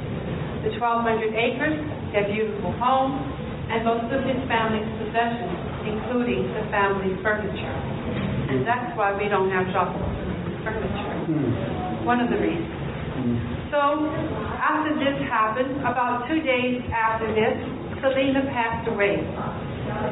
The 0.63 0.71
1,200 0.79 1.35
acres, 1.35 1.75
their 2.15 2.23
beautiful 2.31 2.71
home, 2.79 3.19
and 3.67 3.83
most 3.83 4.07
of 4.15 4.23
his 4.23 4.39
family's 4.47 4.87
possessions, 4.95 5.66
including 5.87 6.51
the 6.51 6.67
family 6.69 7.15
furniture. 7.23 7.77
And 8.51 8.67
that's 8.67 8.91
why 8.95 9.15
we 9.15 9.29
don't 9.31 9.49
have 9.51 9.71
chocolate 9.71 10.03
furniture. 10.63 11.15
Mm. 11.31 12.03
One 12.03 12.19
of 12.19 12.29
the 12.31 12.39
reasons. 12.39 12.75
Mm. 13.17 13.35
So 13.71 13.79
after 14.59 14.93
this 14.95 15.17
happened, 15.27 15.81
about 15.83 16.27
two 16.27 16.39
days 16.43 16.83
after 16.91 17.27
this, 17.31 17.55
Celina 17.99 18.45
passed 18.53 18.87
away. 18.87 19.25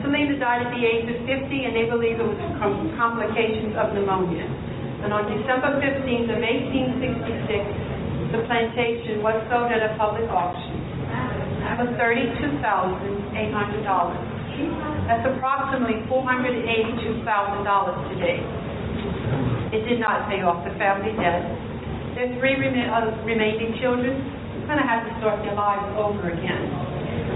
Celina 0.02 0.40
died 0.40 0.66
at 0.68 0.74
the 0.74 0.84
age 0.84 1.08
of 1.12 1.20
50, 1.24 1.32
and 1.32 1.76
they 1.76 1.86
believe 1.88 2.20
it 2.20 2.26
was 2.26 2.40
from 2.60 2.92
complications 2.98 3.76
of 3.78 3.94
pneumonia. 3.94 4.48
And 5.06 5.14
on 5.14 5.30
December 5.30 5.78
15th 5.78 6.34
of 6.34 6.42
1866, 6.42 8.34
the 8.34 8.42
plantation 8.50 9.22
was 9.22 9.38
sold 9.48 9.70
at 9.70 9.86
a 9.86 9.94
public 10.02 10.26
auction 10.34 10.82
for 11.78 11.86
$32,800. 12.00 14.35
That's 15.08 15.28
approximately 15.28 16.02
$482,000 16.08 17.24
today. 18.16 18.40
It 19.76 19.84
did 19.84 20.00
not 20.00 20.30
pay 20.32 20.40
off 20.42 20.64
the 20.64 20.72
family 20.80 21.12
debt. 21.20 21.44
Their 22.16 22.32
three 22.40 22.56
uh, 22.56 23.12
remaining 23.28 23.76
children 23.84 24.16
kind 24.72 24.80
of 24.80 24.88
had 24.88 25.04
to 25.04 25.12
start 25.20 25.44
their 25.44 25.54
lives 25.54 25.84
over 26.00 26.32
again. 26.32 26.72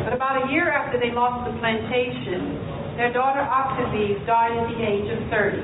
But 0.07 0.15
about 0.15 0.47
a 0.47 0.51
year 0.51 0.71
after 0.71 0.95
they 0.95 1.11
lost 1.11 1.43
the 1.51 1.53
plantation, 1.59 2.55
their 2.95 3.11
daughter 3.11 3.43
Octavie 3.43 4.15
died 4.23 4.55
at 4.55 4.71
the 4.71 4.79
age 4.79 5.11
of 5.11 5.19
30. 5.27 5.59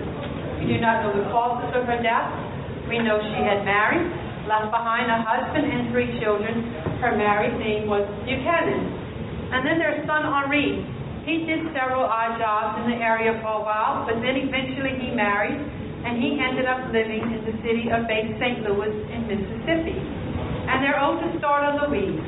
We 0.60 0.76
do 0.76 0.78
not 0.84 1.08
know 1.08 1.16
the 1.16 1.28
causes 1.32 1.72
of 1.72 1.88
her 1.88 2.00
death. 2.04 2.28
We 2.92 3.00
know 3.00 3.18
she 3.18 3.42
had 3.44 3.64
married, 3.64 4.04
left 4.52 4.70
behind 4.70 5.08
a 5.08 5.24
husband 5.24 5.64
and 5.72 5.92
three 5.96 6.20
children. 6.20 6.76
Her 7.00 7.16
married 7.16 7.56
name 7.58 7.88
was 7.88 8.04
Buchanan. 8.28 8.84
And 9.56 9.64
then 9.64 9.80
their 9.80 10.04
son 10.04 10.28
Henri. 10.28 10.84
He 11.26 11.42
did 11.42 11.66
several 11.74 12.06
odd 12.06 12.38
jobs 12.38 12.86
in 12.86 12.94
the 12.94 13.02
area 13.02 13.34
for 13.42 13.58
a 13.58 13.64
while, 13.66 14.06
but 14.06 14.22
then 14.22 14.38
eventually 14.38 14.94
he 15.02 15.10
married 15.10 15.58
and 16.06 16.22
he 16.22 16.38
ended 16.38 16.70
up 16.70 16.86
living 16.94 17.26
in 17.34 17.42
the 17.42 17.56
city 17.66 17.90
of 17.90 18.06
Bay 18.06 18.30
St. 18.38 18.62
Louis 18.62 18.94
in 19.10 19.26
Mississippi. 19.26 19.98
And 20.70 20.86
their 20.86 21.02
oldest 21.02 21.42
daughter, 21.42 21.82
Louise, 21.82 22.22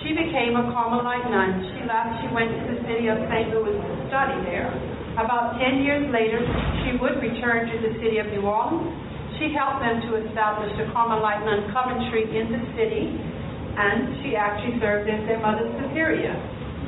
she 0.00 0.16
became 0.16 0.56
a 0.56 0.64
Carmelite 0.72 1.28
nun. 1.28 1.68
She 1.68 1.84
left, 1.84 2.16
she 2.24 2.32
went 2.32 2.48
to 2.48 2.64
the 2.72 2.80
city 2.88 3.12
of 3.12 3.20
St. 3.28 3.52
Louis 3.52 3.76
to 3.76 3.92
study 4.08 4.40
there. 4.48 4.72
About 5.20 5.60
10 5.60 5.84
years 5.84 6.08
later, 6.08 6.40
she 6.80 6.96
would 6.96 7.20
return 7.20 7.68
to 7.68 7.76
the 7.76 7.92
city 8.00 8.24
of 8.24 8.32
New 8.32 8.48
Orleans. 8.48 8.88
She 9.36 9.52
helped 9.52 9.84
them 9.84 10.00
to 10.08 10.16
establish 10.16 10.72
the 10.80 10.88
Carmelite 10.96 11.44
nun 11.44 11.68
Coventry 11.76 12.24
in 12.24 12.48
the 12.48 12.62
city, 12.72 13.04
and 13.76 14.16
she 14.24 14.32
actually 14.32 14.80
served 14.80 15.12
as 15.12 15.20
their 15.28 15.44
mother 15.44 15.68
superior. 15.76 16.32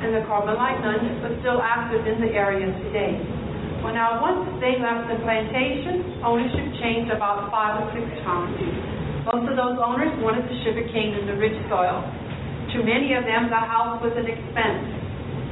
And 0.03 0.11
the 0.11 0.27
Carmelite 0.27 0.83
nuns 0.83 1.23
are 1.23 1.31
still 1.39 1.63
active 1.63 2.03
in 2.03 2.19
the 2.19 2.35
area 2.35 2.67
today. 2.67 3.15
Well, 3.79 3.95
now, 3.95 4.19
once 4.19 4.43
they 4.59 4.75
left 4.75 5.07
the 5.07 5.15
plantation, 5.23 6.19
ownership 6.19 6.75
changed 6.83 7.07
about 7.07 7.47
five 7.47 7.79
or 7.79 7.87
six 7.95 8.03
times. 8.27 8.51
Most 9.31 9.47
of 9.47 9.55
those 9.55 9.79
owners 9.79 10.11
wanted 10.19 10.43
the 10.51 10.59
sugar 10.67 10.83
cane 10.91 11.15
in 11.15 11.23
the 11.23 11.39
rich 11.39 11.55
soil. 11.71 12.03
To 12.03 12.77
many 12.83 13.15
of 13.15 13.23
them, 13.23 13.47
the 13.47 13.63
house 13.63 14.03
was 14.03 14.11
an 14.19 14.27
expense. 14.27 14.91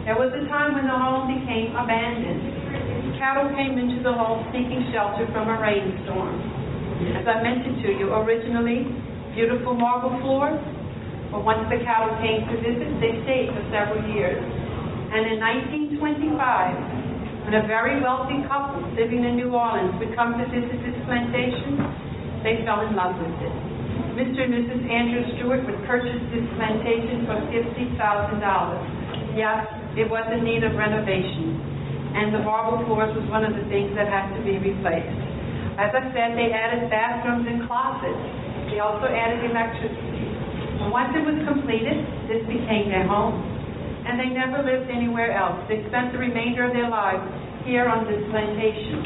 There 0.04 0.20
was 0.20 0.36
a 0.36 0.44
time 0.52 0.76
when 0.76 0.84
the 0.84 1.00
home 1.00 1.32
became 1.32 1.72
abandoned. 1.72 3.16
Cattle 3.24 3.56
came 3.56 3.80
into 3.80 4.04
the 4.04 4.12
home 4.12 4.44
seeking 4.52 4.84
shelter 4.92 5.32
from 5.32 5.48
a 5.48 5.56
rainstorm. 5.64 6.36
As 7.16 7.24
I 7.24 7.40
mentioned 7.40 7.88
to 7.88 7.90
you, 7.96 8.12
originally 8.20 8.84
beautiful 9.32 9.80
marble 9.80 10.12
floors, 10.20 10.60
but 11.32 11.48
once 11.48 11.64
the 11.72 11.80
cattle 11.88 12.12
came 12.20 12.44
to 12.52 12.60
visit, 12.60 12.92
they 13.00 13.16
stayed 13.24 13.56
for 13.56 13.64
several 13.72 14.04
years. 14.12 14.44
And 15.16 15.32
in 15.32 15.40
1925, 15.40 17.48
when 17.48 17.56
a 17.56 17.64
very 17.66 18.04
wealthy 18.04 18.44
couple 18.52 18.84
living 18.94 19.24
in 19.24 19.40
New 19.40 19.56
Orleans 19.56 19.96
would 19.98 20.14
come 20.16 20.36
to 20.36 20.44
visit 20.52 20.76
this 20.84 20.98
plantation, 21.08 21.80
they 22.44 22.60
fell 22.68 22.82
in 22.84 23.00
love 23.00 23.16
with 23.16 23.32
it. 23.44 23.56
Mr. 24.12 24.44
and 24.44 24.52
Mrs. 24.52 24.84
Andrew 24.92 25.24
Stewart 25.36 25.64
would 25.64 25.80
purchase 25.88 26.20
this 26.36 26.44
plantation 26.60 27.24
for 27.24 27.40
$50,000. 27.48 27.96
Yes, 29.40 29.64
it 29.96 30.12
was 30.12 30.28
in 30.36 30.44
need 30.44 30.68
of 30.68 30.76
renovation, 30.76 31.56
and 32.16 32.36
the 32.36 32.44
marble 32.44 32.84
floors 32.86 33.16
was 33.16 33.24
one 33.32 33.48
of 33.48 33.56
the 33.56 33.64
things 33.72 33.96
that 33.96 34.12
had 34.12 34.36
to 34.36 34.44
be 34.44 34.60
replaced. 34.60 35.16
As 35.80 35.96
I 35.96 36.12
said, 36.12 36.36
they 36.36 36.52
added 36.52 36.92
bathrooms 36.92 37.48
and 37.48 37.64
closets. 37.72 38.20
They 38.68 38.84
also 38.84 39.08
added 39.08 39.48
electricity. 39.48 40.41
Once 40.90 41.14
it 41.14 41.22
was 41.22 41.38
completed, 41.46 42.02
this 42.26 42.42
became 42.50 42.90
their 42.90 43.06
home. 43.06 43.38
and 44.02 44.18
they 44.18 44.34
never 44.34 44.66
lived 44.66 44.90
anywhere 44.90 45.30
else. 45.38 45.62
They 45.70 45.86
spent 45.94 46.10
the 46.10 46.18
remainder 46.18 46.66
of 46.66 46.74
their 46.74 46.90
lives 46.90 47.22
here 47.70 47.86
on 47.86 48.10
this 48.10 48.18
plantation. 48.34 48.98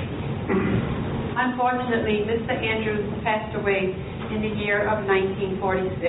Unfortunately, 1.35 2.23
Mr. 2.23 2.55
Andrews 2.55 3.03
passed 3.27 3.51
away 3.59 3.91
in 4.31 4.39
the 4.39 4.55
year 4.63 4.87
of 4.87 5.03
1946. 5.03 5.99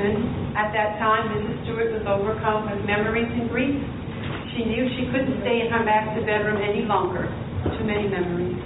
And 0.00 0.56
at 0.56 0.72
that 0.72 0.96
time, 0.96 1.28
Mrs. 1.36 1.60
Stewart 1.68 1.92
was 1.92 2.08
overcome 2.08 2.72
with 2.72 2.80
memories 2.88 3.28
and 3.36 3.52
grief. 3.52 3.76
She 4.56 4.64
knew 4.64 4.88
she 4.96 5.04
couldn't 5.12 5.44
stay 5.44 5.60
in 5.60 5.68
her 5.68 5.84
master 5.84 6.24
bedroom 6.24 6.64
any 6.64 6.88
longer. 6.88 7.28
Too 7.76 7.84
many 7.84 8.08
memories. 8.08 8.56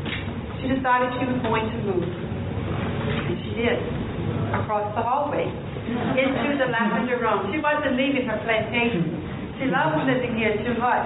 She 0.62 0.70
decided 0.70 1.10
she 1.18 1.26
was 1.26 1.42
going 1.42 1.66
to 1.66 1.78
move. 1.90 2.06
And 2.06 3.34
she 3.42 3.50
did. 3.58 3.97
Across 4.54 4.94
the 4.96 5.02
hallway. 5.04 5.44
Into 5.44 6.56
the 6.56 6.68
lavender 6.72 7.20
room. 7.20 7.52
She 7.52 7.60
wasn't 7.60 7.96
leaving 7.96 8.28
her 8.28 8.40
plantation. 8.44 9.58
She 9.60 9.66
loves 9.68 9.98
living 10.04 10.36
here 10.36 10.56
too 10.62 10.76
much. 10.78 11.04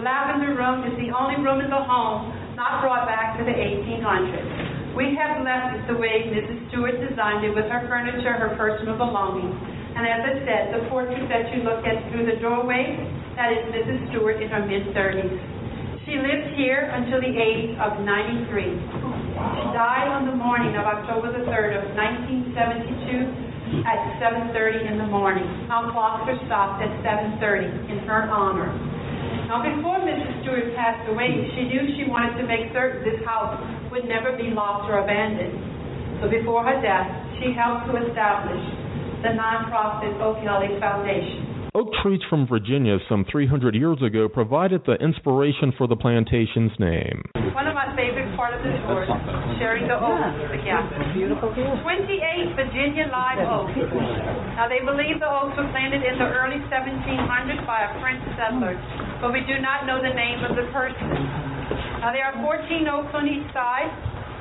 Lavender 0.00 0.54
room 0.54 0.86
is 0.86 0.94
the 0.96 1.10
only 1.10 1.36
room 1.42 1.58
in 1.58 1.68
the 1.68 1.82
home 1.82 2.30
not 2.54 2.82
brought 2.82 3.06
back 3.06 3.38
to 3.38 3.42
the 3.46 3.54
1800s. 3.54 4.94
We 4.98 5.14
have 5.14 5.42
left 5.46 5.78
it 5.78 5.86
the 5.86 5.94
way 5.94 6.26
Mrs. 6.26 6.58
Stewart 6.70 6.98
designed 6.98 7.46
it 7.46 7.54
with 7.54 7.70
her 7.70 7.86
furniture, 7.86 8.34
her 8.34 8.58
personal 8.58 8.98
belongings. 8.98 9.54
And 9.94 10.02
as 10.02 10.26
I 10.26 10.34
said, 10.42 10.62
the 10.74 10.90
portrait 10.90 11.22
that 11.30 11.54
you 11.54 11.62
look 11.62 11.86
at 11.86 12.02
through 12.10 12.26
the 12.26 12.34
doorway, 12.42 12.98
that 13.38 13.54
is 13.54 13.62
Mrs. 13.70 14.10
Stewart 14.10 14.42
in 14.42 14.50
her 14.50 14.66
mid-30s. 14.66 15.58
She 16.02 16.18
lived 16.18 16.58
here 16.58 16.90
until 16.90 17.22
the 17.22 17.30
age 17.30 17.78
of 17.78 18.02
93. 18.02 18.97
She 19.38 19.64
died 19.70 20.10
on 20.10 20.26
the 20.26 20.34
morning 20.34 20.74
of 20.74 20.82
October 20.82 21.30
the 21.30 21.46
3rd 21.46 21.78
of 21.78 21.94
1972 21.94 23.86
at 23.86 23.98
7.30 24.18 24.90
in 24.90 24.98
the 24.98 25.06
morning. 25.06 25.46
Our 25.70 25.92
clocks 25.94 26.26
are 26.26 26.38
stopped 26.50 26.82
at 26.82 26.90
7.30 27.06 27.86
in 27.86 27.98
her 28.10 28.26
honor. 28.26 28.66
Now, 29.46 29.62
before 29.62 30.02
Mrs. 30.02 30.42
Stewart 30.42 30.74
passed 30.74 31.06
away, 31.08 31.48
she 31.54 31.70
knew 31.70 31.86
she 31.94 32.10
wanted 32.10 32.36
to 32.42 32.44
make 32.50 32.72
certain 32.74 33.06
this 33.06 33.22
house 33.24 33.54
would 33.94 34.04
never 34.10 34.34
be 34.34 34.50
lost 34.50 34.90
or 34.90 35.00
abandoned. 35.06 35.54
So 36.20 36.28
before 36.28 36.66
her 36.66 36.82
death, 36.82 37.06
she 37.38 37.54
helped 37.54 37.86
to 37.88 37.96
establish 38.10 38.60
the 39.22 39.38
nonprofit 39.38 40.18
Oak 40.18 40.42
Alley 40.42 40.74
Foundation. 40.82 41.47
Oak 41.78 41.94
trees 42.02 42.18
from 42.26 42.42
Virginia 42.50 42.98
some 43.06 43.22
300 43.30 43.70
years 43.78 44.02
ago 44.02 44.26
provided 44.26 44.82
the 44.82 44.98
inspiration 44.98 45.70
for 45.78 45.86
the 45.86 45.94
plantation's 45.94 46.74
name. 46.82 47.22
One 47.54 47.70
of 47.70 47.78
my 47.78 47.86
favorite 47.94 48.34
part 48.34 48.50
of 48.50 48.66
the 48.66 48.74
tour 48.82 49.06
is 49.06 49.14
sharing 49.62 49.86
the 49.86 49.94
oaks 49.94 50.42
together. 50.50 50.98
Beautiful 51.14 51.54
here. 51.54 51.70
28 51.78 52.58
Virginia 52.58 53.06
live 53.14 53.46
oaks. 53.46 53.78
Now 54.58 54.66
they 54.66 54.82
believe 54.82 55.22
the 55.22 55.30
oaks 55.30 55.54
were 55.54 55.70
planted 55.70 56.02
in 56.02 56.18
the 56.18 56.26
early 56.26 56.58
1700s 56.66 57.62
by 57.62 57.86
a 57.86 57.90
French 58.02 58.26
settler, 58.34 58.74
but 59.22 59.30
we 59.30 59.46
do 59.46 59.62
not 59.62 59.86
know 59.86 60.02
the 60.02 60.10
name 60.10 60.42
of 60.42 60.58
the 60.58 60.66
person. 60.74 61.14
Now 62.02 62.10
there 62.10 62.26
are 62.26 62.34
14 62.42 62.90
oaks 62.90 63.14
on 63.14 63.30
each 63.30 63.46
side, 63.54 63.86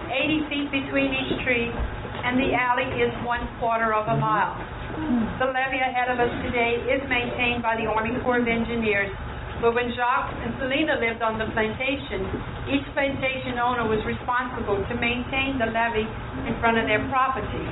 80 0.09 0.49
feet 0.49 0.67
between 0.73 1.13
each 1.13 1.37
tree, 1.45 1.69
and 1.69 2.41
the 2.41 2.57
alley 2.57 2.89
is 2.97 3.13
one 3.21 3.45
quarter 3.61 3.93
of 3.93 4.09
a 4.09 4.17
mile. 4.17 4.57
The 4.97 5.45
levee 5.45 5.77
ahead 5.77 6.09
of 6.09 6.17
us 6.17 6.33
today 6.41 6.81
is 6.89 7.05
maintained 7.05 7.61
by 7.61 7.77
the 7.77 7.85
Army 7.85 8.17
Corps 8.25 8.41
of 8.41 8.49
Engineers. 8.49 9.13
But 9.61 9.77
when 9.77 9.93
Jacques 9.93 10.33
and 10.41 10.53
Celina 10.57 10.97
lived 10.97 11.21
on 11.21 11.37
the 11.37 11.45
plantation, 11.53 12.25
each 12.65 12.85
plantation 12.97 13.61
owner 13.61 13.85
was 13.85 14.01
responsible 14.09 14.81
to 14.81 14.93
maintain 14.97 15.61
the 15.61 15.69
levee 15.69 16.09
in 16.49 16.53
front 16.57 16.81
of 16.81 16.89
their 16.89 17.01
property. 17.13 17.65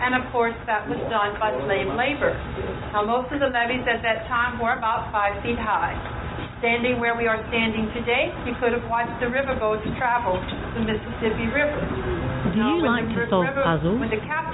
And 0.00 0.16
of 0.16 0.24
course, 0.32 0.56
that 0.64 0.88
was 0.88 1.00
done 1.12 1.36
by 1.36 1.52
slave 1.68 1.92
labor. 1.92 2.32
Now, 2.96 3.04
most 3.04 3.28
of 3.28 3.44
the 3.44 3.52
levees 3.52 3.84
at 3.84 4.00
that 4.00 4.24
time 4.24 4.56
were 4.56 4.72
about 4.72 5.12
five 5.12 5.36
feet 5.44 5.60
high. 5.60 6.19
Standing 6.60 7.00
where 7.00 7.16
we 7.16 7.24
are 7.24 7.40
standing 7.48 7.88
today, 7.96 8.28
you 8.44 8.52
could 8.60 8.76
have 8.76 8.84
watched 8.92 9.16
the 9.16 9.32
riverboats 9.32 9.80
travel 9.96 10.36
the 10.76 10.84
Mississippi 10.84 11.48
River. 11.48 11.80
Do 12.52 12.60
you 12.60 12.84
like 12.84 13.08
to 13.16 13.24
solve 13.32 13.48
puzzles? 13.64 13.96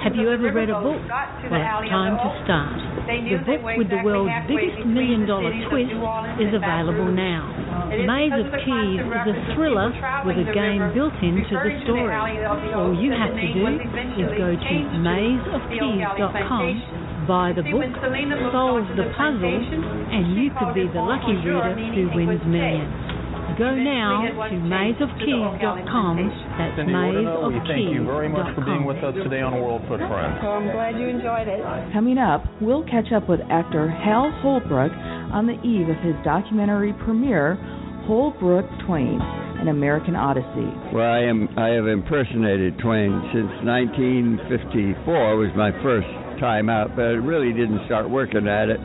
Have 0.07 0.15
you 0.15 0.31
ever 0.31 0.47
read 0.55 0.71
a 0.71 0.79
book? 0.79 1.03
Well, 1.03 1.59
it's 1.59 1.91
time 1.91 2.15
to 2.15 2.29
start. 2.47 2.79
The 3.11 3.43
book 3.43 3.59
with 3.75 3.91
the 3.91 3.99
world's 4.07 4.31
biggest 4.47 4.87
million 4.87 5.27
dollar 5.27 5.51
twist 5.67 5.91
is 6.39 6.55
available 6.55 7.11
now. 7.11 7.51
Maze 7.91 8.39
of 8.39 8.55
Keys 8.63 9.03
is 9.03 9.27
a 9.27 9.35
thriller 9.55 9.91
with 10.23 10.39
a 10.39 10.47
game 10.55 10.79
built 10.95 11.15
into 11.19 11.59
the 11.59 11.71
story. 11.83 12.07
All 12.71 12.95
you 12.95 13.11
have 13.11 13.35
to 13.35 13.47
do 13.51 13.67
is 14.15 14.31
go 14.39 14.55
to 14.55 14.75
mazeofkeys.com, 15.03 16.71
buy 17.27 17.51
the 17.51 17.61
book, 17.67 17.91
solve 18.55 18.87
the 18.95 19.11
puzzle, 19.19 19.59
and 19.59 20.33
you 20.33 20.49
could 20.55 20.73
be 20.73 20.87
the 20.87 21.03
lucky 21.03 21.35
reader 21.43 21.75
who 21.75 22.09
wins 22.15 22.41
millions. 22.47 23.17
Go 23.57 23.73
now 23.73 24.21
to 24.21 24.55
mazeofkeys.com. 24.55 26.15
That's 26.57 26.77
mazeofkeys.com. 26.77 27.67
Thank 27.67 27.89
you 27.89 28.05
very 28.05 28.29
much 28.29 28.53
for 28.53 28.61
being 28.63 28.85
with 28.85 28.97
us 29.03 29.15
today 29.15 29.41
on 29.41 29.53
World 29.59 29.81
Footprints. 29.89 30.45
So 30.45 30.47
I'm 30.61 30.69
glad 30.69 30.99
you 30.99 31.09
enjoyed 31.09 31.47
it. 31.49 31.65
Coming 31.91 32.19
up, 32.19 32.45
we'll 32.61 32.85
catch 32.85 33.11
up 33.15 33.27
with 33.27 33.39
actor 33.49 33.89
Hal 33.89 34.29
Holbrook 34.43 34.91
on 35.33 35.47
the 35.47 35.57
eve 35.65 35.89
of 35.89 35.97
his 36.05 36.13
documentary 36.23 36.93
premiere, 37.03 37.55
Holbrook 38.05 38.69
Twain, 38.85 39.19
An 39.57 39.69
American 39.69 40.15
Odyssey. 40.15 40.69
Well, 40.93 41.09
I 41.09 41.25
am 41.25 41.49
I 41.57 41.69
have 41.73 41.87
impersonated 41.87 42.77
Twain 42.77 43.09
since 43.33 43.49
1954 43.65 45.35
was 45.35 45.49
my 45.57 45.71
first 45.81 46.07
time 46.39 46.69
out, 46.69 46.95
but 46.95 47.05
I 47.05 47.17
really 47.19 47.53
didn't 47.53 47.85
start 47.85 48.09
working 48.09 48.47
at 48.47 48.69
it 48.69 48.79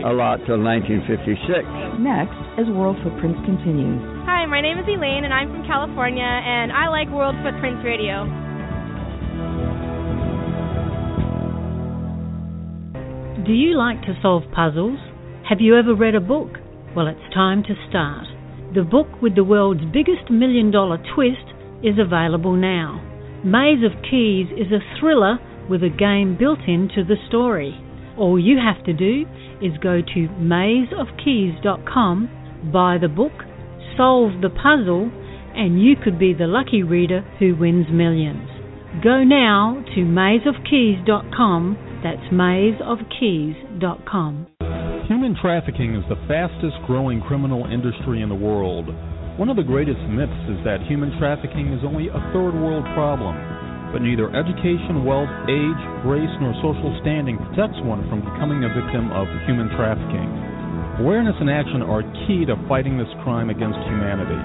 a 0.00 0.12
lot 0.12 0.40
till 0.48 0.56
1956. 0.56 2.00
Next, 2.00 2.36
as 2.56 2.66
World 2.72 2.96
Footprints 3.04 3.40
continues. 3.44 4.00
Hi, 4.24 4.46
my 4.46 4.60
name 4.60 4.78
is 4.78 4.88
Elaine, 4.88 5.24
and 5.24 5.34
I'm 5.34 5.52
from 5.52 5.66
California, 5.66 6.24
and 6.24 6.72
I 6.72 6.88
like 6.88 7.08
World 7.12 7.36
Footprints 7.44 7.84
Radio. 7.84 8.24
Do 13.44 13.52
you 13.52 13.76
like 13.76 14.00
to 14.02 14.16
solve 14.22 14.44
puzzles? 14.54 14.98
Have 15.48 15.60
you 15.60 15.76
ever 15.76 15.94
read 15.94 16.14
a 16.14 16.20
book? 16.20 16.56
Well, 16.94 17.08
it's 17.08 17.34
time 17.34 17.62
to 17.64 17.74
start. 17.88 18.24
The 18.74 18.82
book 18.82 19.08
with 19.20 19.34
the 19.34 19.44
world's 19.44 19.84
biggest 19.92 20.30
million 20.30 20.70
dollar 20.70 20.98
twist 21.14 21.44
is 21.82 21.98
available 21.98 22.54
now. 22.54 23.02
Maze 23.44 23.82
of 23.84 23.92
Keys 24.04 24.46
is 24.56 24.70
a 24.70 24.84
thriller 25.00 25.38
with 25.70 25.82
a 25.84 25.88
game 25.88 26.36
built 26.36 26.58
into 26.66 27.04
the 27.06 27.14
story. 27.28 27.78
All 28.18 28.38
you 28.38 28.58
have 28.58 28.84
to 28.84 28.92
do 28.92 29.24
is 29.62 29.72
go 29.80 30.02
to 30.02 30.28
mazeofkeys.com, 30.42 32.28
buy 32.72 32.98
the 33.00 33.08
book, 33.08 33.32
solve 33.96 34.42
the 34.42 34.50
puzzle, 34.50 35.08
and 35.54 35.80
you 35.80 35.94
could 36.02 36.18
be 36.18 36.34
the 36.34 36.48
lucky 36.48 36.82
reader 36.82 37.20
who 37.38 37.54
wins 37.54 37.86
millions. 37.90 38.48
Go 39.02 39.22
now 39.22 39.80
to 39.94 40.00
mazeofkeys.com, 40.00 41.78
that's 42.02 42.32
mazeofkeys.com. 42.34 44.46
Human 45.06 45.36
trafficking 45.40 45.94
is 45.94 46.02
the 46.08 46.16
fastest 46.26 46.74
growing 46.86 47.20
criminal 47.22 47.66
industry 47.66 48.22
in 48.22 48.28
the 48.28 48.34
world. 48.34 48.88
One 49.38 49.48
of 49.48 49.54
the 49.56 49.62
greatest 49.62 50.00
myths 50.10 50.50
is 50.50 50.58
that 50.64 50.82
human 50.88 51.16
trafficking 51.18 51.72
is 51.72 51.84
only 51.84 52.08
a 52.08 52.18
third 52.32 52.54
world 52.54 52.84
problem 52.94 53.59
but 53.92 54.02
neither 54.02 54.30
education, 54.34 55.02
wealth, 55.04 55.30
age, 55.50 55.82
race, 56.06 56.30
nor 56.38 56.54
social 56.62 56.94
standing 57.02 57.38
protects 57.50 57.78
one 57.82 58.06
from 58.08 58.22
becoming 58.22 58.62
a 58.62 58.70
victim 58.70 59.10
of 59.10 59.26
human 59.46 59.70
trafficking. 59.74 60.30
Awareness 61.02 61.34
and 61.40 61.48
action 61.48 61.80
are 61.82 62.04
key 62.26 62.44
to 62.44 62.54
fighting 62.68 62.98
this 62.98 63.10
crime 63.24 63.48
against 63.48 63.78
humanity. 63.88 64.36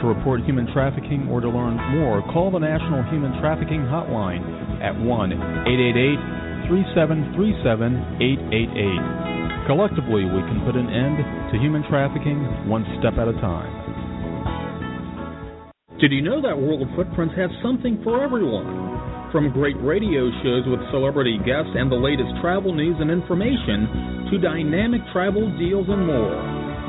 To 0.00 0.06
report 0.06 0.46
human 0.46 0.70
trafficking 0.70 1.26
or 1.26 1.40
to 1.40 1.50
learn 1.50 1.74
more, 1.98 2.22
call 2.30 2.54
the 2.54 2.62
National 2.62 3.02
Human 3.10 3.34
Trafficking 3.42 3.82
Hotline 3.82 4.46
at 4.78 4.94
1 4.94 5.32
888 5.66 6.70
3737 6.70 8.22
888. 8.22 9.66
Collectively, 9.66 10.24
we 10.24 10.40
can 10.46 10.62
put 10.64 10.76
an 10.78 10.86
end 10.86 11.18
to 11.50 11.58
human 11.58 11.82
trafficking 11.90 12.46
one 12.70 12.86
step 13.02 13.18
at 13.18 13.26
a 13.26 13.34
time. 13.42 13.87
Did 15.98 16.14
you 16.14 16.22
know 16.22 16.38
that 16.40 16.54
World 16.54 16.86
Footprints 16.94 17.34
has 17.34 17.50
something 17.58 17.98
for 18.06 18.22
everyone? 18.22 19.34
From 19.34 19.50
great 19.50 19.74
radio 19.82 20.30
shows 20.46 20.62
with 20.70 20.78
celebrity 20.94 21.42
guests 21.42 21.74
and 21.74 21.90
the 21.90 21.98
latest 21.98 22.30
travel 22.38 22.70
news 22.70 22.94
and 23.02 23.10
information 23.10 24.30
to 24.30 24.38
dynamic 24.38 25.02
travel 25.10 25.50
deals 25.58 25.90
and 25.90 26.06
more. 26.06 26.38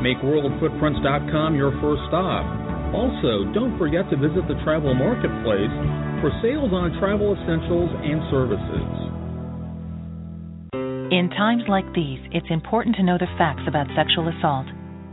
Make 0.05 0.21
WorldFootprints.com 0.21 1.57
your 1.57 1.73
first 1.81 2.05
stop. 2.13 2.45
Also, 2.93 3.49
don't 3.49 3.73
forget 3.81 4.05
to 4.13 4.15
visit 4.15 4.45
the 4.45 4.61
travel 4.61 4.93
marketplace 4.93 5.73
for 6.21 6.29
sales 6.45 6.69
on 6.69 6.93
travel 7.01 7.33
essentials 7.33 7.89
and 8.05 8.21
services. 8.29 8.93
In 11.09 11.33
times 11.33 11.65
like 11.65 11.89
these, 11.97 12.21
it's 12.29 12.53
important 12.53 12.95
to 12.97 13.03
know 13.03 13.17
the 13.17 13.33
facts 13.41 13.65
about 13.65 13.89
sexual 13.97 14.29
assault. 14.29 14.69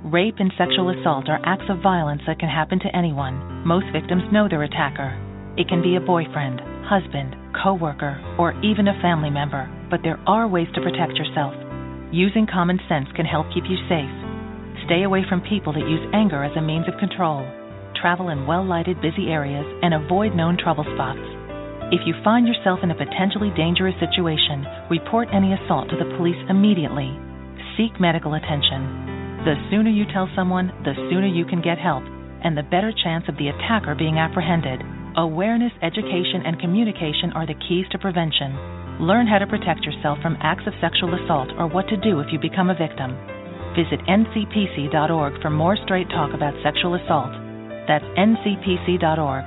Rape 0.07 0.38
and 0.38 0.54
sexual 0.57 0.94
assault 0.94 1.26
are 1.28 1.42
acts 1.42 1.66
of 1.68 1.82
violence 1.82 2.22
that 2.28 2.38
can 2.38 2.48
happen 2.48 2.78
to 2.78 2.94
anyone. 2.94 3.66
Most 3.66 3.90
victims 3.90 4.22
know 4.30 4.46
their 4.46 4.62
attacker. 4.62 5.11
It 5.59 5.66
can 5.66 5.82
be 5.82 5.96
a 5.96 6.07
boyfriend, 6.07 6.62
husband, 6.86 7.34
coworker, 7.50 8.14
or 8.38 8.54
even 8.62 8.86
a 8.86 9.02
family 9.02 9.34
member, 9.34 9.66
but 9.90 10.07
there 10.07 10.22
are 10.22 10.46
ways 10.46 10.70
to 10.78 10.80
protect 10.80 11.18
yourself. 11.18 11.59
Using 12.14 12.46
common 12.46 12.78
sense 12.86 13.11
can 13.18 13.26
help 13.26 13.50
keep 13.50 13.66
you 13.66 13.74
safe. 13.90 14.14
Stay 14.86 15.02
away 15.02 15.26
from 15.26 15.42
people 15.42 15.74
that 15.74 15.90
use 15.90 16.07
anger 16.14 16.46
as 16.46 16.54
a 16.54 16.62
means 16.62 16.86
of 16.86 17.02
control. 17.02 17.42
Travel 17.98 18.30
in 18.30 18.46
well 18.46 18.62
lighted, 18.62 19.02
busy 19.02 19.34
areas 19.34 19.66
and 19.82 19.90
avoid 19.90 20.38
known 20.38 20.54
trouble 20.54 20.86
spots. 20.94 21.26
If 21.90 22.07
you 22.07 22.14
find 22.22 22.46
yourself 22.46 22.78
in 22.86 22.94
a 22.94 23.02
potentially 23.02 23.50
dangerous 23.59 23.98
situation, 23.98 24.70
report 24.86 25.34
any 25.34 25.50
assault 25.50 25.90
to 25.90 25.98
the 25.98 26.14
police 26.14 26.38
immediately. 26.46 27.11
Seek 27.74 27.98
medical 27.98 28.38
attention. 28.38 29.05
The 29.47 29.55
sooner 29.70 29.94
you 29.94 30.03
tell 30.11 30.26
someone, 30.34 30.74
the 30.82 30.99
sooner 31.07 31.30
you 31.30 31.47
can 31.47 31.62
get 31.62 31.78
help, 31.78 32.03
and 32.42 32.59
the 32.59 32.66
better 32.66 32.90
chance 32.90 33.30
of 33.30 33.38
the 33.38 33.47
attacker 33.47 33.94
being 33.94 34.18
apprehended. 34.18 34.82
Awareness, 35.14 35.70
education, 35.86 36.42
and 36.42 36.59
communication 36.59 37.30
are 37.30 37.47
the 37.47 37.55
keys 37.55 37.86
to 37.94 37.99
prevention. 38.03 38.59
Learn 38.99 39.30
how 39.30 39.38
to 39.38 39.47
protect 39.47 39.86
yourself 39.86 40.18
from 40.18 40.34
acts 40.42 40.66
of 40.66 40.74
sexual 40.82 41.14
assault 41.14 41.55
or 41.62 41.70
what 41.70 41.86
to 41.94 42.03
do 42.03 42.18
if 42.18 42.26
you 42.34 42.42
become 42.42 42.74
a 42.74 42.74
victim. 42.74 43.14
Visit 43.78 44.03
ncpc.org 44.11 45.38
for 45.38 45.51
more 45.55 45.78
straight 45.86 46.11
talk 46.11 46.34
about 46.34 46.59
sexual 46.66 46.99
assault. 46.99 47.30
That's 47.86 48.03
ncpc.org. 48.18 49.44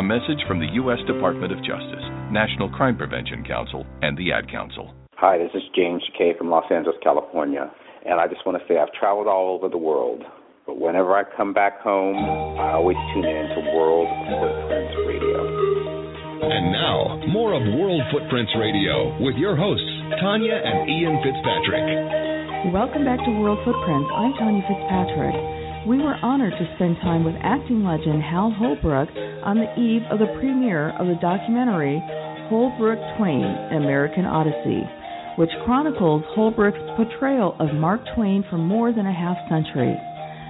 A 0.00 0.02
message 0.02 0.40
from 0.48 0.64
the 0.64 0.72
U.S. 0.80 1.04
Department 1.04 1.52
of 1.52 1.60
Justice, 1.60 2.08
National 2.32 2.72
Crime 2.72 2.96
Prevention 2.96 3.44
Council, 3.44 3.84
and 4.00 4.16
the 4.16 4.32
Ad 4.32 4.48
Council. 4.48 4.96
Hi, 5.20 5.36
this 5.36 5.52
is 5.52 5.68
James 5.76 6.00
Kay 6.16 6.32
from 6.40 6.48
Los 6.48 6.64
Angeles, 6.72 6.96
California. 7.04 7.68
And 8.06 8.20
I 8.20 8.26
just 8.30 8.46
want 8.46 8.56
to 8.56 8.64
say 8.70 8.78
I've 8.78 8.92
traveled 8.94 9.26
all 9.26 9.54
over 9.54 9.68
the 9.68 9.78
world. 9.78 10.22
But 10.66 10.78
whenever 10.78 11.14
I 11.14 11.22
come 11.36 11.52
back 11.52 11.80
home, 11.82 12.16
I 12.58 12.78
always 12.78 12.96
tune 13.14 13.26
in 13.26 13.44
to 13.54 13.60
World 13.74 14.06
Footprints 14.30 14.94
Radio. 15.10 15.38
And 16.46 16.70
now, 16.70 17.18
more 17.34 17.50
of 17.54 17.62
World 17.74 18.02
Footprints 18.14 18.52
Radio 18.58 19.10
with 19.18 19.34
your 19.34 19.56
hosts, 19.56 19.90
Tanya 20.22 20.54
and 20.54 20.86
Ian 20.86 21.18
Fitzpatrick. 21.22 22.72
Welcome 22.74 23.04
back 23.04 23.18
to 23.26 23.30
World 23.42 23.58
Footprints. 23.66 24.10
I'm 24.14 24.32
Tanya 24.38 24.62
Fitzpatrick 24.70 25.56
we 25.86 25.98
were 25.98 26.18
honored 26.18 26.50
to 26.50 26.74
spend 26.74 26.98
time 26.98 27.22
with 27.22 27.38
acting 27.46 27.84
legend 27.86 28.18
Hal 28.18 28.50
Holbrook 28.50 29.08
on 29.46 29.54
the 29.54 29.70
eve 29.78 30.02
of 30.10 30.18
the 30.18 30.26
premiere 30.34 30.90
of 30.98 31.06
the 31.06 31.14
documentary 31.22 32.02
Holbrook 32.50 32.98
Twain 33.14 33.46
An 33.46 33.86
American 33.86 34.26
Odyssey, 34.26 34.82
which 35.36 35.50
chronicles 35.64 36.22
Holbrook's 36.34 36.78
portrayal 36.96 37.56
of 37.60 37.74
Mark 37.74 38.00
Twain 38.14 38.44
for 38.48 38.56
more 38.56 38.92
than 38.92 39.06
a 39.06 39.12
half 39.12 39.36
century. 39.48 39.96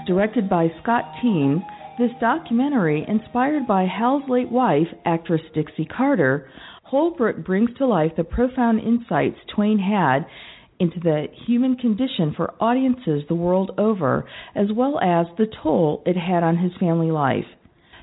Directed 0.07 0.49
by 0.49 0.69
Scott 0.83 1.05
Teems, 1.21 1.61
this 1.99 2.11
documentary, 2.21 3.05
inspired 3.09 3.67
by 3.67 3.87
Hal's 3.87 4.23
late 4.29 4.51
wife, 4.51 4.87
actress 5.05 5.41
Dixie 5.55 5.87
Carter, 5.87 6.49
Holbrook 6.85 7.45
brings 7.45 7.71
to 7.79 7.87
life 7.87 8.13
the 8.17 8.23
profound 8.23 8.81
insights 8.81 9.39
Twain 9.55 9.79
had 9.79 10.27
into 10.79 11.01
the 11.01 11.27
human 11.47 11.77
condition 11.77 12.35
for 12.37 12.55
audiences 12.61 13.23
the 13.29 13.35
world 13.35 13.73
over, 13.79 14.25
as 14.55 14.67
well 14.73 15.01
as 15.01 15.27
the 15.37 15.47
toll 15.63 16.03
it 16.07 16.17
had 16.17 16.43
on 16.43 16.59
his 16.59 16.73
family 16.79 17.11
life. 17.11 17.47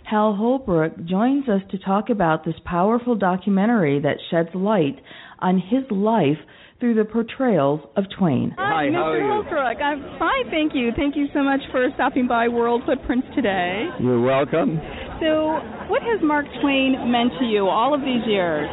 Hal 0.03 0.35
Holbrook 0.35 1.05
joins 1.05 1.47
us 1.47 1.61
to 1.71 1.77
talk 1.77 2.09
about 2.09 2.43
this 2.43 2.55
powerful 2.65 3.15
documentary 3.15 4.01
that 4.01 4.17
sheds 4.29 4.49
light 4.53 4.99
on 5.39 5.59
his 5.59 5.83
life 5.89 6.39
through 6.79 6.95
the 6.95 7.05
portrayals 7.05 7.81
of 7.95 8.05
Twain. 8.17 8.53
Hi, 8.57 8.89
how 8.91 9.11
are 9.11 9.15
Mr. 9.15 9.21
you? 9.21 9.31
Holbrook. 9.31 9.81
I'm 9.81 10.19
fine, 10.19 10.49
thank 10.49 10.73
you. 10.75 10.91
Thank 10.95 11.15
you 11.15 11.27
so 11.33 11.43
much 11.43 11.61
for 11.71 11.87
stopping 11.95 12.27
by 12.27 12.47
World 12.47 12.83
Footprints 12.85 13.27
today. 13.35 13.87
You're 13.99 14.21
welcome. 14.21 14.79
So, 15.21 15.59
what 15.87 16.01
has 16.01 16.19
Mark 16.21 16.45
Twain 16.61 16.95
meant 17.11 17.31
to 17.39 17.45
you 17.45 17.67
all 17.67 17.93
of 17.93 18.01
these 18.01 18.25
years? 18.27 18.67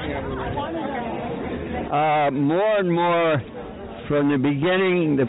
Uh, 1.93 2.31
more 2.31 2.79
and 2.79 2.93
more 2.93 3.43
from 4.09 4.31
the 4.31 4.39
beginning, 4.39 5.17
the, 5.17 5.27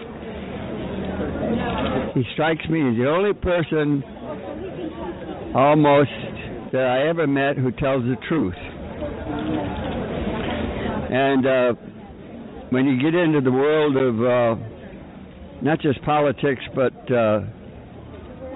he 2.13 2.23
strikes 2.33 2.67
me 2.69 2.81
as 2.89 2.97
the 2.97 3.07
only 3.07 3.33
person 3.33 4.03
almost 5.55 6.09
that 6.71 6.85
I 6.85 7.07
ever 7.09 7.27
met 7.27 7.57
who 7.57 7.71
tells 7.71 8.03
the 8.03 8.15
truth. 8.27 8.55
And 11.11 11.45
uh, 11.45 11.73
when 12.71 12.85
you 12.85 12.97
get 13.01 13.13
into 13.13 13.41
the 13.41 13.51
world 13.51 13.95
of 13.97 14.15
uh, 14.23 14.55
not 15.61 15.79
just 15.81 16.01
politics 16.03 16.63
but 16.75 16.93
uh, 17.11 17.41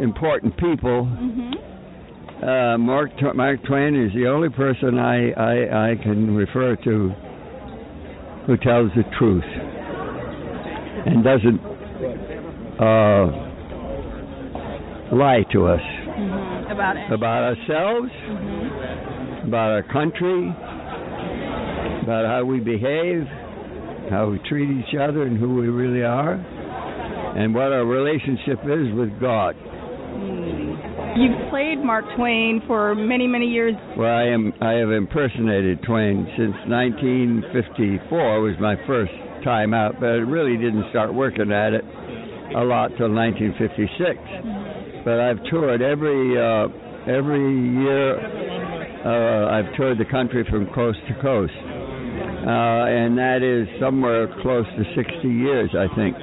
important 0.02 0.56
people, 0.58 1.06
Mm-hmm. 1.06 2.44
uh, 2.44 2.78
Mark 2.78 3.12
Mark 3.36 3.64
Twain 3.66 3.96
is 3.96 4.12
the 4.14 4.28
only 4.28 4.50
person 4.50 4.98
I, 5.00 5.32
I 5.32 5.92
I 5.92 5.96
can 6.02 6.36
refer 6.36 6.76
to 6.78 7.12
who 8.48 8.58
tells 8.58 8.92
the 8.96 9.04
truth 9.18 9.44
and 11.06 11.24
doesn't 11.24 11.60
uh, 12.80 13.26
lie 15.16 15.44
to 15.54 15.68
us 15.68 15.82
Mm-hmm. 16.16 16.72
About 16.72 16.96
it. 16.98 17.12
about 17.12 17.44
ourselves, 17.44 18.10
Mm-hmm. 18.12 19.48
about 19.50 19.72
our 19.72 19.84
country, 19.84 20.50
about 22.04 22.26
how 22.26 22.44
we 22.46 22.60
behave, 22.60 23.24
how 24.10 24.30
we 24.30 24.40
treat 24.50 24.70
each 24.70 24.96
other, 24.96 25.24
and 25.24 25.38
who 25.38 25.56
we 25.56 25.68
really 25.68 26.04
are, 26.04 26.34
and 26.34 27.54
what 27.54 27.72
our 27.72 27.86
relationship 27.86 28.60
is 28.64 28.94
with 28.96 29.20
God. 29.20 29.56
You've 31.16 31.50
played 31.50 31.80
Mark 31.80 32.04
Twain 32.18 32.62
for 32.68 32.94
many, 32.94 33.26
many 33.26 33.48
years. 33.48 33.74
Well, 33.98 34.12
I 34.12 34.24
am 34.24 34.52
I 34.60 34.74
have 34.74 34.92
impersonated 34.92 35.82
Twain 35.84 36.28
since 36.36 36.56
1954 36.68 38.42
was 38.42 38.56
my 38.60 38.76
first 38.86 39.14
time 39.44 39.74
out, 39.74 39.96
but 40.00 40.08
I 40.08 40.20
really 40.28 40.58
didn't 40.58 40.90
start 40.90 41.14
working 41.14 41.54
at 41.54 41.72
it 41.72 41.86
a 42.52 42.64
lot 42.68 42.92
till 42.98 43.08
1956. 43.08 45.06
But 45.08 45.20
I've 45.24 45.40
toured 45.50 45.82
every 45.82 46.36
uh, 46.36 46.68
every 47.08 47.48
year. 47.80 48.20
Uh, 49.06 49.56
I've 49.56 49.72
toured 49.78 49.98
the 49.98 50.10
country 50.12 50.44
from 50.50 50.68
coast 50.74 51.00
to 51.08 51.14
coast, 51.22 51.54
and 52.50 53.18
that 53.18 53.42
is 53.42 53.68
somewhere 53.80 54.28
close 54.42 54.66
to 54.78 54.84
60 54.96 55.28
years, 55.28 55.70
I 55.74 55.88
think. 55.96 56.16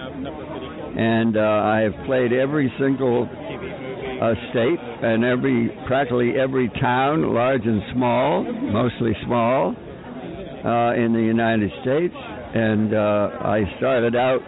And 0.94 1.36
uh, 1.36 1.40
I 1.40 1.80
have 1.80 2.06
played 2.06 2.32
every 2.32 2.72
single 2.78 3.24
uh, 3.26 4.34
state 4.50 4.78
and 5.02 5.24
every 5.24 5.70
practically 5.86 6.34
every 6.38 6.68
town, 6.80 7.34
large 7.34 7.64
and 7.64 7.82
small, 7.92 8.44
mostly 8.44 9.16
small, 9.24 9.74
uh, 9.74 10.94
in 10.94 11.12
the 11.12 11.22
United 11.24 11.70
States. 11.82 12.14
And 12.54 12.94
uh, 12.94 13.30
I 13.42 13.64
started 13.78 14.14
out 14.14 14.40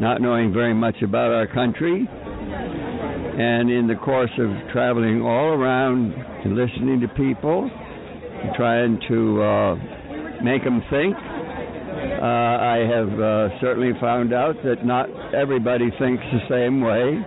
not 0.00 0.20
knowing 0.20 0.52
very 0.52 0.74
much 0.74 0.96
about 1.02 1.32
our 1.32 1.46
country, 1.46 2.06
and 2.06 3.70
in 3.70 3.86
the 3.86 3.94
course 3.94 4.30
of 4.38 4.50
traveling 4.72 5.22
all 5.22 5.54
around 5.54 6.12
and 6.44 6.54
listening 6.56 7.00
to 7.00 7.08
people, 7.08 7.70
and 7.70 8.54
trying 8.56 9.00
to 9.08 9.42
uh, 9.42 9.97
make 10.42 10.64
them 10.64 10.82
think. 10.90 11.14
Uh, 11.14 12.24
I 12.24 12.78
have 12.86 13.20
uh, 13.20 13.60
certainly 13.60 13.92
found 14.00 14.32
out 14.32 14.56
that 14.64 14.84
not 14.84 15.08
everybody 15.34 15.90
thinks 15.98 16.22
the 16.32 16.40
same 16.48 16.80
way 16.80 17.22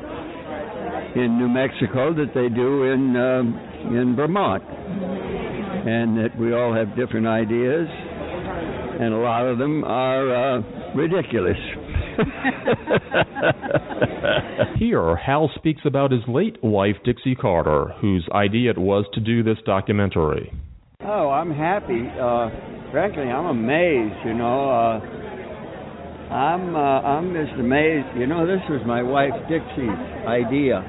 in 1.16 1.38
New 1.38 1.50
Mexico 1.50 2.14
that 2.14 2.34
they 2.34 2.50
do 2.50 2.84
in 2.84 3.16
um, 3.18 3.58
in 3.98 4.16
Vermont, 4.16 4.64
and 4.64 6.18
that 6.18 6.38
we 6.40 6.54
all 6.54 6.74
have 6.74 6.96
different 6.96 7.28
ideas, 7.28 7.88
and 9.00 9.14
a 9.14 9.18
lot 9.18 9.46
of 9.46 9.58
them 9.58 9.84
are 9.84 10.58
uh, 10.58 10.62
ridiculous. 10.96 11.58
Here, 14.78 15.16
Hal 15.16 15.50
speaks 15.56 15.82
about 15.86 16.12
his 16.12 16.22
late 16.28 16.64
wife, 16.64 16.98
Dixie 17.04 17.34
Carter, 17.36 17.94
whose 18.00 18.28
idea 18.34 18.70
it 18.72 18.78
was 18.78 19.06
to 19.14 19.20
do 19.20 19.44
this 19.44 19.58
documentary. 19.66 20.52
Oh, 21.04 21.34
I'm 21.34 21.50
happy. 21.50 22.06
Uh, 22.14 22.54
frankly, 22.92 23.26
I'm 23.26 23.50
amazed. 23.50 24.22
You 24.24 24.36
know, 24.38 24.70
uh, 24.70 25.02
I'm 26.30 26.76
uh, 26.76 27.02
I'm 27.02 27.34
just 27.34 27.58
amazed. 27.58 28.06
You 28.14 28.28
know, 28.28 28.46
this 28.46 28.62
was 28.70 28.86
my 28.86 29.02
wife 29.02 29.34
Dixie's 29.50 29.98
idea. 30.30 30.86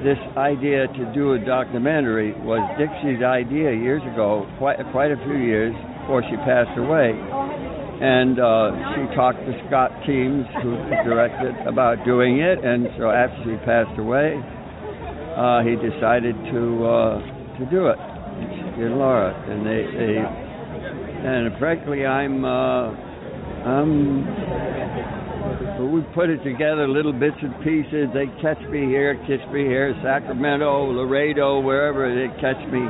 This 0.00 0.16
idea 0.32 0.88
to 0.88 1.12
do 1.12 1.34
a 1.34 1.38
documentary 1.44 2.32
was 2.40 2.64
Dixie's 2.80 3.20
idea 3.20 3.76
years 3.76 4.00
ago, 4.14 4.48
quite 4.56 4.80
quite 4.96 5.12
a 5.12 5.20
few 5.28 5.36
years 5.36 5.76
before 6.00 6.24
she 6.24 6.36
passed 6.48 6.72
away. 6.80 7.12
And 8.00 8.40
uh, 8.40 8.72
she 8.96 9.12
talked 9.12 9.44
to 9.44 9.52
Scott 9.68 9.92
Teems, 10.08 10.48
who 10.64 10.72
directed, 11.04 11.52
about 11.68 12.00
doing 12.06 12.40
it. 12.40 12.64
And 12.64 12.88
so 12.96 13.10
after 13.12 13.36
she 13.44 13.60
passed 13.68 13.92
away, 14.00 14.40
uh, 15.36 15.60
he 15.68 15.76
decided 15.76 16.32
to 16.48 16.62
uh, 16.80 17.20
to 17.60 17.68
do 17.68 17.92
it. 17.92 18.00
She 18.40 18.82
and 18.82 18.98
Laura, 18.98 19.34
and 19.50 19.66
they, 19.66 19.84
they 19.98 20.18
and 21.18 21.58
frankly, 21.58 22.06
I'm 22.06 22.44
uh, 22.44 22.90
I'm 23.66 24.22
we 25.92 26.02
put 26.14 26.28
it 26.28 26.42
together, 26.44 26.86
little 26.88 27.12
bits 27.12 27.36
and 27.40 27.54
pieces. 27.64 28.08
They 28.14 28.26
catch 28.40 28.60
me 28.70 28.86
here, 28.86 29.14
catch 29.26 29.52
me 29.52 29.64
here, 29.64 29.94
Sacramento, 30.02 30.92
Laredo, 30.92 31.60
wherever 31.60 32.14
they 32.14 32.28
catch 32.40 32.60
me. 32.72 32.80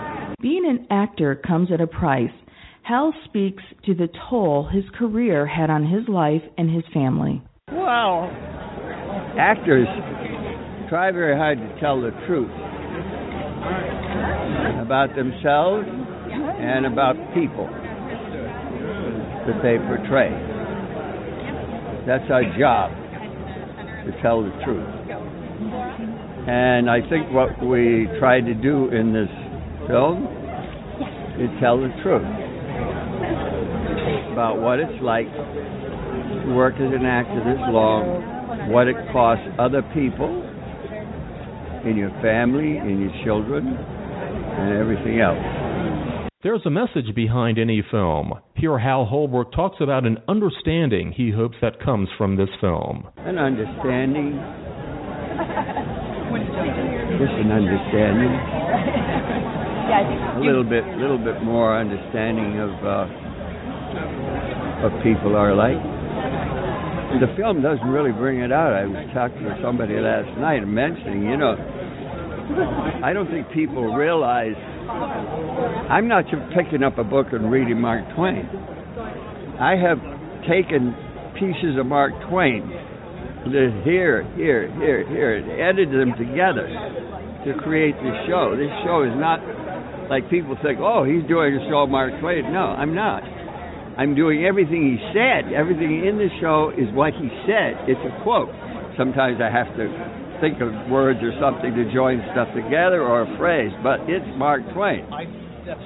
Being 0.41 0.67
an 0.69 0.87
actor 0.91 1.35
comes 1.35 1.71
at 1.73 1.81
a 1.81 1.87
price. 1.87 2.31
Hal 2.83 3.13
speaks 3.25 3.63
to 3.85 3.95
the 3.95 4.09
toll 4.29 4.69
his 4.73 4.85
career 4.99 5.47
had 5.47 5.71
on 5.71 5.87
his 5.87 6.09
life 6.09 6.43
and 6.57 6.71
his 6.71 6.85
family. 6.93 7.43
Well, 7.71 8.31
actors 9.39 9.87
try 10.89 11.13
very 11.13 11.37
hard 11.37 11.59
to 11.59 11.81
tell 11.81 12.01
the 12.01 12.11
truth 12.27 12.51
about 14.81 15.15
themselves 15.15 15.87
and 15.89 16.87
about 16.87 17.17
people 17.35 17.69
that 19.47 19.63
they 19.63 19.79
portray. 19.89 20.31
That's 22.07 22.31
our 22.31 22.45
job 22.59 22.91
to 24.07 24.23
tell 24.23 24.43
the 24.43 24.53
truth. 24.65 24.89
And 26.49 26.89
I 26.89 27.01
think 27.09 27.33
what 27.33 27.63
we 27.65 28.09
tried 28.19 28.47
to 28.47 28.55
do 28.55 28.89
in 28.89 29.13
this 29.13 29.29
film 29.87 30.25
is 31.37 31.51
tell 31.61 31.77
the 31.77 31.93
truth 32.03 32.25
about 34.33 34.61
what 34.61 34.81
it's 34.81 35.03
like 35.03 35.29
to 35.29 36.55
work 36.55 36.75
as 36.75 36.93
an 36.95 37.05
actor 37.05 37.45
this 37.45 37.61
long, 37.69 38.71
what 38.73 38.89
it 38.89 38.97
costs 39.13 39.45
other 39.59 39.83
people 39.93 40.43
in 41.85 41.97
your 41.97 42.11
family, 42.23 42.79
in 42.79 43.01
your 43.01 43.13
children, 43.25 43.77
and 44.59 44.75
everything 44.77 45.21
else. 45.21 45.39
There's 46.43 46.63
a 46.67 46.71
message 46.71 47.15
behind 47.17 47.59
any 47.59 47.83
film. 47.91 48.33
Here, 48.55 48.79
Hal 48.79 49.05
Holbrook 49.07 49.51
talks 49.53 49.79
about 49.81 50.07
an 50.07 50.19
understanding 50.29 51.11
he 51.11 51.33
hopes 51.33 51.57
that 51.61 51.83
comes 51.83 52.09
from 52.17 52.37
this 52.37 52.49
film. 52.61 53.09
An 53.19 53.39
understanding, 53.39 54.39
just 57.19 57.35
an 57.43 57.51
understanding, 57.51 58.31
a 59.91 60.41
little 60.47 60.63
bit, 60.63 60.87
little 61.03 61.19
bit 61.19 61.43
more 61.43 61.75
understanding 61.75 62.61
of 62.63 62.71
uh, 62.87 63.07
what 64.87 64.95
people 65.03 65.35
are 65.35 65.55
like. 65.59 65.75
The 67.19 67.35
film 67.35 67.63
doesn't 67.63 67.89
really 67.89 68.13
bring 68.13 68.41
it 68.41 68.53
out. 68.53 68.75
I 68.75 68.87
was 68.87 69.11
talking 69.13 69.43
to 69.43 69.59
somebody 69.61 69.99
last 69.99 70.31
night 70.39 70.61
mentioning, 70.69 71.25
you 71.25 71.37
know, 71.37 71.57
I 73.05 73.13
don't 73.13 73.29
think 73.31 73.51
people 73.53 73.95
realize. 73.95 74.57
I'm 75.91 76.09
not 76.09 76.25
just 76.25 76.43
picking 76.57 76.83
up 76.83 76.99
a 76.99 77.05
book 77.05 77.29
and 77.33 77.51
reading 77.51 77.81
Mark 77.81 78.05
Twain. 78.17 78.49
I 79.61 79.77
have 79.77 79.99
taken 80.49 80.95
pieces 81.35 81.79
of 81.79 81.87
Mark 81.87 82.13
Twain, 82.29 82.67
here, 83.85 84.25
here, 84.37 84.69
here, 84.81 85.09
here, 85.09 85.37
and 85.37 85.51
edited 85.61 86.01
them 86.01 86.17
together 86.17 86.67
to 87.45 87.55
create 87.63 87.95
this 88.01 88.17
show. 88.27 88.57
This 88.57 88.73
show 88.85 89.05
is 89.05 89.15
not 89.17 89.41
like 90.09 90.31
people 90.31 90.57
think, 90.63 90.81
oh, 90.81 91.05
he's 91.05 91.27
doing 91.29 91.55
a 91.55 91.63
show 91.69 91.87
Mark 91.87 92.19
Twain. 92.21 92.53
No, 92.53 92.73
I'm 92.73 92.95
not. 92.95 93.23
I'm 93.99 94.15
doing 94.15 94.47
everything 94.47 94.97
he 94.97 94.99
said. 95.13 95.53
Everything 95.53 96.07
in 96.07 96.17
the 96.17 96.29
show 96.41 96.71
is 96.71 96.89
what 96.95 97.13
he 97.13 97.29
said. 97.45 97.77
It's 97.91 98.01
a 98.01 98.23
quote. 98.23 98.49
Sometimes 98.97 99.39
I 99.43 99.51
have 99.51 99.69
to 99.77 99.87
think 100.41 100.61
of 100.61 100.71
words 100.91 101.21
or 101.23 101.33
something 101.41 101.75
to 101.75 101.93
join 101.93 102.23
stuff 102.33 102.49
together 102.55 103.03
or 103.03 103.23
a 103.23 103.37
phrase, 103.39 103.73
but 103.83 104.01
it's 104.09 104.27
Mark 104.37 104.63
Twain. 104.75 105.07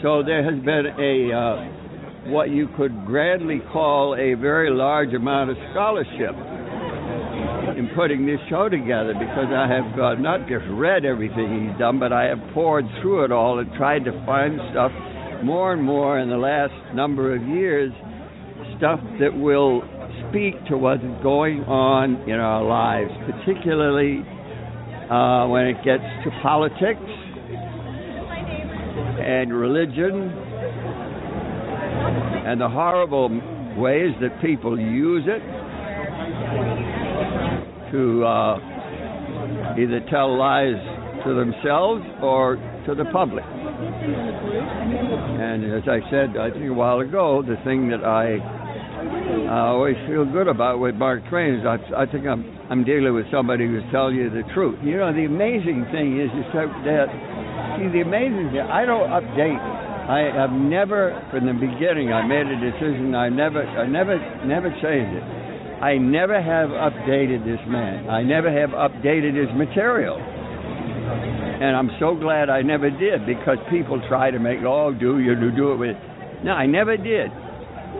So 0.02 0.22
there 0.22 0.44
has 0.44 0.62
been 0.62 0.86
a 0.98 1.32
uh, 1.32 2.30
what 2.30 2.50
you 2.50 2.68
could 2.76 3.04
grandly 3.04 3.60
call 3.72 4.14
a 4.14 4.34
very 4.34 4.70
large 4.70 5.12
amount 5.12 5.50
of 5.50 5.56
scholarship 5.72 6.36
in 7.76 7.90
putting 7.96 8.26
this 8.26 8.38
show 8.48 8.68
together 8.68 9.12
because 9.14 9.50
I 9.50 9.66
have 9.66 9.98
uh, 9.98 10.14
not 10.20 10.46
just 10.46 10.64
read 10.70 11.04
everything 11.04 11.68
he's 11.68 11.78
done, 11.78 11.98
but 11.98 12.12
I 12.12 12.24
have 12.24 12.38
poured 12.54 12.84
through 13.00 13.24
it 13.24 13.32
all 13.32 13.58
and 13.58 13.72
tried 13.74 14.04
to 14.04 14.12
find 14.24 14.60
stuff 14.70 14.92
more 15.42 15.72
and 15.72 15.82
more 15.82 16.20
in 16.20 16.28
the 16.28 16.36
last 16.36 16.74
number 16.94 17.34
of 17.34 17.42
years, 17.42 17.92
stuff 18.78 19.00
that 19.18 19.34
will 19.34 19.82
speak 20.30 20.54
to 20.68 20.76
what's 20.76 21.02
going 21.22 21.64
on 21.64 22.28
in 22.30 22.38
our 22.38 22.62
lives, 22.62 23.10
particularly 23.26 24.22
uh, 25.10 25.46
when 25.48 25.66
it 25.66 25.76
gets 25.84 26.04
to 26.24 26.30
politics 26.42 27.00
and 29.22 29.52
religion 29.52 30.30
and 32.46 32.60
the 32.60 32.68
horrible 32.68 33.28
ways 33.76 34.14
that 34.20 34.40
people 34.42 34.78
use 34.78 35.24
it 35.26 35.42
to 37.92 38.24
uh, 38.24 38.58
either 39.78 40.00
tell 40.10 40.36
lies 40.36 40.74
to 41.24 41.34
themselves 41.34 42.02
or 42.22 42.56
to 42.86 42.94
the 42.94 43.04
public. 43.12 43.44
And 45.42 45.72
as 45.72 45.82
I 45.88 46.00
said, 46.10 46.36
I 46.36 46.50
think 46.50 46.68
a 46.68 46.74
while 46.74 47.00
ago, 47.00 47.42
the 47.42 47.56
thing 47.64 47.88
that 47.90 48.04
I 48.04 48.38
I 49.02 49.68
always 49.68 49.96
feel 50.08 50.24
good 50.24 50.48
about 50.48 50.80
with 50.80 50.94
Mark 50.94 51.22
Twain 51.28 51.54
is 51.54 51.66
I, 51.66 51.78
I 51.96 52.06
think 52.06 52.26
I'm 52.26 52.44
I'm 52.70 52.84
dealing 52.84 53.14
with 53.14 53.26
somebody 53.30 53.66
who's 53.66 53.84
telling 53.92 54.16
you 54.16 54.30
the 54.30 54.42
truth. 54.54 54.78
You 54.82 54.96
know, 54.96 55.12
the 55.12 55.26
amazing 55.26 55.84
thing 55.92 56.16
is 56.20 56.30
is 56.32 56.46
that 56.54 57.08
see 57.76 57.88
the 57.90 58.00
amazing 58.00 58.54
thing. 58.54 58.64
I 58.64 58.84
don't 58.84 59.10
update. 59.10 59.60
I 60.02 60.34
have 60.34 60.50
never, 60.50 61.14
from 61.30 61.46
the 61.46 61.54
beginning, 61.54 62.12
I 62.12 62.26
made 62.26 62.46
a 62.46 62.58
decision. 62.58 63.14
I 63.14 63.28
never, 63.28 63.62
I 63.62 63.86
never, 63.86 64.18
never 64.44 64.68
changed 64.82 65.14
it. 65.14 65.24
I 65.82 65.98
never 65.98 66.38
have 66.42 66.70
updated 66.70 67.44
this 67.46 67.62
man. 67.66 68.10
I 68.10 68.22
never 68.22 68.50
have 68.50 68.70
updated 68.70 69.34
his 69.34 69.50
material. 69.54 70.18
And 70.18 71.76
I'm 71.76 71.90
so 72.00 72.14
glad 72.14 72.50
I 72.50 72.62
never 72.62 72.90
did 72.90 73.26
because 73.26 73.58
people 73.70 74.02
try 74.08 74.30
to 74.30 74.38
make, 74.38 74.58
oh, 74.66 74.92
do 74.92 75.18
you 75.18 75.34
do 75.34 75.72
it 75.72 75.76
with. 75.76 75.96
No, 76.42 76.52
I 76.52 76.66
never 76.66 76.96
did. 76.96 77.30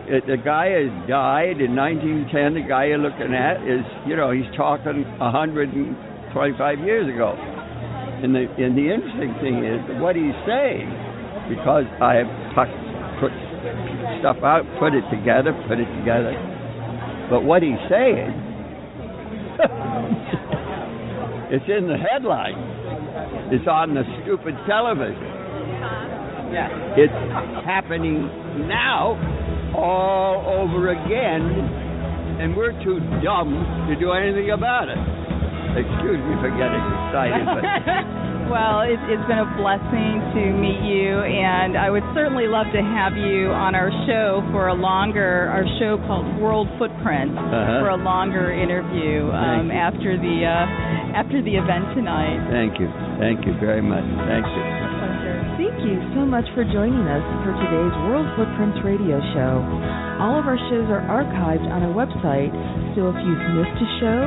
It, 0.07 0.27
the 0.27 0.37
guy 0.37 0.75
has 0.75 0.91
died 1.07 1.61
in 1.63 1.75
1910. 1.75 2.53
The 2.55 2.67
guy 2.67 2.91
you're 2.91 2.99
looking 2.99 3.33
at 3.33 3.63
is, 3.63 3.85
you 4.07 4.15
know, 4.15 4.31
he's 4.31 4.49
talking 4.55 5.03
125 5.19 6.79
years 6.83 7.07
ago. 7.07 7.33
And 7.33 8.35
the 8.35 8.47
and 8.55 8.75
the 8.75 8.87
interesting 8.87 9.35
thing 9.43 9.63
is 9.67 9.83
what 9.99 10.15
he's 10.15 10.35
saying, 10.47 10.87
because 11.51 11.83
I 11.99 12.23
have 12.23 12.31
put 13.19 13.33
stuff 14.19 14.39
out, 14.43 14.63
put 14.79 14.95
it 14.95 15.03
together, 15.11 15.51
put 15.67 15.79
it 15.79 15.91
together 15.99 16.31
but 17.29 17.43
what 17.45 17.63
he's 17.63 17.79
saying, 17.89 18.29
it's 21.49 21.65
in 21.65 21.87
the 21.87 21.97
headline. 21.97 22.53
It's 23.51 23.67
on 23.67 23.95
the 23.95 24.03
stupid 24.21 24.53
television. 24.67 25.17
Yeah. 26.53 26.69
It's 26.93 27.65
happening 27.65 28.29
now 28.67 29.17
all 29.75 30.45
over 30.47 30.89
again, 30.89 31.41
and 32.39 32.55
we're 32.55 32.73
too 32.83 32.99
dumb 33.23 33.51
to 33.89 33.95
do 33.99 34.11
anything 34.11 34.51
about 34.51 34.89
it. 34.89 34.99
Excuse 35.73 36.21
me 36.21 36.33
for 36.41 36.49
getting 36.53 36.83
excited, 37.09 37.45
but. 37.45 38.23
Well, 38.49 38.81
it, 38.81 38.99
has 38.99 39.23
been 39.25 39.39
a 39.39 39.49
blessing 39.55 40.19
to 40.35 40.41
meet 40.51 40.83
you, 40.83 41.23
and 41.23 41.77
I 41.77 41.89
would 41.89 42.03
certainly 42.13 42.45
love 42.45 42.67
to 42.73 42.81
have 42.81 43.15
you 43.15 43.49
on 43.49 43.73
our 43.73 43.89
show 44.05 44.43
for 44.51 44.67
a 44.67 44.73
longer, 44.75 45.47
our 45.49 45.63
show 45.79 45.97
called 46.05 46.27
World 46.41 46.67
Footprint, 46.77 47.31
uh-huh. 47.33 47.81
for 47.81 47.89
a 47.89 47.97
longer 47.97 48.51
interview 48.51 49.31
um, 49.31 49.71
after 49.71 50.17
the 50.17 50.43
uh, 50.43 51.17
after 51.17 51.41
the 51.41 51.55
event 51.55 51.95
tonight. 51.95 52.45
Thank 52.51 52.79
you, 52.79 52.91
thank 53.17 53.45
you 53.45 53.57
very 53.59 53.81
much. 53.81 54.05
Thank 54.27 54.45
you. 54.45 54.92
Thank 55.73 55.89
you 55.89 56.05
so 56.13 56.21
much 56.21 56.45
for 56.53 56.61
joining 56.61 57.01
us 57.09 57.25
for 57.41 57.49
today's 57.57 57.95
World 58.05 58.29
Footprints 58.37 58.77
radio 58.85 59.17
show. 59.33 59.57
All 60.21 60.37
of 60.37 60.45
our 60.45 60.61
shows 60.69 60.85
are 60.85 61.01
archived 61.09 61.65
on 61.65 61.81
our 61.81 61.89
website, 61.89 62.53
so 62.93 63.09
if 63.09 63.17
you've 63.17 63.45
missed 63.57 63.81
a 63.81 63.89
show 63.97 64.21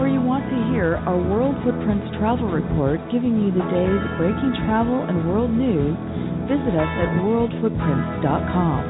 or 0.00 0.08
you 0.08 0.24
want 0.24 0.48
to 0.48 0.56
hear 0.72 0.96
our 1.04 1.20
World 1.20 1.52
Footprints 1.60 2.08
travel 2.16 2.48
report 2.48 2.96
giving 3.12 3.36
you 3.36 3.52
the 3.52 3.60
day's 3.68 4.04
breaking 4.16 4.56
travel 4.64 5.04
and 5.04 5.28
world 5.28 5.52
news, 5.52 5.92
visit 6.48 6.72
us 6.72 6.92
at 6.96 7.12
worldfootprints.com. 7.20 8.80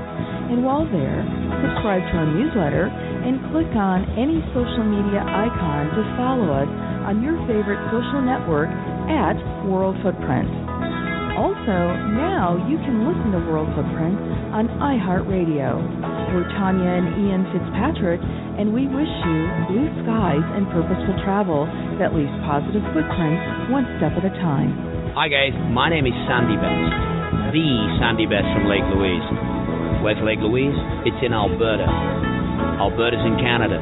And 0.55 0.63
while 0.63 0.87
there, 0.87 1.27
subscribe 1.59 2.07
to 2.07 2.15
our 2.23 2.31
newsletter 2.31 2.87
and 2.87 3.43
click 3.51 3.75
on 3.75 4.07
any 4.15 4.39
social 4.55 4.87
media 4.87 5.27
icon 5.27 5.91
to 5.91 6.03
follow 6.15 6.55
us 6.55 6.71
on 7.11 7.19
your 7.19 7.35
favorite 7.51 7.83
social 7.91 8.23
network 8.23 8.71
at 9.11 9.35
World 9.67 9.99
Footprints. 10.07 10.76
Also, 11.37 11.77
now 12.17 12.57
you 12.65 12.81
can 12.81 13.05
listen 13.05 13.29
to 13.37 13.41
World 13.45 13.69
Footprints 13.77 14.25
on 14.57 14.73
iHeartRadio. 14.81 15.77
We're 16.33 16.49
Tanya 16.57 16.97
and 16.97 17.09
Ian 17.29 17.45
Fitzpatrick, 17.53 18.25
and 18.57 18.73
we 18.73 18.89
wish 18.89 19.13
you 19.29 19.39
blue 19.69 19.85
skies 20.01 20.47
and 20.57 20.65
purposeful 20.73 21.13
travel 21.29 21.69
that 22.01 22.17
leaves 22.17 22.33
positive 22.49 22.81
footprints 22.97 23.45
one 23.69 23.85
step 24.01 24.17
at 24.17 24.25
a 24.25 24.33
time. 24.41 24.73
Hi, 25.13 25.29
guys. 25.29 25.53
My 25.77 25.93
name 25.93 26.09
is 26.09 26.17
Sandy 26.25 26.57
Best, 26.57 27.53
the 27.53 27.69
Sandy 28.01 28.25
Best 28.25 28.49
from 28.57 28.65
Lake 28.73 28.89
Louise. 28.97 29.29
Where's 30.01 30.21
Lake 30.25 30.41
Louise? 30.41 30.77
It's 31.05 31.21
in 31.21 31.37
Alberta. 31.37 31.85
Alberta's 32.81 33.21
in 33.29 33.37
Canada, 33.37 33.77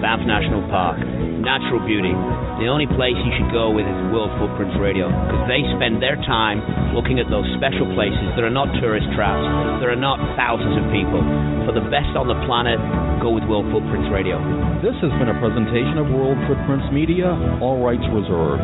Banff 0.00 0.22
National 0.26 0.62
Park, 0.70 0.98
natural 1.42 1.82
beauty. 1.84 2.14
The 2.62 2.70
only 2.70 2.86
place 2.86 3.18
you 3.18 3.32
should 3.34 3.50
go 3.50 3.74
with 3.74 3.84
is 3.84 3.98
World 4.14 4.30
Footprints 4.38 4.78
Radio 4.78 5.10
because 5.10 5.44
they 5.50 5.60
spend 5.74 5.98
their 5.98 6.14
time 6.24 6.62
looking 6.94 7.18
at 7.18 7.26
those 7.28 7.46
special 7.58 7.86
places 7.92 8.26
that 8.38 8.46
are 8.46 8.54
not 8.54 8.70
tourist 8.78 9.06
traps, 9.18 9.42
there 9.82 9.90
are 9.90 9.98
not 9.98 10.16
thousands 10.38 10.78
of 10.78 10.86
people. 10.94 11.20
For 11.66 11.74
the 11.74 11.84
best 11.90 12.14
on 12.14 12.30
the 12.30 12.38
planet, 12.46 12.78
go 13.18 13.34
with 13.34 13.44
World 13.50 13.66
Footprints 13.74 14.08
Radio. 14.14 14.38
This 14.80 14.94
has 15.02 15.10
been 15.18 15.28
a 15.28 15.38
presentation 15.42 15.98
of 15.98 16.06
World 16.14 16.38
Footprints 16.46 16.86
Media, 16.94 17.34
all 17.58 17.82
rights 17.82 18.06
reserved. 18.14 18.62